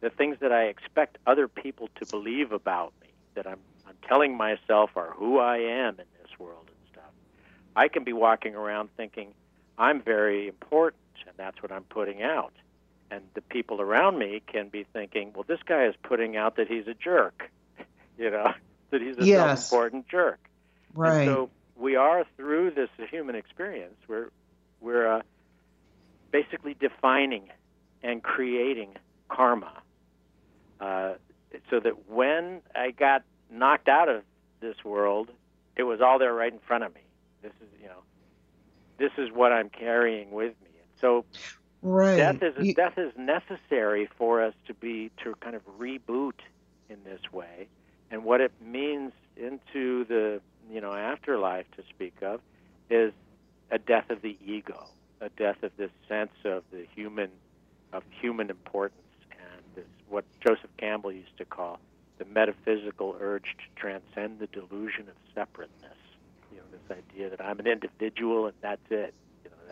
the 0.01 0.09
things 0.09 0.37
that 0.41 0.51
I 0.51 0.63
expect 0.65 1.17
other 1.25 1.47
people 1.47 1.89
to 1.99 2.05
believe 2.05 2.51
about 2.51 2.93
me, 3.01 3.09
that 3.35 3.47
I'm 3.47 3.59
I'm 3.87 3.95
telling 4.07 4.35
myself 4.35 4.91
are 4.95 5.11
who 5.11 5.39
I 5.39 5.57
am 5.57 5.99
in 5.99 6.05
this 6.21 6.39
world. 6.39 6.65
And 6.67 6.91
stuff. 6.91 7.11
I 7.75 7.87
can 7.87 8.03
be 8.03 8.13
walking 8.13 8.55
around 8.55 8.89
thinking 8.97 9.33
I'm 9.77 10.01
very 10.01 10.47
important 10.47 11.02
and 11.27 11.35
that's 11.37 11.61
what 11.61 11.71
I'm 11.71 11.83
putting 11.83 12.21
out. 12.21 12.53
And 13.11 13.23
the 13.33 13.41
people 13.41 13.81
around 13.81 14.17
me 14.17 14.41
can 14.47 14.69
be 14.69 14.85
thinking, 14.91 15.31
well, 15.33 15.45
this 15.47 15.59
guy 15.65 15.85
is 15.85 15.95
putting 16.01 16.35
out 16.35 16.55
that 16.55 16.67
he's 16.67 16.87
a 16.87 16.93
jerk, 16.93 17.49
you 18.17 18.31
know, 18.31 18.53
that 18.91 19.01
he's 19.01 19.17
a 19.17 19.25
yes. 19.25 19.69
self-important 19.69 20.07
jerk. 20.07 20.39
Right. 20.93 21.21
And 21.21 21.27
so 21.27 21.49
we 21.75 21.95
are 21.95 22.25
through 22.37 22.71
this 22.71 22.89
human 23.09 23.35
experience. 23.35 23.95
We're 24.07 24.29
we're 24.79 25.17
uh, 25.17 25.21
basically 26.31 26.75
defining 26.79 27.49
and 28.01 28.21
creating 28.21 28.95
karma, 29.29 29.71
uh, 30.79 31.13
so 31.69 31.79
that 31.79 32.09
when 32.09 32.61
I 32.75 32.91
got 32.91 33.23
knocked 33.49 33.87
out 33.87 34.09
of 34.09 34.23
this 34.59 34.75
world, 34.83 35.29
it 35.75 35.83
was 35.83 36.01
all 36.01 36.19
there 36.19 36.33
right 36.33 36.51
in 36.51 36.59
front 36.59 36.83
of 36.83 36.93
me. 36.93 37.01
This 37.41 37.53
is, 37.61 37.67
you 37.81 37.87
know, 37.87 38.03
this 38.97 39.11
is 39.17 39.31
what 39.31 39.51
I'm 39.51 39.69
carrying 39.69 40.31
with 40.31 40.53
me. 40.63 40.72
So 41.03 41.25
Right. 41.85 42.15
Death 42.15 42.41
is 42.41 42.65
You- 42.65 42.73
death 42.73 42.97
is 42.97 43.11
necessary 43.17 44.05
for 44.05 44.41
us 44.41 44.53
to 44.67 44.73
be 44.73 45.11
to 45.17 45.35
kind 45.41 45.53
of 45.53 45.61
reboot 45.77 46.39
in 46.87 47.03
this 47.03 47.19
way, 47.33 47.67
and 48.09 48.23
what 48.23 48.39
it 48.39 48.53
means 48.61 49.11
into 49.35 50.05
the 50.05 50.41
you 50.71 50.79
know 50.79 50.93
afterlife 50.93 51.69
to 51.71 51.83
speak 51.89 52.21
of 52.21 52.39
is 52.89 53.11
a 53.69 53.77
death 53.79 54.09
of 54.09 54.21
the 54.21 54.37
ego, 54.45 54.87
a 55.19 55.27
death 55.31 55.61
of 55.61 55.75
this 55.75 55.91
sense 56.07 56.31
of 56.45 56.63
the 56.71 56.85
human 56.95 57.31
of 57.91 58.03
human 58.21 58.49
importance, 58.49 59.01
and 59.31 59.61
this 59.75 59.85
what 60.07 60.23
Joseph 60.39 60.71
Campbell 60.77 61.11
used 61.11 61.35
to 61.37 61.43
call 61.43 61.81
the 62.17 62.25
metaphysical 62.25 63.17
urge 63.19 63.57
to 63.57 63.65
transcend 63.75 64.39
the 64.39 64.47
delusion 64.47 65.09
of 65.09 65.15
separateness. 65.35 65.97
You 66.49 66.59
know, 66.59 66.63
this 66.71 66.97
idea 66.97 67.29
that 67.29 67.43
I'm 67.43 67.59
an 67.59 67.67
individual 67.67 68.45
and 68.45 68.55
that's 68.61 68.89
it. 68.89 69.13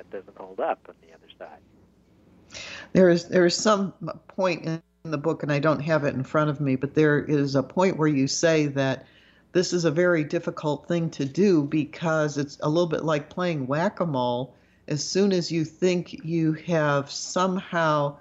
That 0.02 0.18
doesn't 0.18 0.38
hold 0.38 0.60
up 0.60 0.80
on 0.90 0.96
the 1.02 1.14
other 1.14 1.28
side. 1.38 2.64
There 2.92 3.10
is 3.10 3.26
there 3.26 3.46
is 3.46 3.56
some 3.56 3.94
point 4.30 4.66
in 4.66 4.82
the 5.04 5.18
book, 5.18 5.44
and 5.44 5.52
I 5.52 5.60
don't 5.60 5.82
have 5.82 6.06
it 6.06 6.16
in 6.16 6.24
front 6.24 6.50
of 6.50 6.60
me, 6.60 6.76
but 6.76 6.96
there 6.96 7.20
is 7.20 7.54
a 7.54 7.62
point 7.62 7.98
where 7.98 8.08
you 8.08 8.28
say 8.28 8.66
that 8.68 9.06
this 9.52 9.74
is 9.74 9.86
a 9.86 9.92
very 9.92 10.24
difficult 10.24 10.88
thing 10.88 11.12
to 11.12 11.26
do 11.26 11.64
because 11.64 12.40
it's 12.40 12.58
a 12.62 12.70
little 12.70 12.90
bit 12.90 13.06
like 13.06 13.30
playing 13.30 13.68
whack-a-mole. 13.68 14.56
As 14.88 15.08
soon 15.08 15.32
as 15.32 15.52
you 15.52 15.66
think 15.66 16.26
you 16.26 16.54
have 16.54 17.12
somehow 17.12 18.18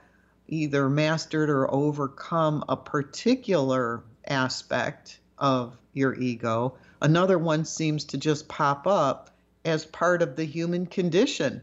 either 0.48 0.90
mastered 0.90 1.48
or 1.48 1.72
overcome 1.72 2.62
a 2.68 2.76
particular 2.76 4.02
aspect 4.26 5.18
of 5.38 5.78
your 5.94 6.14
ego, 6.14 6.74
another 7.00 7.38
one 7.38 7.64
seems 7.64 8.04
to 8.04 8.18
just 8.18 8.48
pop 8.48 8.86
up 8.86 9.30
as 9.64 9.86
part 9.86 10.20
of 10.20 10.36
the 10.36 10.44
human 10.44 10.84
condition. 10.84 11.62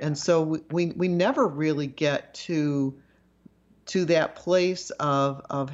And 0.00 0.16
so 0.16 0.42
we, 0.42 0.60
we, 0.70 0.86
we 0.96 1.08
never 1.08 1.46
really 1.46 1.86
get 1.86 2.34
to 2.34 2.94
to 3.86 4.04
that 4.06 4.34
place 4.34 4.90
of 4.90 5.44
of 5.50 5.70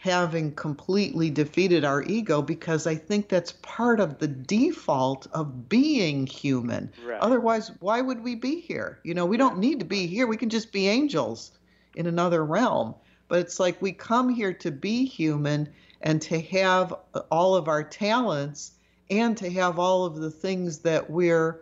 having 0.00 0.54
completely 0.54 1.28
defeated 1.28 1.84
our 1.84 2.02
ego 2.04 2.40
because 2.40 2.86
I 2.86 2.94
think 2.94 3.28
that's 3.28 3.52
part 3.60 4.00
of 4.00 4.18
the 4.18 4.28
default 4.28 5.26
of 5.34 5.68
being 5.68 6.26
human. 6.26 6.90
Right. 7.04 7.20
Otherwise, 7.20 7.70
why 7.80 8.00
would 8.00 8.24
we 8.24 8.34
be 8.34 8.60
here? 8.60 8.98
You 9.04 9.12
know, 9.12 9.26
we 9.26 9.36
don't 9.36 9.58
need 9.58 9.78
to 9.80 9.84
be 9.84 10.06
here. 10.06 10.26
We 10.26 10.38
can 10.38 10.48
just 10.48 10.72
be 10.72 10.88
angels 10.88 11.52
in 11.96 12.06
another 12.06 12.44
realm. 12.46 12.94
But 13.28 13.40
it's 13.40 13.60
like 13.60 13.80
we 13.82 13.92
come 13.92 14.30
here 14.30 14.54
to 14.54 14.70
be 14.70 15.04
human 15.04 15.68
and 16.00 16.20
to 16.22 16.40
have 16.40 16.94
all 17.30 17.54
of 17.54 17.68
our 17.68 17.84
talents 17.84 18.72
and 19.10 19.36
to 19.36 19.50
have 19.50 19.78
all 19.78 20.06
of 20.06 20.16
the 20.16 20.30
things 20.30 20.78
that 20.78 21.10
we're 21.10 21.60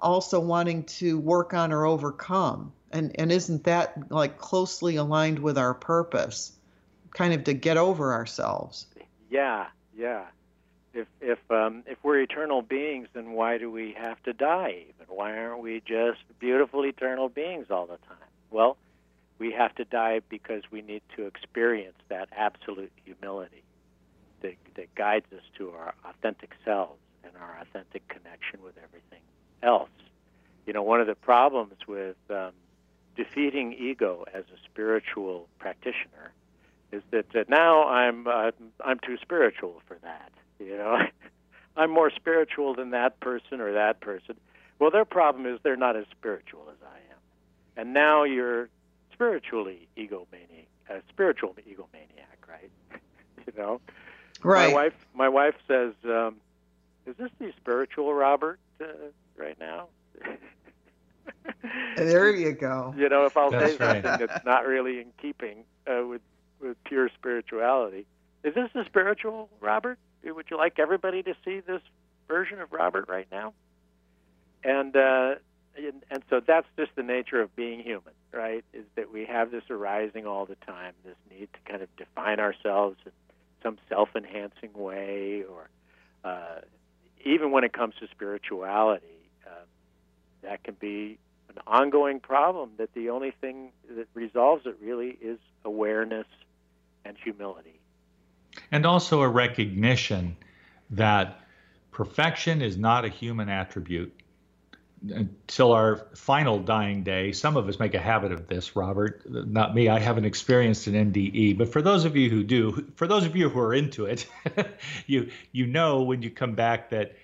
also 0.00 0.40
wanting 0.40 0.84
to 0.84 1.18
work 1.18 1.54
on 1.54 1.72
or 1.72 1.86
overcome. 1.86 2.72
And 2.90 3.14
and 3.18 3.30
isn't 3.30 3.64
that 3.64 4.10
like 4.10 4.38
closely 4.38 4.96
aligned 4.96 5.38
with 5.38 5.58
our 5.58 5.74
purpose? 5.74 6.52
Kind 7.14 7.34
of 7.34 7.44
to 7.44 7.54
get 7.54 7.76
over 7.76 8.12
ourselves. 8.12 8.86
Yeah, 9.30 9.66
yeah. 9.96 10.24
If 10.94 11.06
if 11.20 11.38
um, 11.50 11.82
if 11.86 11.98
we're 12.02 12.20
eternal 12.20 12.62
beings, 12.62 13.08
then 13.12 13.32
why 13.32 13.58
do 13.58 13.70
we 13.70 13.94
have 13.98 14.22
to 14.22 14.32
die? 14.32 14.84
Even 14.88 15.06
why 15.14 15.36
aren't 15.36 15.60
we 15.60 15.82
just 15.84 16.20
beautiful 16.38 16.84
eternal 16.84 17.28
beings 17.28 17.66
all 17.70 17.86
the 17.86 17.98
time? 18.08 18.16
Well, 18.50 18.78
we 19.38 19.52
have 19.52 19.74
to 19.76 19.84
die 19.84 20.20
because 20.28 20.62
we 20.70 20.80
need 20.80 21.02
to 21.16 21.26
experience 21.26 21.98
that 22.08 22.28
absolute 22.34 22.92
humility 23.04 23.62
that 24.40 24.54
that 24.76 24.94
guides 24.94 25.26
us 25.32 25.42
to 25.58 25.70
our 25.70 25.94
authentic 26.04 26.52
selves 26.64 27.00
and 27.22 27.32
our 27.36 27.58
authentic 27.60 28.06
connection 28.08 28.62
with 28.62 28.76
everything 28.82 29.20
else. 29.62 29.90
You 30.66 30.72
know, 30.72 30.82
one 30.82 31.00
of 31.00 31.06
the 31.06 31.14
problems 31.14 31.74
with 31.86 32.16
um, 32.30 32.52
defeating 33.16 33.72
ego 33.72 34.24
as 34.32 34.44
a 34.44 34.58
spiritual 34.64 35.48
practitioner 35.58 36.32
is 36.92 37.02
that 37.10 37.26
uh, 37.34 37.44
now 37.48 37.88
I'm 37.88 38.26
uh, 38.26 38.50
I'm 38.84 38.98
too 38.98 39.16
spiritual 39.20 39.80
for 39.86 39.98
that. 40.02 40.32
You 40.58 40.76
know, 40.76 40.98
I'm 41.76 41.90
more 41.90 42.10
spiritual 42.10 42.74
than 42.74 42.90
that 42.90 43.20
person 43.20 43.60
or 43.60 43.72
that 43.72 44.00
person. 44.00 44.36
Well, 44.78 44.90
their 44.90 45.04
problem 45.04 45.46
is 45.46 45.58
they're 45.62 45.76
not 45.76 45.96
as 45.96 46.04
spiritual 46.10 46.66
as 46.70 46.78
I 46.82 46.96
am, 47.12 47.18
and 47.76 47.94
now 47.94 48.24
you're 48.24 48.68
spiritually 49.12 49.88
egomaniac, 49.96 50.66
uh, 50.88 51.00
spiritual 51.08 51.54
egomaniac, 51.66 52.48
right? 52.48 52.70
you 53.46 53.52
know, 53.56 53.80
Right. 54.42 54.68
My 54.68 54.74
wife, 54.74 55.06
my 55.14 55.28
wife 55.28 55.54
says, 55.66 55.94
um, 56.04 56.36
"Is 57.06 57.16
this 57.16 57.30
the 57.38 57.52
spiritual 57.56 58.14
Robert 58.14 58.60
uh, 58.80 58.84
right 59.38 59.58
now?" 59.58 59.88
There 61.96 62.30
you 62.30 62.52
go. 62.52 62.94
you 62.96 63.08
know, 63.08 63.26
if 63.26 63.36
I'll 63.36 63.50
say 63.50 63.58
That's 63.58 63.80
right. 63.80 64.02
something 64.04 64.26
that's 64.26 64.44
not 64.44 64.66
really 64.66 65.00
in 65.00 65.06
keeping 65.20 65.64
uh, 65.86 66.06
with 66.06 66.22
with 66.60 66.76
pure 66.84 67.08
spirituality, 67.18 68.06
is 68.44 68.54
this 68.54 68.70
the 68.74 68.84
spiritual 68.84 69.48
Robert? 69.60 69.98
Would 70.24 70.46
you 70.50 70.56
like 70.56 70.78
everybody 70.78 71.22
to 71.22 71.34
see 71.44 71.60
this 71.60 71.82
version 72.26 72.60
of 72.60 72.72
Robert 72.72 73.08
right 73.08 73.26
now? 73.30 73.52
And 74.64 74.96
uh, 74.96 75.34
and, 75.76 76.04
and 76.10 76.22
so 76.30 76.40
that's 76.44 76.66
just 76.76 76.92
the 76.96 77.02
nature 77.02 77.40
of 77.40 77.54
being 77.56 77.80
human, 77.80 78.14
right? 78.32 78.64
Is 78.72 78.84
that 78.96 79.12
we 79.12 79.24
have 79.26 79.50
this 79.50 79.64
arising 79.70 80.26
all 80.26 80.46
the 80.46 80.56
time, 80.66 80.92
this 81.04 81.16
need 81.30 81.48
to 81.52 81.70
kind 81.70 81.82
of 81.82 81.88
define 81.96 82.40
ourselves 82.40 82.96
in 83.04 83.12
some 83.62 83.78
self-enhancing 83.88 84.72
way, 84.74 85.44
or 85.48 85.68
uh, 86.24 86.60
even 87.24 87.50
when 87.50 87.64
it 87.64 87.72
comes 87.72 87.94
to 88.00 88.08
spirituality, 88.08 89.06
uh, 89.48 89.64
that 90.42 90.62
can 90.62 90.74
be 90.74 91.18
an 91.48 91.56
ongoing 91.66 92.20
problem. 92.20 92.70
That 92.78 92.92
the 92.94 93.10
only 93.10 93.32
thing 93.40 93.72
that 93.90 94.06
resolves 94.14 94.66
it 94.66 94.76
really 94.82 95.18
is 95.20 95.38
awareness 95.64 96.26
and 97.04 97.16
humility. 97.22 97.80
And 98.70 98.84
also 98.86 99.22
a 99.22 99.28
recognition 99.28 100.36
that 100.90 101.40
perfection 101.90 102.62
is 102.62 102.76
not 102.76 103.04
a 103.04 103.08
human 103.08 103.48
attribute. 103.48 104.14
Until 105.08 105.72
our 105.72 106.08
final 106.16 106.58
dying 106.58 107.04
day, 107.04 107.30
some 107.30 107.56
of 107.56 107.68
us 107.68 107.78
make 107.78 107.94
a 107.94 108.00
habit 108.00 108.32
of 108.32 108.48
this, 108.48 108.74
Robert. 108.74 109.22
Not 109.28 109.72
me. 109.72 109.88
I 109.88 110.00
haven't 110.00 110.24
experienced 110.24 110.88
an 110.88 110.94
NDE, 111.12 111.56
but 111.56 111.72
for 111.72 111.80
those 111.82 112.04
of 112.04 112.16
you 112.16 112.28
who 112.28 112.42
do, 112.42 112.84
for 112.96 113.06
those 113.06 113.24
of 113.24 113.36
you 113.36 113.48
who 113.48 113.60
are 113.60 113.72
into 113.72 114.06
it, 114.06 114.26
you 115.06 115.30
you 115.52 115.68
know 115.68 116.02
when 116.02 116.22
you 116.22 116.30
come 116.30 116.56
back 116.56 116.90
that 116.90 117.14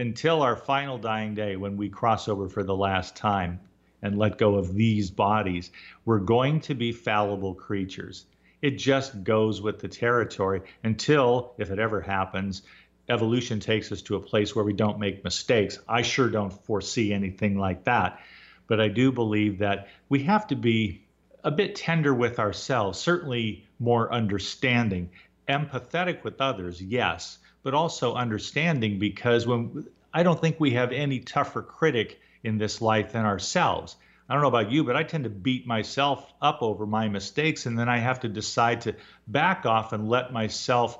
until 0.00 0.40
our 0.40 0.56
final 0.56 0.96
dying 0.96 1.34
day, 1.34 1.56
when 1.56 1.76
we 1.76 1.90
cross 1.90 2.26
over 2.26 2.48
for 2.48 2.62
the 2.62 2.74
last 2.74 3.14
time 3.14 3.60
and 4.00 4.18
let 4.18 4.38
go 4.38 4.54
of 4.54 4.74
these 4.74 5.10
bodies, 5.10 5.70
we're 6.06 6.18
going 6.18 6.58
to 6.58 6.74
be 6.74 6.90
fallible 6.90 7.54
creatures. 7.54 8.24
It 8.62 8.78
just 8.78 9.22
goes 9.24 9.60
with 9.60 9.78
the 9.78 9.88
territory 9.88 10.62
until, 10.82 11.52
if 11.58 11.70
it 11.70 11.78
ever 11.78 12.00
happens, 12.00 12.62
evolution 13.10 13.60
takes 13.60 13.92
us 13.92 14.00
to 14.02 14.16
a 14.16 14.20
place 14.20 14.56
where 14.56 14.64
we 14.64 14.72
don't 14.72 14.98
make 14.98 15.22
mistakes. 15.22 15.78
I 15.86 16.00
sure 16.00 16.30
don't 16.30 16.64
foresee 16.64 17.12
anything 17.12 17.58
like 17.58 17.84
that. 17.84 18.20
But 18.68 18.80
I 18.80 18.88
do 18.88 19.12
believe 19.12 19.58
that 19.58 19.88
we 20.08 20.22
have 20.22 20.46
to 20.46 20.56
be 20.56 21.04
a 21.44 21.50
bit 21.50 21.76
tender 21.76 22.14
with 22.14 22.38
ourselves, 22.38 22.98
certainly 22.98 23.66
more 23.78 24.10
understanding, 24.10 25.10
empathetic 25.46 26.24
with 26.24 26.40
others, 26.40 26.80
yes, 26.80 27.38
but 27.62 27.74
also 27.74 28.14
understanding 28.14 28.98
because 28.98 29.46
when 29.46 29.86
I 30.12 30.22
don't 30.22 30.40
think 30.40 30.58
we 30.58 30.72
have 30.72 30.92
any 30.92 31.20
tougher 31.20 31.62
critic 31.62 32.20
in 32.42 32.58
this 32.58 32.80
life 32.80 33.12
than 33.12 33.24
ourselves. 33.24 33.96
I 34.28 34.34
don't 34.34 34.42
know 34.42 34.48
about 34.48 34.70
you, 34.70 34.84
but 34.84 34.96
I 34.96 35.02
tend 35.02 35.24
to 35.24 35.30
beat 35.30 35.66
myself 35.66 36.32
up 36.40 36.62
over 36.62 36.86
my 36.86 37.08
mistakes, 37.08 37.66
and 37.66 37.78
then 37.78 37.88
I 37.88 37.98
have 37.98 38.20
to 38.20 38.28
decide 38.28 38.82
to 38.82 38.94
back 39.26 39.66
off 39.66 39.92
and 39.92 40.08
let 40.08 40.32
myself 40.32 40.98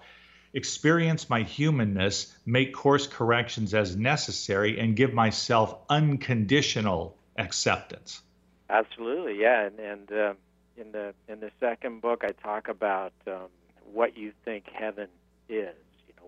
experience 0.52 1.30
my 1.30 1.42
humanness, 1.42 2.34
make 2.44 2.74
course 2.74 3.06
corrections 3.06 3.72
as 3.72 3.96
necessary, 3.96 4.80
and 4.80 4.96
give 4.96 5.14
myself 5.14 5.76
unconditional 5.88 7.16
acceptance. 7.36 8.20
Absolutely, 8.68 9.40
yeah. 9.40 9.66
And, 9.66 9.78
and 9.78 10.12
uh, 10.12 10.34
in 10.76 10.92
the 10.92 11.14
in 11.28 11.40
the 11.40 11.50
second 11.60 12.00
book, 12.00 12.24
I 12.24 12.32
talk 12.32 12.68
about 12.68 13.12
um, 13.28 13.48
what 13.92 14.16
you 14.16 14.32
think 14.44 14.68
heaven 14.72 15.08
is. 15.48 15.74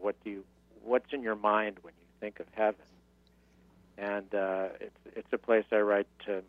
What 0.03 0.17
do 0.25 0.31
you 0.31 0.45
what's 0.83 1.13
in 1.13 1.23
your 1.23 1.37
mind 1.37 1.77
when 1.83 1.95
you 1.99 2.07
think 2.21 2.41
of 2.41 2.47
heaven? 2.53 2.85
And 3.97 4.35
uh, 4.35 4.69
it's 4.81 4.99
it's 5.17 5.33
a 5.33 5.39
place 5.39 5.65
I 5.71 5.79
write 5.79 6.09
to, 6.27 6.43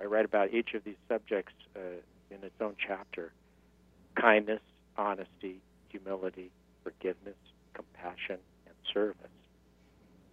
I 0.00 0.04
write 0.04 0.26
about 0.26 0.52
each 0.52 0.74
of 0.74 0.84
these 0.84 0.96
subjects 1.08 1.54
uh, 1.74 1.80
in 2.30 2.44
its 2.44 2.60
own 2.60 2.76
chapter: 2.86 3.32
kindness, 4.14 4.60
honesty, 4.96 5.60
humility, 5.88 6.50
forgiveness, 6.84 7.36
compassion, 7.72 8.38
and 8.66 8.74
service. 8.92 9.16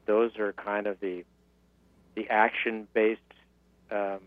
Those 0.05 0.38
are 0.38 0.51
kind 0.53 0.86
of 0.88 0.99
the 0.99 1.24
the 2.16 2.30
action-based 2.30 3.22
um, 3.91 4.20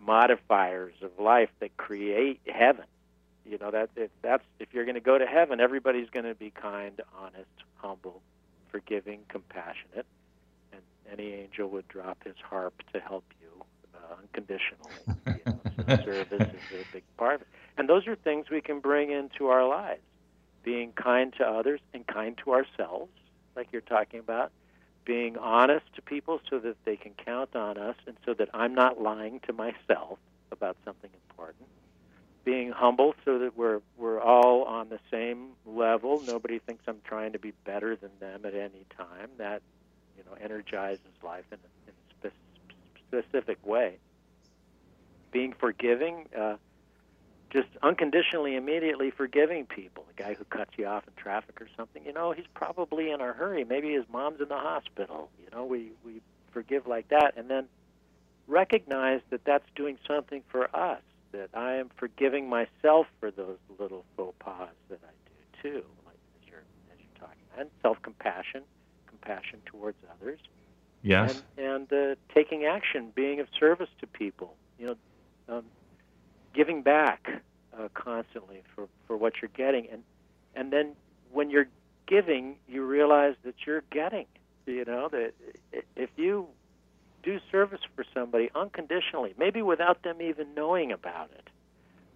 modifiers 0.00 0.94
of 1.02 1.18
life 1.18 1.50
that 1.60 1.76
create 1.76 2.40
heaven. 2.46 2.84
You 3.48 3.58
know 3.58 3.70
that 3.70 3.90
if 3.96 4.10
that's 4.22 4.42
if 4.58 4.68
you're 4.72 4.84
going 4.84 4.96
to 4.96 5.00
go 5.00 5.18
to 5.18 5.26
heaven, 5.26 5.60
everybody's 5.60 6.10
going 6.10 6.26
to 6.26 6.34
be 6.34 6.50
kind, 6.50 7.00
honest, 7.16 7.48
humble, 7.76 8.20
forgiving, 8.70 9.20
compassionate, 9.28 10.06
and 10.72 10.82
any 11.12 11.32
angel 11.32 11.68
would 11.70 11.86
drop 11.88 12.24
his 12.24 12.34
harp 12.42 12.74
to 12.92 13.00
help 13.00 13.24
you 13.40 13.64
uh, 13.94 14.16
unconditionally. 14.20 14.92
You 15.26 15.40
know, 15.46 15.60
so 15.76 15.96
service 16.04 16.32
is 16.32 16.80
a 16.80 16.92
big 16.92 17.04
part 17.16 17.36
of 17.36 17.40
it. 17.42 17.48
And 17.78 17.88
those 17.88 18.06
are 18.06 18.16
things 18.16 18.50
we 18.50 18.60
can 18.60 18.80
bring 18.80 19.10
into 19.10 19.48
our 19.48 19.66
lives. 19.66 20.02
Being 20.64 20.92
kind 20.92 21.32
to 21.38 21.44
others 21.46 21.80
and 21.94 22.06
kind 22.06 22.36
to 22.44 22.52
ourselves, 22.52 23.12
like 23.54 23.68
you're 23.70 23.80
talking 23.82 24.18
about. 24.18 24.50
Being 25.04 25.38
honest 25.38 25.86
to 25.94 26.02
people 26.02 26.40
so 26.50 26.58
that 26.58 26.76
they 26.84 26.96
can 26.96 27.12
count 27.12 27.54
on 27.54 27.78
us 27.78 27.94
and 28.08 28.16
so 28.24 28.34
that 28.34 28.48
I'm 28.52 28.74
not 28.74 29.00
lying 29.00 29.38
to 29.46 29.52
myself 29.52 30.18
about 30.50 30.76
something 30.84 31.10
important. 31.30 31.68
Being 32.46 32.70
humble 32.70 33.16
so 33.24 33.40
that 33.40 33.58
we're 33.58 33.80
we're 33.98 34.20
all 34.20 34.62
on 34.62 34.88
the 34.88 35.00
same 35.10 35.48
level. 35.66 36.22
Nobody 36.24 36.60
thinks 36.60 36.84
I'm 36.86 37.00
trying 37.04 37.32
to 37.32 37.40
be 37.40 37.52
better 37.64 37.96
than 37.96 38.12
them 38.20 38.46
at 38.46 38.54
any 38.54 38.86
time. 38.96 39.30
That 39.38 39.62
you 40.16 40.22
know 40.24 40.36
energizes 40.40 41.00
life 41.24 41.44
in 41.50 41.58
a, 41.58 41.90
in 41.90 41.94
a 42.24 42.30
spe- 42.30 43.08
specific 43.08 43.58
way. 43.66 43.98
Being 45.32 45.54
forgiving, 45.54 46.28
uh, 46.38 46.54
just 47.50 47.66
unconditionally, 47.82 48.54
immediately 48.54 49.10
forgiving 49.10 49.66
people. 49.66 50.04
The 50.16 50.22
guy 50.22 50.34
who 50.34 50.44
cuts 50.44 50.70
you 50.76 50.86
off 50.86 51.02
in 51.08 51.14
traffic 51.20 51.60
or 51.60 51.66
something, 51.76 52.06
you 52.06 52.12
know, 52.12 52.30
he's 52.30 52.46
probably 52.54 53.10
in 53.10 53.20
a 53.20 53.32
hurry. 53.32 53.64
Maybe 53.64 53.92
his 53.92 54.04
mom's 54.08 54.40
in 54.40 54.48
the 54.48 54.56
hospital. 54.56 55.30
You 55.42 55.48
know, 55.52 55.64
we 55.64 55.90
we 56.04 56.22
forgive 56.52 56.86
like 56.86 57.08
that, 57.08 57.34
and 57.36 57.50
then 57.50 57.66
recognize 58.46 59.20
that 59.30 59.44
that's 59.44 59.66
doing 59.74 59.98
something 60.06 60.44
for 60.48 60.74
us. 60.74 61.02
That 61.36 61.50
I 61.52 61.74
am 61.74 61.90
forgiving 61.96 62.48
myself 62.48 63.06
for 63.20 63.30
those 63.30 63.58
little 63.78 64.04
faux 64.16 64.34
pas 64.38 64.70
that 64.88 65.00
I 65.04 65.12
do 65.28 65.70
too, 65.70 65.84
like 66.06 66.16
as 66.40 66.48
you're 66.50 66.64
as 66.92 66.98
you're 66.98 67.20
talking, 67.20 67.44
and 67.58 67.68
self-compassion, 67.82 68.62
compassion 69.06 69.60
towards 69.66 69.98
others. 70.14 70.38
Yes. 71.02 71.42
And, 71.58 71.66
and 71.66 71.92
uh, 71.92 72.14
taking 72.34 72.64
action, 72.64 73.12
being 73.14 73.40
of 73.40 73.48
service 73.60 73.90
to 74.00 74.06
people. 74.06 74.54
You 74.78 74.86
know, 74.86 75.56
um, 75.56 75.64
giving 76.54 76.80
back 76.80 77.42
uh, 77.78 77.88
constantly 77.92 78.62
for, 78.74 78.88
for 79.06 79.16
what 79.16 79.34
you're 79.42 79.50
getting, 79.54 79.88
and 79.92 80.02
and 80.54 80.72
then 80.72 80.94
when 81.32 81.50
you're 81.50 81.68
giving, 82.06 82.56
you 82.66 82.82
realize 82.84 83.34
that 83.44 83.54
you're 83.66 83.84
getting. 83.90 84.26
You 84.64 84.86
know 84.86 85.08
that 85.10 85.34
if 85.96 86.10
you 86.16 86.48
do 87.26 87.40
service 87.50 87.80
for 87.96 88.04
somebody 88.14 88.48
unconditionally, 88.54 89.34
maybe 89.36 89.60
without 89.60 90.04
them 90.04 90.22
even 90.22 90.54
knowing 90.54 90.92
about 90.92 91.28
it, 91.32 91.50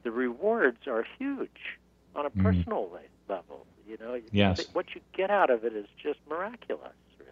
the 0.05 0.11
rewards 0.13 0.87
are 0.87 1.05
huge 1.19 1.79
on 2.15 2.25
a 2.27 2.31
Mhm. 2.31 2.43
personal 2.43 2.89
le- 2.91 3.01
level. 3.35 3.67
You 3.87 3.97
know, 3.99 4.21
Yes. 4.31 4.73
what 4.73 4.95
you 4.95 5.01
get 5.13 5.31
out 5.31 5.51
of 5.51 5.65
it 5.65 5.75
is 5.75 5.87
just 6.01 6.21
miraculous. 6.29 6.95
Really. 7.19 7.31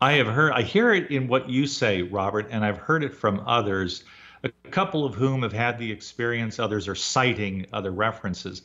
I 0.00 0.12
have 0.12 0.26
heard, 0.26 0.52
I 0.52 0.62
hear 0.62 0.94
it 0.94 1.10
in 1.10 1.28
what 1.28 1.50
you 1.50 1.66
say, 1.66 2.00
Robert, 2.00 2.48
and 2.50 2.64
I've 2.64 2.78
heard 2.78 3.04
it 3.04 3.12
from 3.12 3.40
others, 3.46 4.04
a 4.42 4.48
couple 4.70 5.04
of 5.04 5.14
whom 5.14 5.42
have 5.42 5.52
had 5.52 5.78
the 5.78 5.92
experience, 5.92 6.58
others 6.58 6.88
are 6.88 6.94
citing 6.94 7.66
other 7.74 7.90
references. 7.90 8.62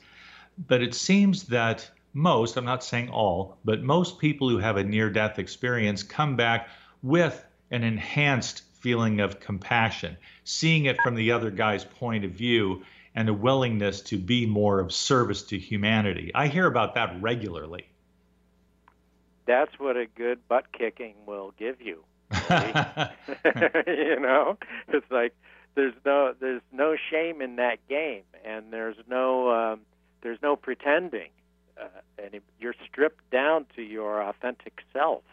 But 0.67 0.81
it 0.81 0.95
seems 0.95 1.43
that 1.47 1.91
most, 2.13 2.57
I'm 2.57 2.65
not 2.65 2.83
saying 2.83 3.09
all, 3.09 3.57
but 3.63 3.83
most 3.83 4.19
people 4.19 4.49
who 4.49 4.57
have 4.57 4.77
a 4.77 4.83
near 4.83 5.09
death 5.09 5.39
experience 5.39 6.03
come 6.03 6.35
back 6.35 6.69
with 7.03 7.45
an 7.71 7.83
enhanced 7.83 8.63
feeling 8.79 9.19
of 9.19 9.39
compassion, 9.39 10.17
seeing 10.43 10.85
it 10.85 11.01
from 11.01 11.15
the 11.15 11.31
other 11.31 11.51
guy's 11.51 11.83
point 11.83 12.23
of 12.23 12.31
view 12.31 12.83
and 13.15 13.29
a 13.29 13.33
willingness 13.33 14.01
to 14.01 14.17
be 14.17 14.45
more 14.45 14.79
of 14.79 14.93
service 14.93 15.43
to 15.43 15.57
humanity. 15.57 16.31
I 16.35 16.47
hear 16.47 16.67
about 16.67 16.95
that 16.95 17.21
regularly. 17.21 17.89
That's 19.45 19.71
what 19.79 19.97
a 19.97 20.05
good 20.05 20.47
butt 20.47 20.71
kicking 20.71 21.15
will 21.25 21.53
give 21.57 21.81
you. 21.81 22.03
you 23.87 24.19
know, 24.19 24.57
it's 24.89 25.09
like 25.09 25.33
there's 25.77 25.93
no 26.05 26.33
there's 26.39 26.61
no 26.71 26.95
shame 27.09 27.41
in 27.41 27.55
that 27.57 27.77
game, 27.87 28.23
and 28.43 28.73
there's 28.73 28.97
no 29.07 29.49
um, 29.51 29.81
there's 30.21 30.39
no 30.41 30.55
pretending, 30.55 31.29
uh, 31.81 32.21
and 32.21 32.41
you're 32.59 32.75
stripped 32.89 33.29
down 33.29 33.65
to 33.75 33.81
your 33.81 34.21
authentic 34.21 34.81
self. 34.93 35.23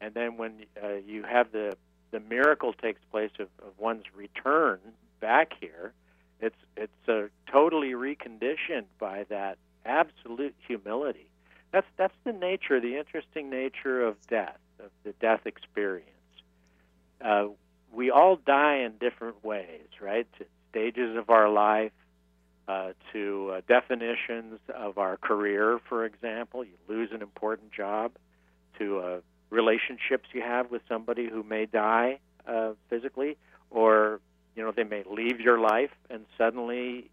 And 0.00 0.14
then 0.14 0.36
when 0.36 0.64
uh, 0.82 0.94
you 1.06 1.22
have 1.22 1.52
the 1.52 1.76
the 2.10 2.20
miracle 2.20 2.72
takes 2.72 3.00
place 3.12 3.30
of, 3.38 3.48
of 3.64 3.78
one's 3.78 4.04
return 4.16 4.80
back 5.20 5.52
here, 5.60 5.92
it's 6.40 6.56
it's 6.76 7.08
uh, 7.08 7.28
totally 7.50 7.92
reconditioned 7.92 8.86
by 8.98 9.24
that 9.28 9.58
absolute 9.84 10.54
humility. 10.66 11.28
That's 11.72 11.86
that's 11.96 12.14
the 12.24 12.32
nature, 12.32 12.80
the 12.80 12.96
interesting 12.96 13.50
nature 13.50 14.02
of 14.02 14.16
death, 14.26 14.58
of 14.82 14.90
the 15.04 15.12
death 15.20 15.46
experience. 15.46 16.08
Uh, 17.20 17.48
we 17.92 18.10
all 18.10 18.36
die 18.36 18.78
in 18.78 18.92
different 18.98 19.44
ways, 19.44 19.88
right? 20.00 20.26
Stages 20.70 21.16
of 21.16 21.30
our 21.30 21.48
life, 21.48 21.92
uh, 22.70 22.92
to 23.12 23.52
uh, 23.52 23.60
definitions 23.66 24.60
of 24.72 24.96
our 24.96 25.16
career, 25.16 25.80
for 25.88 26.04
example. 26.04 26.62
You 26.64 26.74
lose 26.88 27.08
an 27.12 27.20
important 27.20 27.72
job, 27.72 28.12
to 28.78 28.98
uh, 28.98 29.20
relationships 29.50 30.28
you 30.32 30.42
have 30.42 30.70
with 30.70 30.82
somebody 30.88 31.28
who 31.28 31.42
may 31.42 31.66
die 31.66 32.20
uh, 32.46 32.72
physically, 32.88 33.36
or 33.70 34.20
you 34.54 34.62
know 34.62 34.70
they 34.70 34.84
may 34.84 35.02
leave 35.10 35.40
your 35.40 35.58
life, 35.58 35.90
and 36.08 36.26
suddenly, 36.38 37.10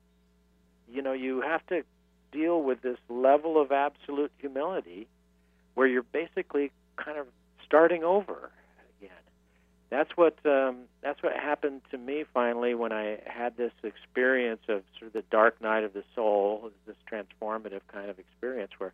you 0.92 1.02
know, 1.02 1.14
you 1.14 1.42
have 1.42 1.66
to 1.68 1.84
deal 2.32 2.62
with 2.62 2.82
this 2.82 3.00
level 3.10 3.60
of 3.60 3.72
absolute 3.72 4.32
humility 4.38 5.08
where 5.74 5.88
you're 5.88 6.04
basically 6.04 6.72
kind 6.98 7.18
of 7.18 7.26
starting 7.66 8.04
over. 8.04 8.52
That's 9.90 10.12
what 10.16 10.38
um, 10.46 10.80
that's 11.02 11.24
what 11.24 11.34
happened 11.34 11.82
to 11.92 11.98
me 11.98 12.26
finally 12.34 12.76
when 12.76 12.92
I 12.92 13.20
had 13.26 13.56
this 13.56 13.72
experience 13.84 14.62
of 14.68 14.84
sort 15.00 15.08
of 15.08 15.14
the 15.14 15.24
dark 15.32 15.62
night 15.62 15.84
of 15.84 15.94
the 15.94 16.04
soul, 16.14 16.72
this 16.86 16.98
transformative 17.10 17.82
kind 17.92 18.10
of 18.10 18.20
experience 18.20 18.72
where 18.78 18.94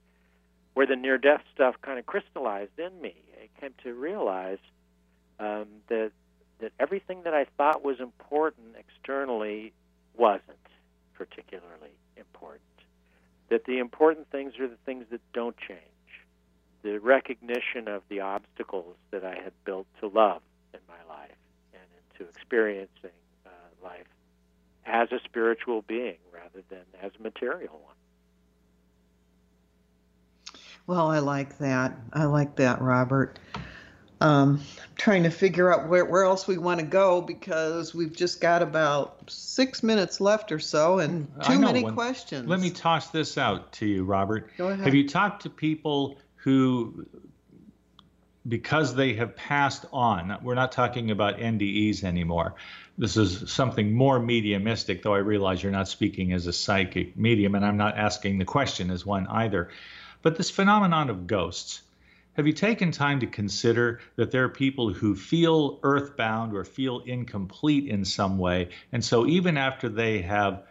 where 0.76 0.86
the 0.86 0.96
near 0.96 1.18
death 1.18 1.42
stuff 1.54 1.76
kind 1.82 1.98
of 1.98 2.06
crystallized 2.06 2.78
in 2.78 3.02
me. 3.02 3.16
I 3.42 3.60
came 3.60 3.74
to 3.84 3.94
realize 3.94 4.60
um, 5.40 5.66
that 5.90 6.12
that 6.60 6.72
everything 6.80 7.24
that 7.24 7.34
I 7.34 7.46
thought 7.58 7.84
was 7.84 8.00
important 8.00 8.76
externally 8.78 9.74
wasn't 10.16 10.58
particularly 11.16 11.98
important 12.18 12.62
that 13.50 13.66
the 13.66 13.78
important 13.78 14.30
things 14.32 14.54
are 14.60 14.68
the 14.68 14.78
things 14.86 15.06
that 15.12 15.22
don't 15.32 15.56
change. 15.58 15.80
The 16.82 16.98
recognition 17.00 17.88
of 17.88 18.02
the 18.10 18.22
obstacles 18.22 18.96
that 19.12 19.24
I 19.24 19.36
had 19.36 19.54
built 19.64 19.86
to 20.00 20.08
love 20.08 20.42
and 22.20 22.28
into 22.28 22.32
experiencing 22.36 23.12
uh, 23.46 23.50
life 23.84 24.08
as 24.86 25.12
a 25.12 25.20
spiritual 25.26 25.82
being 25.84 26.18
rather 26.34 26.64
than 26.70 26.84
as 27.02 27.12
a 27.20 27.24
material 27.24 27.80
one. 27.84 27.96
Well, 30.86 31.10
I 31.10 31.20
like 31.20 31.60
that. 31.60 31.98
I 32.12 32.26
like 32.26 32.58
that, 32.58 32.82
Robert. 32.82 33.40
Um, 34.20 34.62
I'm 34.82 34.96
trying 34.96 35.24
to 35.24 35.30
figure 35.30 35.74
out 35.74 35.90
where, 35.90 36.06
where 36.06 36.24
else 36.24 36.48
we 36.48 36.58
want 36.58 36.80
to 36.80 36.86
go 36.86 37.22
because 37.22 37.94
we've 37.94 38.16
just 38.16 38.42
got 38.42 38.62
about 38.62 39.30
six 39.30 39.84
minutes 39.84 40.22
left 40.22 40.52
or 40.52 40.60
so 40.60 41.00
and 41.00 41.28
too 41.44 41.60
many 41.60 41.84
one. 41.84 41.94
questions. 41.94 42.48
Let 42.48 42.60
me 42.60 42.70
toss 42.70 43.10
this 43.10 43.38
out 43.38 43.74
to 43.74 43.86
you, 43.86 44.04
Robert. 44.04 44.50
Go 44.58 44.70
ahead. 44.70 44.86
Have 44.86 44.96
you 44.96 45.08
talked 45.08 45.44
to 45.44 45.50
people 45.50 46.18
who, 46.36 47.06
because 48.48 48.96
they 48.96 49.14
have 49.14 49.36
passed 49.36 49.86
on, 49.94 50.38
we're 50.44 50.56
not 50.56 50.72
talking 50.72 51.12
about 51.12 51.38
NDEs 51.38 52.04
anymore. 52.04 52.56
This 52.98 53.16
is 53.16 53.50
something 53.52 53.94
more 53.94 54.20
mediumistic, 54.20 55.02
though 55.02 55.14
I 55.14 55.20
realize 55.20 55.64
you're 55.64 55.72
not 55.72 55.88
speaking 55.88 56.34
as 56.34 56.46
a 56.48 56.54
psychic 56.54 57.16
medium, 57.18 57.56
and 57.56 57.66
I'm 57.66 57.78
not 57.78 57.98
asking 57.98 58.38
the 58.38 58.46
question 58.46 58.92
as 58.92 59.06
one 59.06 59.28
either. 59.28 59.70
But 60.22 60.36
this 60.36 60.50
phenomenon 60.50 61.10
of 61.10 61.26
ghosts, 61.26 61.82
have 62.34 62.48
you 62.48 62.54
taken 62.54 62.92
time 62.92 63.20
to 63.22 63.28
consider 63.28 64.02
that 64.16 64.32
there 64.32 64.44
are 64.44 64.50
people 64.50 64.92
who 64.92 65.16
feel 65.16 65.80
earthbound 65.84 66.54
or 66.54 66.66
feel 66.66 67.00
incomplete 67.00 67.88
in 67.88 68.04
some 68.04 68.38
way? 68.38 68.70
And 68.92 69.04
so 69.04 69.26
even 69.26 69.58
after 69.58 69.88
they 69.88 70.22
have 70.22 70.64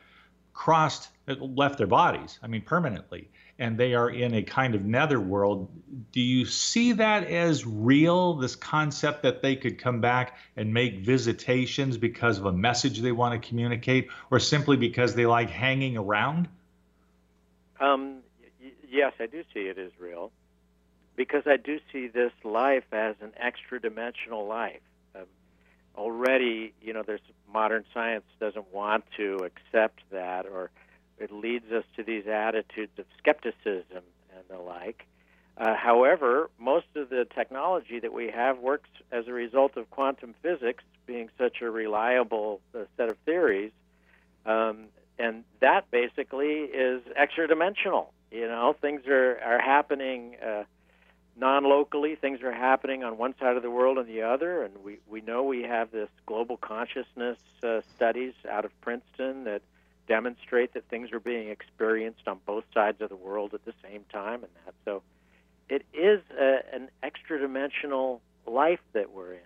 crossed, 0.53 1.09
left 1.27 1.79
their 1.79 1.87
bodies, 1.87 2.39
I 2.43 2.49
mean, 2.49 2.63
permanently, 2.63 3.31
and 3.63 3.79
they 3.79 3.95
are 3.95 4.11
in 4.11 4.35
a 4.35 4.43
kind 4.43 4.75
of 4.75 4.85
netherworld, 4.85 5.69
do 6.11 6.21
you 6.21 6.45
see 6.45 6.91
that 6.91 7.29
as 7.29 7.65
real, 7.65 8.35
this 8.35 8.57
concept 8.57 9.23
that 9.23 9.41
they 9.41 9.55
could 9.55 9.79
come 9.79 10.01
back 10.01 10.37
and 10.57 10.75
make 10.75 10.97
visitations 10.97 11.97
because 11.97 12.39
of 12.39 12.47
a 12.47 12.53
message 12.53 12.99
they 12.99 13.13
want 13.13 13.41
to 13.41 13.49
communicate, 13.49 14.09
or 14.33 14.41
simply 14.41 14.77
because 14.77 15.15
they 15.15 15.27
like 15.27 15.49
hanging 15.49 15.97
around? 15.97 16.49
Um, 17.79 18.19
y- 18.61 18.73
yes, 18.91 19.13
I 19.21 19.27
do 19.27 19.45
see 19.55 19.61
it 19.61 19.79
as 19.79 19.93
real 20.01 20.33
because 21.15 21.45
I 21.47 21.57
do 21.57 21.79
see 21.93 22.09
this 22.09 22.33
life 22.43 22.93
as 22.93 23.15
an 23.21 23.31
extra 23.37 23.81
dimensional 23.81 24.45
life. 24.45 24.81
Um, 25.15 25.27
already, 25.97 26.75
you 26.83 26.93
know, 26.93 27.05
there's 27.07 27.21
modern 27.53 27.85
science 27.95 28.25
doesn't 28.41 28.75
want 28.75 29.05
to 29.19 29.37
accept 29.45 30.01
that, 30.11 30.47
or 30.47 30.73
it 31.19 31.33
leads 31.33 31.71
us 31.73 31.85
to 31.97 32.03
these 32.03 32.27
attitudes 32.27 32.93
of 32.99 33.05
skepticism 33.19 34.03
and 34.35 34.45
the 34.49 34.59
like. 34.59 35.07
Uh, 35.57 35.75
however, 35.77 36.51
most 36.59 36.87
of 36.97 37.11
the 37.11 37.27
technology 37.35 38.01
that 38.01 38.13
we 38.13 38.31
have 38.31 38.59
works 38.59 38.89
as 39.11 39.29
a 39.29 39.33
result 39.33 39.77
of 39.77 39.91
quantum 39.91 40.35
physics 40.43 40.83
being 41.07 41.29
such 41.37 41.61
a 41.61 41.71
reliable 41.71 42.61
uh, 42.75 42.85
set 42.97 43.11
of 43.11 43.19
theories, 43.25 43.73
um, 44.47 44.87
and 45.19 45.45
that 45.61 45.91
basically 45.91 46.63
is 46.63 47.03
extra 47.15 47.47
dimensional. 47.47 48.13
You 48.31 48.49
know, 48.49 48.75
things 48.81 49.07
are 49.07 49.39
are 49.45 49.61
happening 49.61 50.37
uh, 50.45 50.65
non-locally. 51.37 52.15
Things 52.15 52.41
are 52.43 52.53
happening 52.53 53.05
on 53.05 53.19
one 53.19 53.35
side 53.39 53.57
of 53.57 53.63
the 53.63 53.71
world 53.71 53.99
and 53.99 54.09
the 54.09 54.23
other, 54.23 54.63
and 54.63 54.83
we 54.83 54.99
we 55.07 55.21
know 55.21 55.43
we 55.43 55.63
have 55.63 55.91
this 55.91 56.09
global 56.25 56.57
consciousness 56.57 57.39
uh, 57.63 57.83
studies 57.95 58.33
out 58.51 58.65
of 58.65 58.81
Princeton 58.81 59.45
that 59.45 59.61
demonstrate 60.09 60.75
that 60.75 60.89
things 60.89 61.13
are 61.13 61.21
being 61.21 61.49
experienced 61.49 62.27
on 62.27 62.39
both 62.47 62.65
sides 62.75 63.01
of 63.01 63.09
the 63.09 63.17
world 63.17 63.55
at 63.55 63.65
the 63.65 63.75
same 63.83 64.05
time, 64.13 64.43
and 64.43 64.53
that 64.65 64.75
so 64.85 65.03
it 65.69 65.85
is 65.95 66.21
a, 66.39 66.61
an 66.73 66.89
extra 67.03 67.39
dimensional 67.39 68.21
life 68.47 68.81
that 68.93 69.13
we're 69.13 69.35
in. 69.35 69.41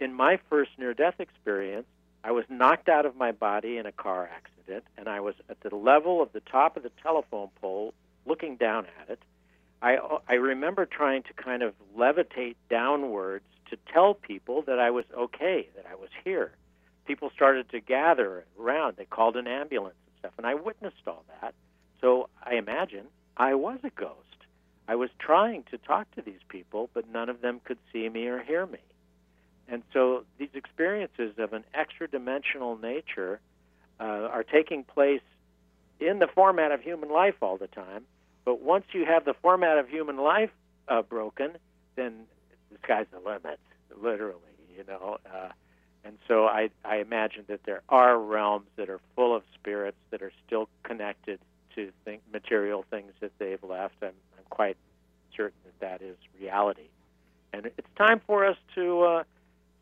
In 0.00 0.14
my 0.14 0.38
first 0.48 0.70
near 0.78 0.94
death 0.94 1.18
experience, 1.18 1.86
I 2.22 2.32
was 2.32 2.44
knocked 2.48 2.88
out 2.88 3.06
of 3.06 3.16
my 3.16 3.32
body 3.32 3.78
in 3.78 3.86
a 3.86 3.92
car 3.92 4.28
accident, 4.32 4.84
and 4.96 5.08
I 5.08 5.20
was 5.20 5.34
at 5.48 5.60
the 5.60 5.74
level 5.74 6.20
of 6.22 6.32
the 6.32 6.40
top 6.40 6.76
of 6.76 6.82
the 6.82 6.92
telephone 7.02 7.48
pole 7.60 7.94
looking 8.26 8.56
down 8.56 8.86
at 9.00 9.10
it. 9.10 9.22
I, 9.80 9.98
I 10.28 10.34
remember 10.34 10.86
trying 10.86 11.22
to 11.24 11.32
kind 11.32 11.62
of 11.62 11.74
levitate 11.96 12.56
downwards 12.68 13.44
to 13.70 13.76
tell 13.92 14.14
people 14.14 14.62
that 14.62 14.78
I 14.78 14.90
was 14.90 15.04
okay, 15.16 15.68
that 15.76 15.86
I 15.90 15.94
was 15.94 16.10
here. 16.24 16.52
People 17.08 17.30
started 17.34 17.70
to 17.70 17.80
gather 17.80 18.44
around. 18.60 18.98
They 18.98 19.06
called 19.06 19.36
an 19.38 19.46
ambulance 19.46 19.96
and 20.06 20.18
stuff, 20.18 20.32
and 20.36 20.46
I 20.46 20.54
witnessed 20.54 21.06
all 21.06 21.24
that. 21.40 21.54
So 22.02 22.28
I 22.44 22.56
imagine 22.56 23.06
I 23.34 23.54
was 23.54 23.78
a 23.82 23.88
ghost. 23.88 24.14
I 24.86 24.94
was 24.94 25.08
trying 25.18 25.64
to 25.70 25.78
talk 25.78 26.06
to 26.16 26.22
these 26.22 26.42
people, 26.48 26.90
but 26.92 27.10
none 27.10 27.30
of 27.30 27.40
them 27.40 27.62
could 27.64 27.78
see 27.90 28.06
me 28.10 28.26
or 28.26 28.42
hear 28.42 28.66
me. 28.66 28.80
And 29.68 29.82
so 29.94 30.24
these 30.36 30.50
experiences 30.52 31.32
of 31.38 31.54
an 31.54 31.64
extra 31.72 32.08
dimensional 32.08 32.76
nature 32.76 33.40
uh, 33.98 34.02
are 34.04 34.44
taking 34.44 34.84
place 34.84 35.22
in 36.00 36.18
the 36.18 36.28
format 36.34 36.72
of 36.72 36.82
human 36.82 37.10
life 37.10 37.36
all 37.40 37.56
the 37.56 37.68
time. 37.68 38.04
But 38.44 38.60
once 38.60 38.84
you 38.92 39.06
have 39.06 39.24
the 39.24 39.34
format 39.40 39.78
of 39.78 39.88
human 39.88 40.18
life 40.18 40.50
uh, 40.88 41.00
broken, 41.00 41.52
then 41.96 42.26
the 42.70 42.76
sky's 42.84 43.06
the 43.10 43.18
limit, 43.18 43.58
literally, 43.98 44.42
you 44.76 44.84
know. 44.86 45.16
Uh, 45.24 45.48
and 46.04 46.18
so 46.26 46.46
I, 46.46 46.70
I 46.84 46.96
imagine 46.96 47.44
that 47.48 47.60
there 47.64 47.82
are 47.88 48.18
realms 48.18 48.66
that 48.76 48.88
are 48.88 49.00
full 49.14 49.34
of 49.34 49.42
spirits 49.54 49.98
that 50.10 50.22
are 50.22 50.32
still 50.46 50.68
connected 50.82 51.38
to 51.74 51.92
think, 52.04 52.22
material 52.32 52.84
things 52.90 53.12
that 53.20 53.32
they've 53.38 53.62
left. 53.62 53.94
I'm, 54.02 54.08
I'm 54.08 54.44
quite 54.50 54.76
certain 55.36 55.58
that 55.64 55.80
that 55.80 56.04
is 56.04 56.16
reality. 56.40 56.88
And 57.52 57.66
it's 57.66 57.88
time 57.96 58.20
for 58.26 58.44
us 58.44 58.56
to 58.74 59.02
uh, 59.02 59.24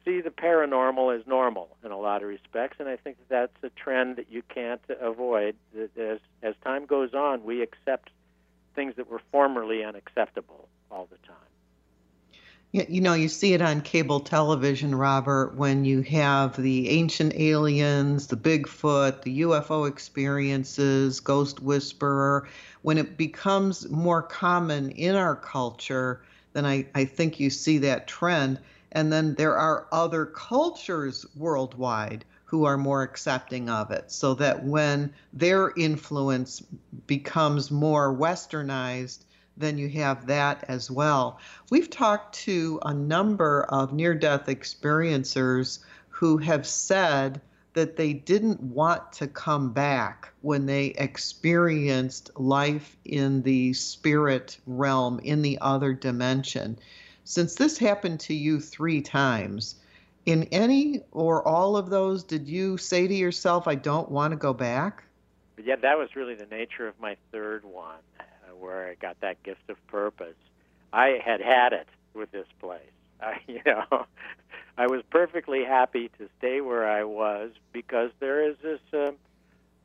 see 0.04 0.20
the 0.20 0.30
paranormal 0.30 1.18
as 1.18 1.26
normal 1.26 1.68
in 1.84 1.90
a 1.90 1.98
lot 1.98 2.22
of 2.22 2.28
respects, 2.28 2.76
and 2.78 2.88
I 2.88 2.96
think 2.96 3.16
that 3.18 3.28
that's 3.28 3.72
a 3.74 3.80
trend 3.80 4.16
that 4.16 4.30
you 4.30 4.42
can't 4.42 4.80
avoid. 5.00 5.56
As 5.76 6.20
as 6.42 6.54
time 6.62 6.86
goes 6.86 7.12
on, 7.12 7.44
we 7.44 7.62
accept 7.62 8.10
things 8.74 8.94
that 8.96 9.10
were 9.10 9.20
formerly 9.32 9.82
unacceptable 9.82 10.68
all 10.90 11.08
the 11.10 11.18
time. 11.26 11.36
You 12.76 13.00
know, 13.00 13.14
you 13.14 13.30
see 13.30 13.54
it 13.54 13.62
on 13.62 13.80
cable 13.80 14.20
television, 14.20 14.94
Robert, 14.94 15.54
when 15.56 15.86
you 15.86 16.02
have 16.02 16.60
the 16.60 16.90
ancient 16.90 17.32
aliens, 17.34 18.26
the 18.26 18.36
Bigfoot, 18.36 19.22
the 19.22 19.40
UFO 19.40 19.88
experiences, 19.88 21.20
Ghost 21.20 21.62
Whisperer. 21.62 22.46
When 22.82 22.98
it 22.98 23.16
becomes 23.16 23.88
more 23.88 24.20
common 24.20 24.90
in 24.90 25.14
our 25.14 25.36
culture, 25.36 26.20
then 26.52 26.66
I, 26.66 26.84
I 26.94 27.06
think 27.06 27.40
you 27.40 27.48
see 27.48 27.78
that 27.78 28.08
trend. 28.08 28.60
And 28.92 29.10
then 29.10 29.36
there 29.36 29.56
are 29.56 29.86
other 29.90 30.26
cultures 30.26 31.24
worldwide 31.34 32.26
who 32.44 32.66
are 32.66 32.76
more 32.76 33.02
accepting 33.02 33.70
of 33.70 33.90
it, 33.90 34.12
so 34.12 34.34
that 34.34 34.64
when 34.64 35.14
their 35.32 35.72
influence 35.78 36.62
becomes 37.06 37.70
more 37.70 38.14
westernized, 38.14 39.20
then 39.56 39.78
you 39.78 39.88
have 39.88 40.26
that 40.26 40.64
as 40.68 40.90
well. 40.90 41.38
We've 41.70 41.90
talked 41.90 42.34
to 42.44 42.78
a 42.82 42.92
number 42.92 43.64
of 43.64 43.92
near 43.92 44.14
death 44.14 44.46
experiencers 44.46 45.78
who 46.08 46.38
have 46.38 46.66
said 46.66 47.40
that 47.72 47.96
they 47.96 48.14
didn't 48.14 48.62
want 48.62 49.12
to 49.12 49.26
come 49.26 49.72
back 49.72 50.32
when 50.40 50.64
they 50.64 50.86
experienced 50.86 52.30
life 52.38 52.96
in 53.04 53.42
the 53.42 53.72
spirit 53.74 54.58
realm, 54.66 55.20
in 55.20 55.42
the 55.42 55.58
other 55.60 55.92
dimension. 55.92 56.78
Since 57.24 57.56
this 57.56 57.76
happened 57.76 58.20
to 58.20 58.34
you 58.34 58.60
three 58.60 59.02
times, 59.02 59.74
in 60.24 60.44
any 60.44 61.02
or 61.12 61.46
all 61.46 61.76
of 61.76 61.90
those, 61.90 62.24
did 62.24 62.48
you 62.48 62.78
say 62.78 63.06
to 63.06 63.14
yourself, 63.14 63.68
I 63.68 63.74
don't 63.74 64.10
want 64.10 64.32
to 64.32 64.36
go 64.36 64.54
back? 64.54 65.04
Yeah, 65.62 65.76
that 65.76 65.98
was 65.98 66.16
really 66.16 66.34
the 66.34 66.46
nature 66.46 66.88
of 66.88 66.98
my 66.98 67.16
third 67.30 67.64
one 67.64 67.98
where 68.58 68.88
I 68.88 68.94
got 68.94 69.20
that 69.20 69.42
gift 69.42 69.68
of 69.68 69.84
purpose. 69.86 70.36
I 70.92 71.18
had 71.24 71.40
had 71.40 71.72
it 71.72 71.88
with 72.14 72.30
this 72.32 72.46
place. 72.60 72.80
I, 73.20 73.40
you 73.46 73.60
know, 73.64 73.84
I 74.78 74.86
was 74.86 75.02
perfectly 75.10 75.64
happy 75.64 76.10
to 76.18 76.28
stay 76.38 76.60
where 76.60 76.88
I 76.88 77.04
was 77.04 77.50
because 77.72 78.10
there 78.20 78.48
is 78.48 78.56
this 78.62 78.80
uh, 78.92 79.12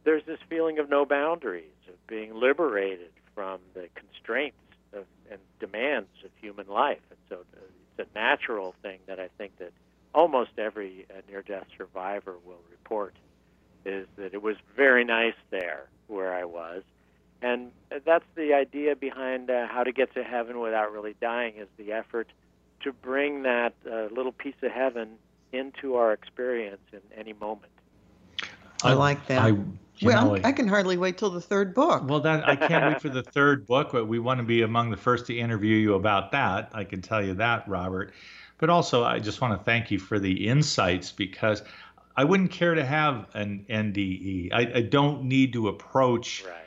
there's 0.03 0.25
this 0.25 0.39
feeling 0.49 0.79
of 0.79 0.89
no 0.89 1.05
boundaries, 1.05 1.65
of 1.87 2.07
being 2.07 2.33
liberated 2.33 3.11
from 3.35 3.59
the 3.73 3.87
constraints 3.95 4.57
of, 4.93 5.05
and 5.29 5.39
demands 5.59 6.09
of 6.25 6.31
human 6.41 6.67
life, 6.67 6.99
and 7.09 7.19
so 7.29 7.35
uh, 7.35 7.61
it's 7.97 8.09
a 8.09 8.19
natural 8.19 8.73
thing 8.81 8.99
that 9.05 9.19
I 9.19 9.29
think 9.37 9.57
that 9.59 9.71
almost 10.13 10.51
every 10.57 11.05
uh, 11.09 11.21
near-death 11.29 11.67
survivor 11.77 12.35
will 12.45 12.59
report 12.69 13.13
is 13.85 14.07
that 14.17 14.33
it 14.33 14.41
was 14.41 14.55
very 14.75 15.03
nice 15.05 15.35
there 15.49 15.87
where 16.07 16.33
I 16.33 16.45
was 16.45 16.83
and 17.41 17.71
that's 18.05 18.25
the 18.35 18.53
idea 18.53 18.95
behind 18.95 19.49
uh, 19.49 19.67
how 19.67 19.83
to 19.83 19.91
get 19.91 20.13
to 20.13 20.23
heaven 20.23 20.59
without 20.59 20.91
really 20.91 21.15
dying 21.19 21.55
is 21.57 21.67
the 21.77 21.91
effort 21.91 22.27
to 22.81 22.91
bring 22.91 23.43
that 23.43 23.73
uh, 23.89 24.07
little 24.13 24.31
piece 24.31 24.55
of 24.61 24.71
heaven 24.71 25.09
into 25.51 25.95
our 25.95 26.13
experience 26.13 26.81
in 26.93 27.01
any 27.17 27.33
moment. 27.33 27.71
I 28.83 28.93
like 28.93 29.27
that. 29.27 29.41
I, 29.41 29.51
well, 30.01 30.35
know, 30.35 30.41
I 30.43 30.51
can 30.51 30.67
hardly 30.67 30.97
wait 30.97 31.17
till 31.17 31.29
the 31.29 31.41
third 31.41 31.75
book. 31.75 32.03
Well, 32.07 32.19
that 32.21 32.47
I 32.47 32.55
can't 32.55 32.93
wait 32.93 33.01
for 33.01 33.09
the 33.09 33.21
third 33.33 33.67
book. 33.67 33.91
But 33.91 34.07
we 34.07 34.17
want 34.17 34.39
to 34.39 34.43
be 34.43 34.63
among 34.63 34.89
the 34.89 34.97
first 34.97 35.27
to 35.27 35.37
interview 35.37 35.75
you 35.75 35.93
about 35.93 36.31
that. 36.31 36.71
I 36.73 36.83
can 36.83 37.01
tell 37.01 37.23
you 37.23 37.35
that, 37.35 37.67
Robert. 37.67 38.13
But 38.57 38.69
also, 38.69 39.03
I 39.03 39.19
just 39.19 39.41
want 39.41 39.57
to 39.57 39.63
thank 39.63 39.91
you 39.91 39.99
for 39.99 40.19
the 40.19 40.47
insights 40.47 41.11
because 41.11 41.61
I 42.15 42.23
wouldn't 42.23 42.51
care 42.51 42.73
to 42.73 42.85
have 42.85 43.27
an 43.35 43.65
NDE. 43.69 44.51
I, 44.51 44.71
I 44.75 44.81
don't 44.81 45.23
need 45.23 45.53
to 45.53 45.67
approach. 45.67 46.43
Right 46.45 46.61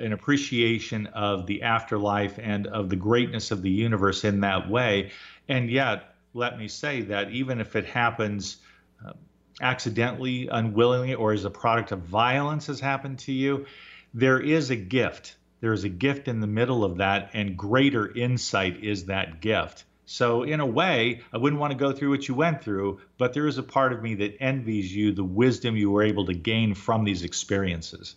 an 0.00 0.12
appreciation 0.12 1.06
of 1.08 1.46
the 1.46 1.62
afterlife 1.62 2.38
and 2.38 2.66
of 2.66 2.88
the 2.88 2.96
greatness 2.96 3.50
of 3.50 3.62
the 3.62 3.70
universe 3.70 4.24
in 4.24 4.40
that 4.40 4.68
way. 4.68 5.12
And 5.48 5.70
yet, 5.70 6.14
let 6.34 6.58
me 6.58 6.68
say 6.68 7.02
that 7.02 7.30
even 7.30 7.60
if 7.60 7.76
it 7.76 7.86
happens 7.86 8.58
uh, 9.04 9.12
accidentally, 9.60 10.48
unwillingly, 10.48 11.14
or 11.14 11.32
as 11.32 11.44
a 11.44 11.50
product 11.50 11.92
of 11.92 12.00
violence 12.00 12.66
has 12.68 12.80
happened 12.80 13.18
to 13.20 13.32
you, 13.32 13.66
there 14.14 14.40
is 14.40 14.70
a 14.70 14.76
gift. 14.76 15.36
There 15.60 15.72
is 15.72 15.84
a 15.84 15.88
gift 15.88 16.28
in 16.28 16.40
the 16.40 16.46
middle 16.46 16.84
of 16.84 16.98
that, 16.98 17.30
and 17.34 17.56
greater 17.56 18.10
insight 18.10 18.82
is 18.82 19.06
that 19.06 19.40
gift. 19.40 19.84
So, 20.06 20.42
in 20.42 20.58
a 20.58 20.66
way, 20.66 21.20
I 21.32 21.38
wouldn't 21.38 21.60
want 21.60 21.72
to 21.72 21.78
go 21.78 21.92
through 21.92 22.10
what 22.10 22.26
you 22.26 22.34
went 22.34 22.64
through, 22.64 23.00
but 23.18 23.32
there 23.32 23.46
is 23.46 23.58
a 23.58 23.62
part 23.62 23.92
of 23.92 24.02
me 24.02 24.16
that 24.16 24.42
envies 24.42 24.94
you 24.94 25.12
the 25.12 25.22
wisdom 25.22 25.76
you 25.76 25.90
were 25.90 26.02
able 26.02 26.26
to 26.26 26.34
gain 26.34 26.74
from 26.74 27.04
these 27.04 27.22
experiences. 27.22 28.16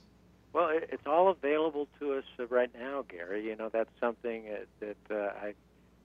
Well, 0.54 0.70
it's 0.72 1.08
all 1.08 1.30
available 1.30 1.88
to 1.99 2.14
us 2.14 2.24
right 2.49 2.70
now, 2.80 3.04
Gary. 3.10 3.43
You 3.45 3.56
know, 3.56 3.70
that's 3.70 3.89
something 3.99 4.43
that 4.80 4.97
uh, 5.10 5.34
I 5.41 5.56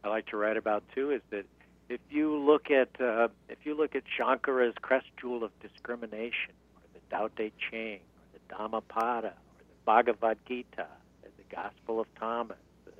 I 0.03 0.09
like 0.09 0.27
to 0.29 0.39
write 0.39 0.57
about 0.57 0.85
too. 0.95 1.11
Is 1.11 1.21
that 1.31 1.45
if 1.91 2.01
you 2.11 2.35
look 2.37 2.71
at 2.71 2.89
uh, 3.01 3.29
if 3.51 3.59
you 3.65 3.77
look 3.77 3.95
at 3.95 4.05
Shankara's 4.19 4.75
crest 4.81 5.07
jewel 5.21 5.45
of 5.45 5.51
discrimination, 5.61 6.55
or 6.77 6.83
the 6.95 7.01
Tao 7.15 7.29
Te 7.37 7.53
Ching, 7.71 8.01
or 8.01 8.39
the 8.39 8.55
Dhammapada, 8.55 9.29
or 9.29 9.59
the 9.59 9.75
Bhagavad 9.85 10.39
Gita, 10.47 10.87
or 11.23 11.29
the 11.37 11.55
Gospel 11.55 12.01
of 12.01 12.07
Thomas, 12.19 12.57
the 12.87 12.93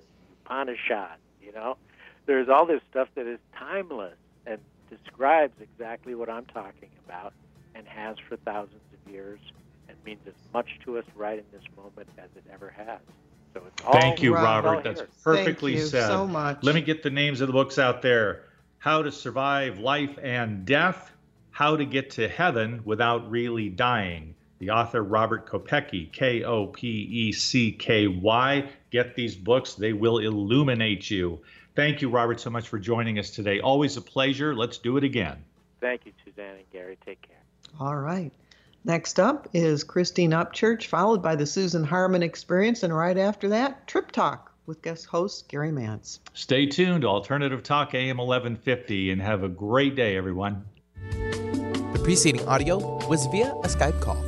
Upanishad, 0.45 1.17
you 1.43 1.53
know, 1.53 1.79
there's 2.27 2.51
all 2.51 2.67
this 2.67 2.83
stuff 2.91 3.09
that 3.15 3.27
is 3.27 3.39
timeless 3.59 4.17
and 4.47 4.59
describes 4.91 5.55
exactly 5.63 6.15
what 6.15 6.29
I'm 6.29 6.45
talking 6.45 6.91
about, 7.07 7.33
and 7.75 7.87
has 7.87 8.17
for 8.29 8.37
thousands 8.37 8.83
of 8.93 9.11
years 9.11 9.41
means 10.05 10.21
as 10.27 10.35
much 10.53 10.79
to 10.85 10.99
us 10.99 11.05
right 11.15 11.39
in 11.39 11.45
this 11.53 11.63
moment 11.77 12.09
as 12.19 12.31
it 12.37 12.45
ever 12.53 12.73
has. 12.77 13.01
So 13.55 13.63
it's 13.67 13.85
all 13.85 13.93
Thank 13.93 14.23
you, 14.23 14.35
Robert. 14.35 14.85
That's 14.85 15.01
here. 15.01 15.09
perfectly 15.23 15.73
Thank 15.73 15.85
you 15.85 15.89
said. 15.89 16.07
so 16.09 16.27
much. 16.27 16.59
Let 16.63 16.75
me 16.75 16.81
get 16.81 17.03
the 17.03 17.11
names 17.11 17.41
of 17.41 17.47
the 17.47 17.53
books 17.53 17.79
out 17.79 18.03
there. 18.03 18.45
How 18.79 19.03
to 19.03 19.11
Survive 19.11 19.79
Life 19.79 20.19
and 20.23 20.65
Death, 20.65 21.11
How 21.51 21.77
to 21.77 21.85
Get 21.85 22.11
to 22.13 22.29
Heaven 22.29 22.83
Without 22.85 23.31
Really 23.31 23.69
Dying, 23.69 24.35
the 24.59 24.71
author 24.71 25.03
Robert 25.03 25.49
Kopecky, 25.49 26.13
K 26.13 26.45
O 26.45 26.67
P 26.67 26.87
E 26.89 27.33
C 27.33 27.73
K 27.73 28.07
Y. 28.07 28.69
Get 28.91 29.15
these 29.15 29.35
books, 29.35 29.75
they 29.75 29.93
will 29.93 30.19
illuminate 30.19 31.11
you. 31.11 31.41
Thank 31.75 32.03
you, 32.03 32.09
Robert, 32.09 32.41
so 32.41 32.51
much 32.51 32.69
for 32.69 32.79
joining 32.79 33.19
us 33.19 33.31
today. 33.31 33.61
Always 33.61 33.97
a 33.97 34.01
pleasure. 34.01 34.55
Let's 34.55 34.79
do 34.79 34.97
it 34.97 35.05
again. 35.05 35.37
Thank 35.81 36.07
you, 36.07 36.13
Suzanne 36.25 36.57
and 36.57 36.71
Gary. 36.73 36.99
Take 37.05 37.23
care. 37.23 37.37
All 37.81 37.97
right. 37.97 38.33
Next 38.89 39.21
up 39.21 39.49
is 39.53 39.85
Christine 39.85 40.31
Upchurch, 40.31 40.87
followed 40.87 41.23
by 41.23 41.37
the 41.37 41.45
Susan 41.45 41.85
Harmon 41.85 42.23
Experience, 42.23 42.83
and 42.83 42.97
right 42.97 43.19
after 43.19 43.51
that, 43.51 43.87
Trip 43.87 44.11
Talk 44.11 44.51
with 44.65 44.81
guest 44.81 45.05
host 45.05 45.47
Gary 45.49 45.71
Mantz. 45.71 46.21
Stay 46.33 46.65
tuned 46.65 47.03
to 47.03 47.07
Alternative 47.07 47.63
Talk 47.63 47.95
AM 47.95 48.17
1150 48.17 49.11
and 49.11 49.21
have 49.21 49.43
a 49.43 49.49
great 49.51 49.95
day, 49.95 50.17
everyone. 50.17 50.65
The 51.13 52.01
preceding 52.03 52.49
audio 52.49 53.07
was 53.07 53.27
via 53.27 53.51
a 53.51 53.69
Skype 53.69 54.01
call. 54.01 54.25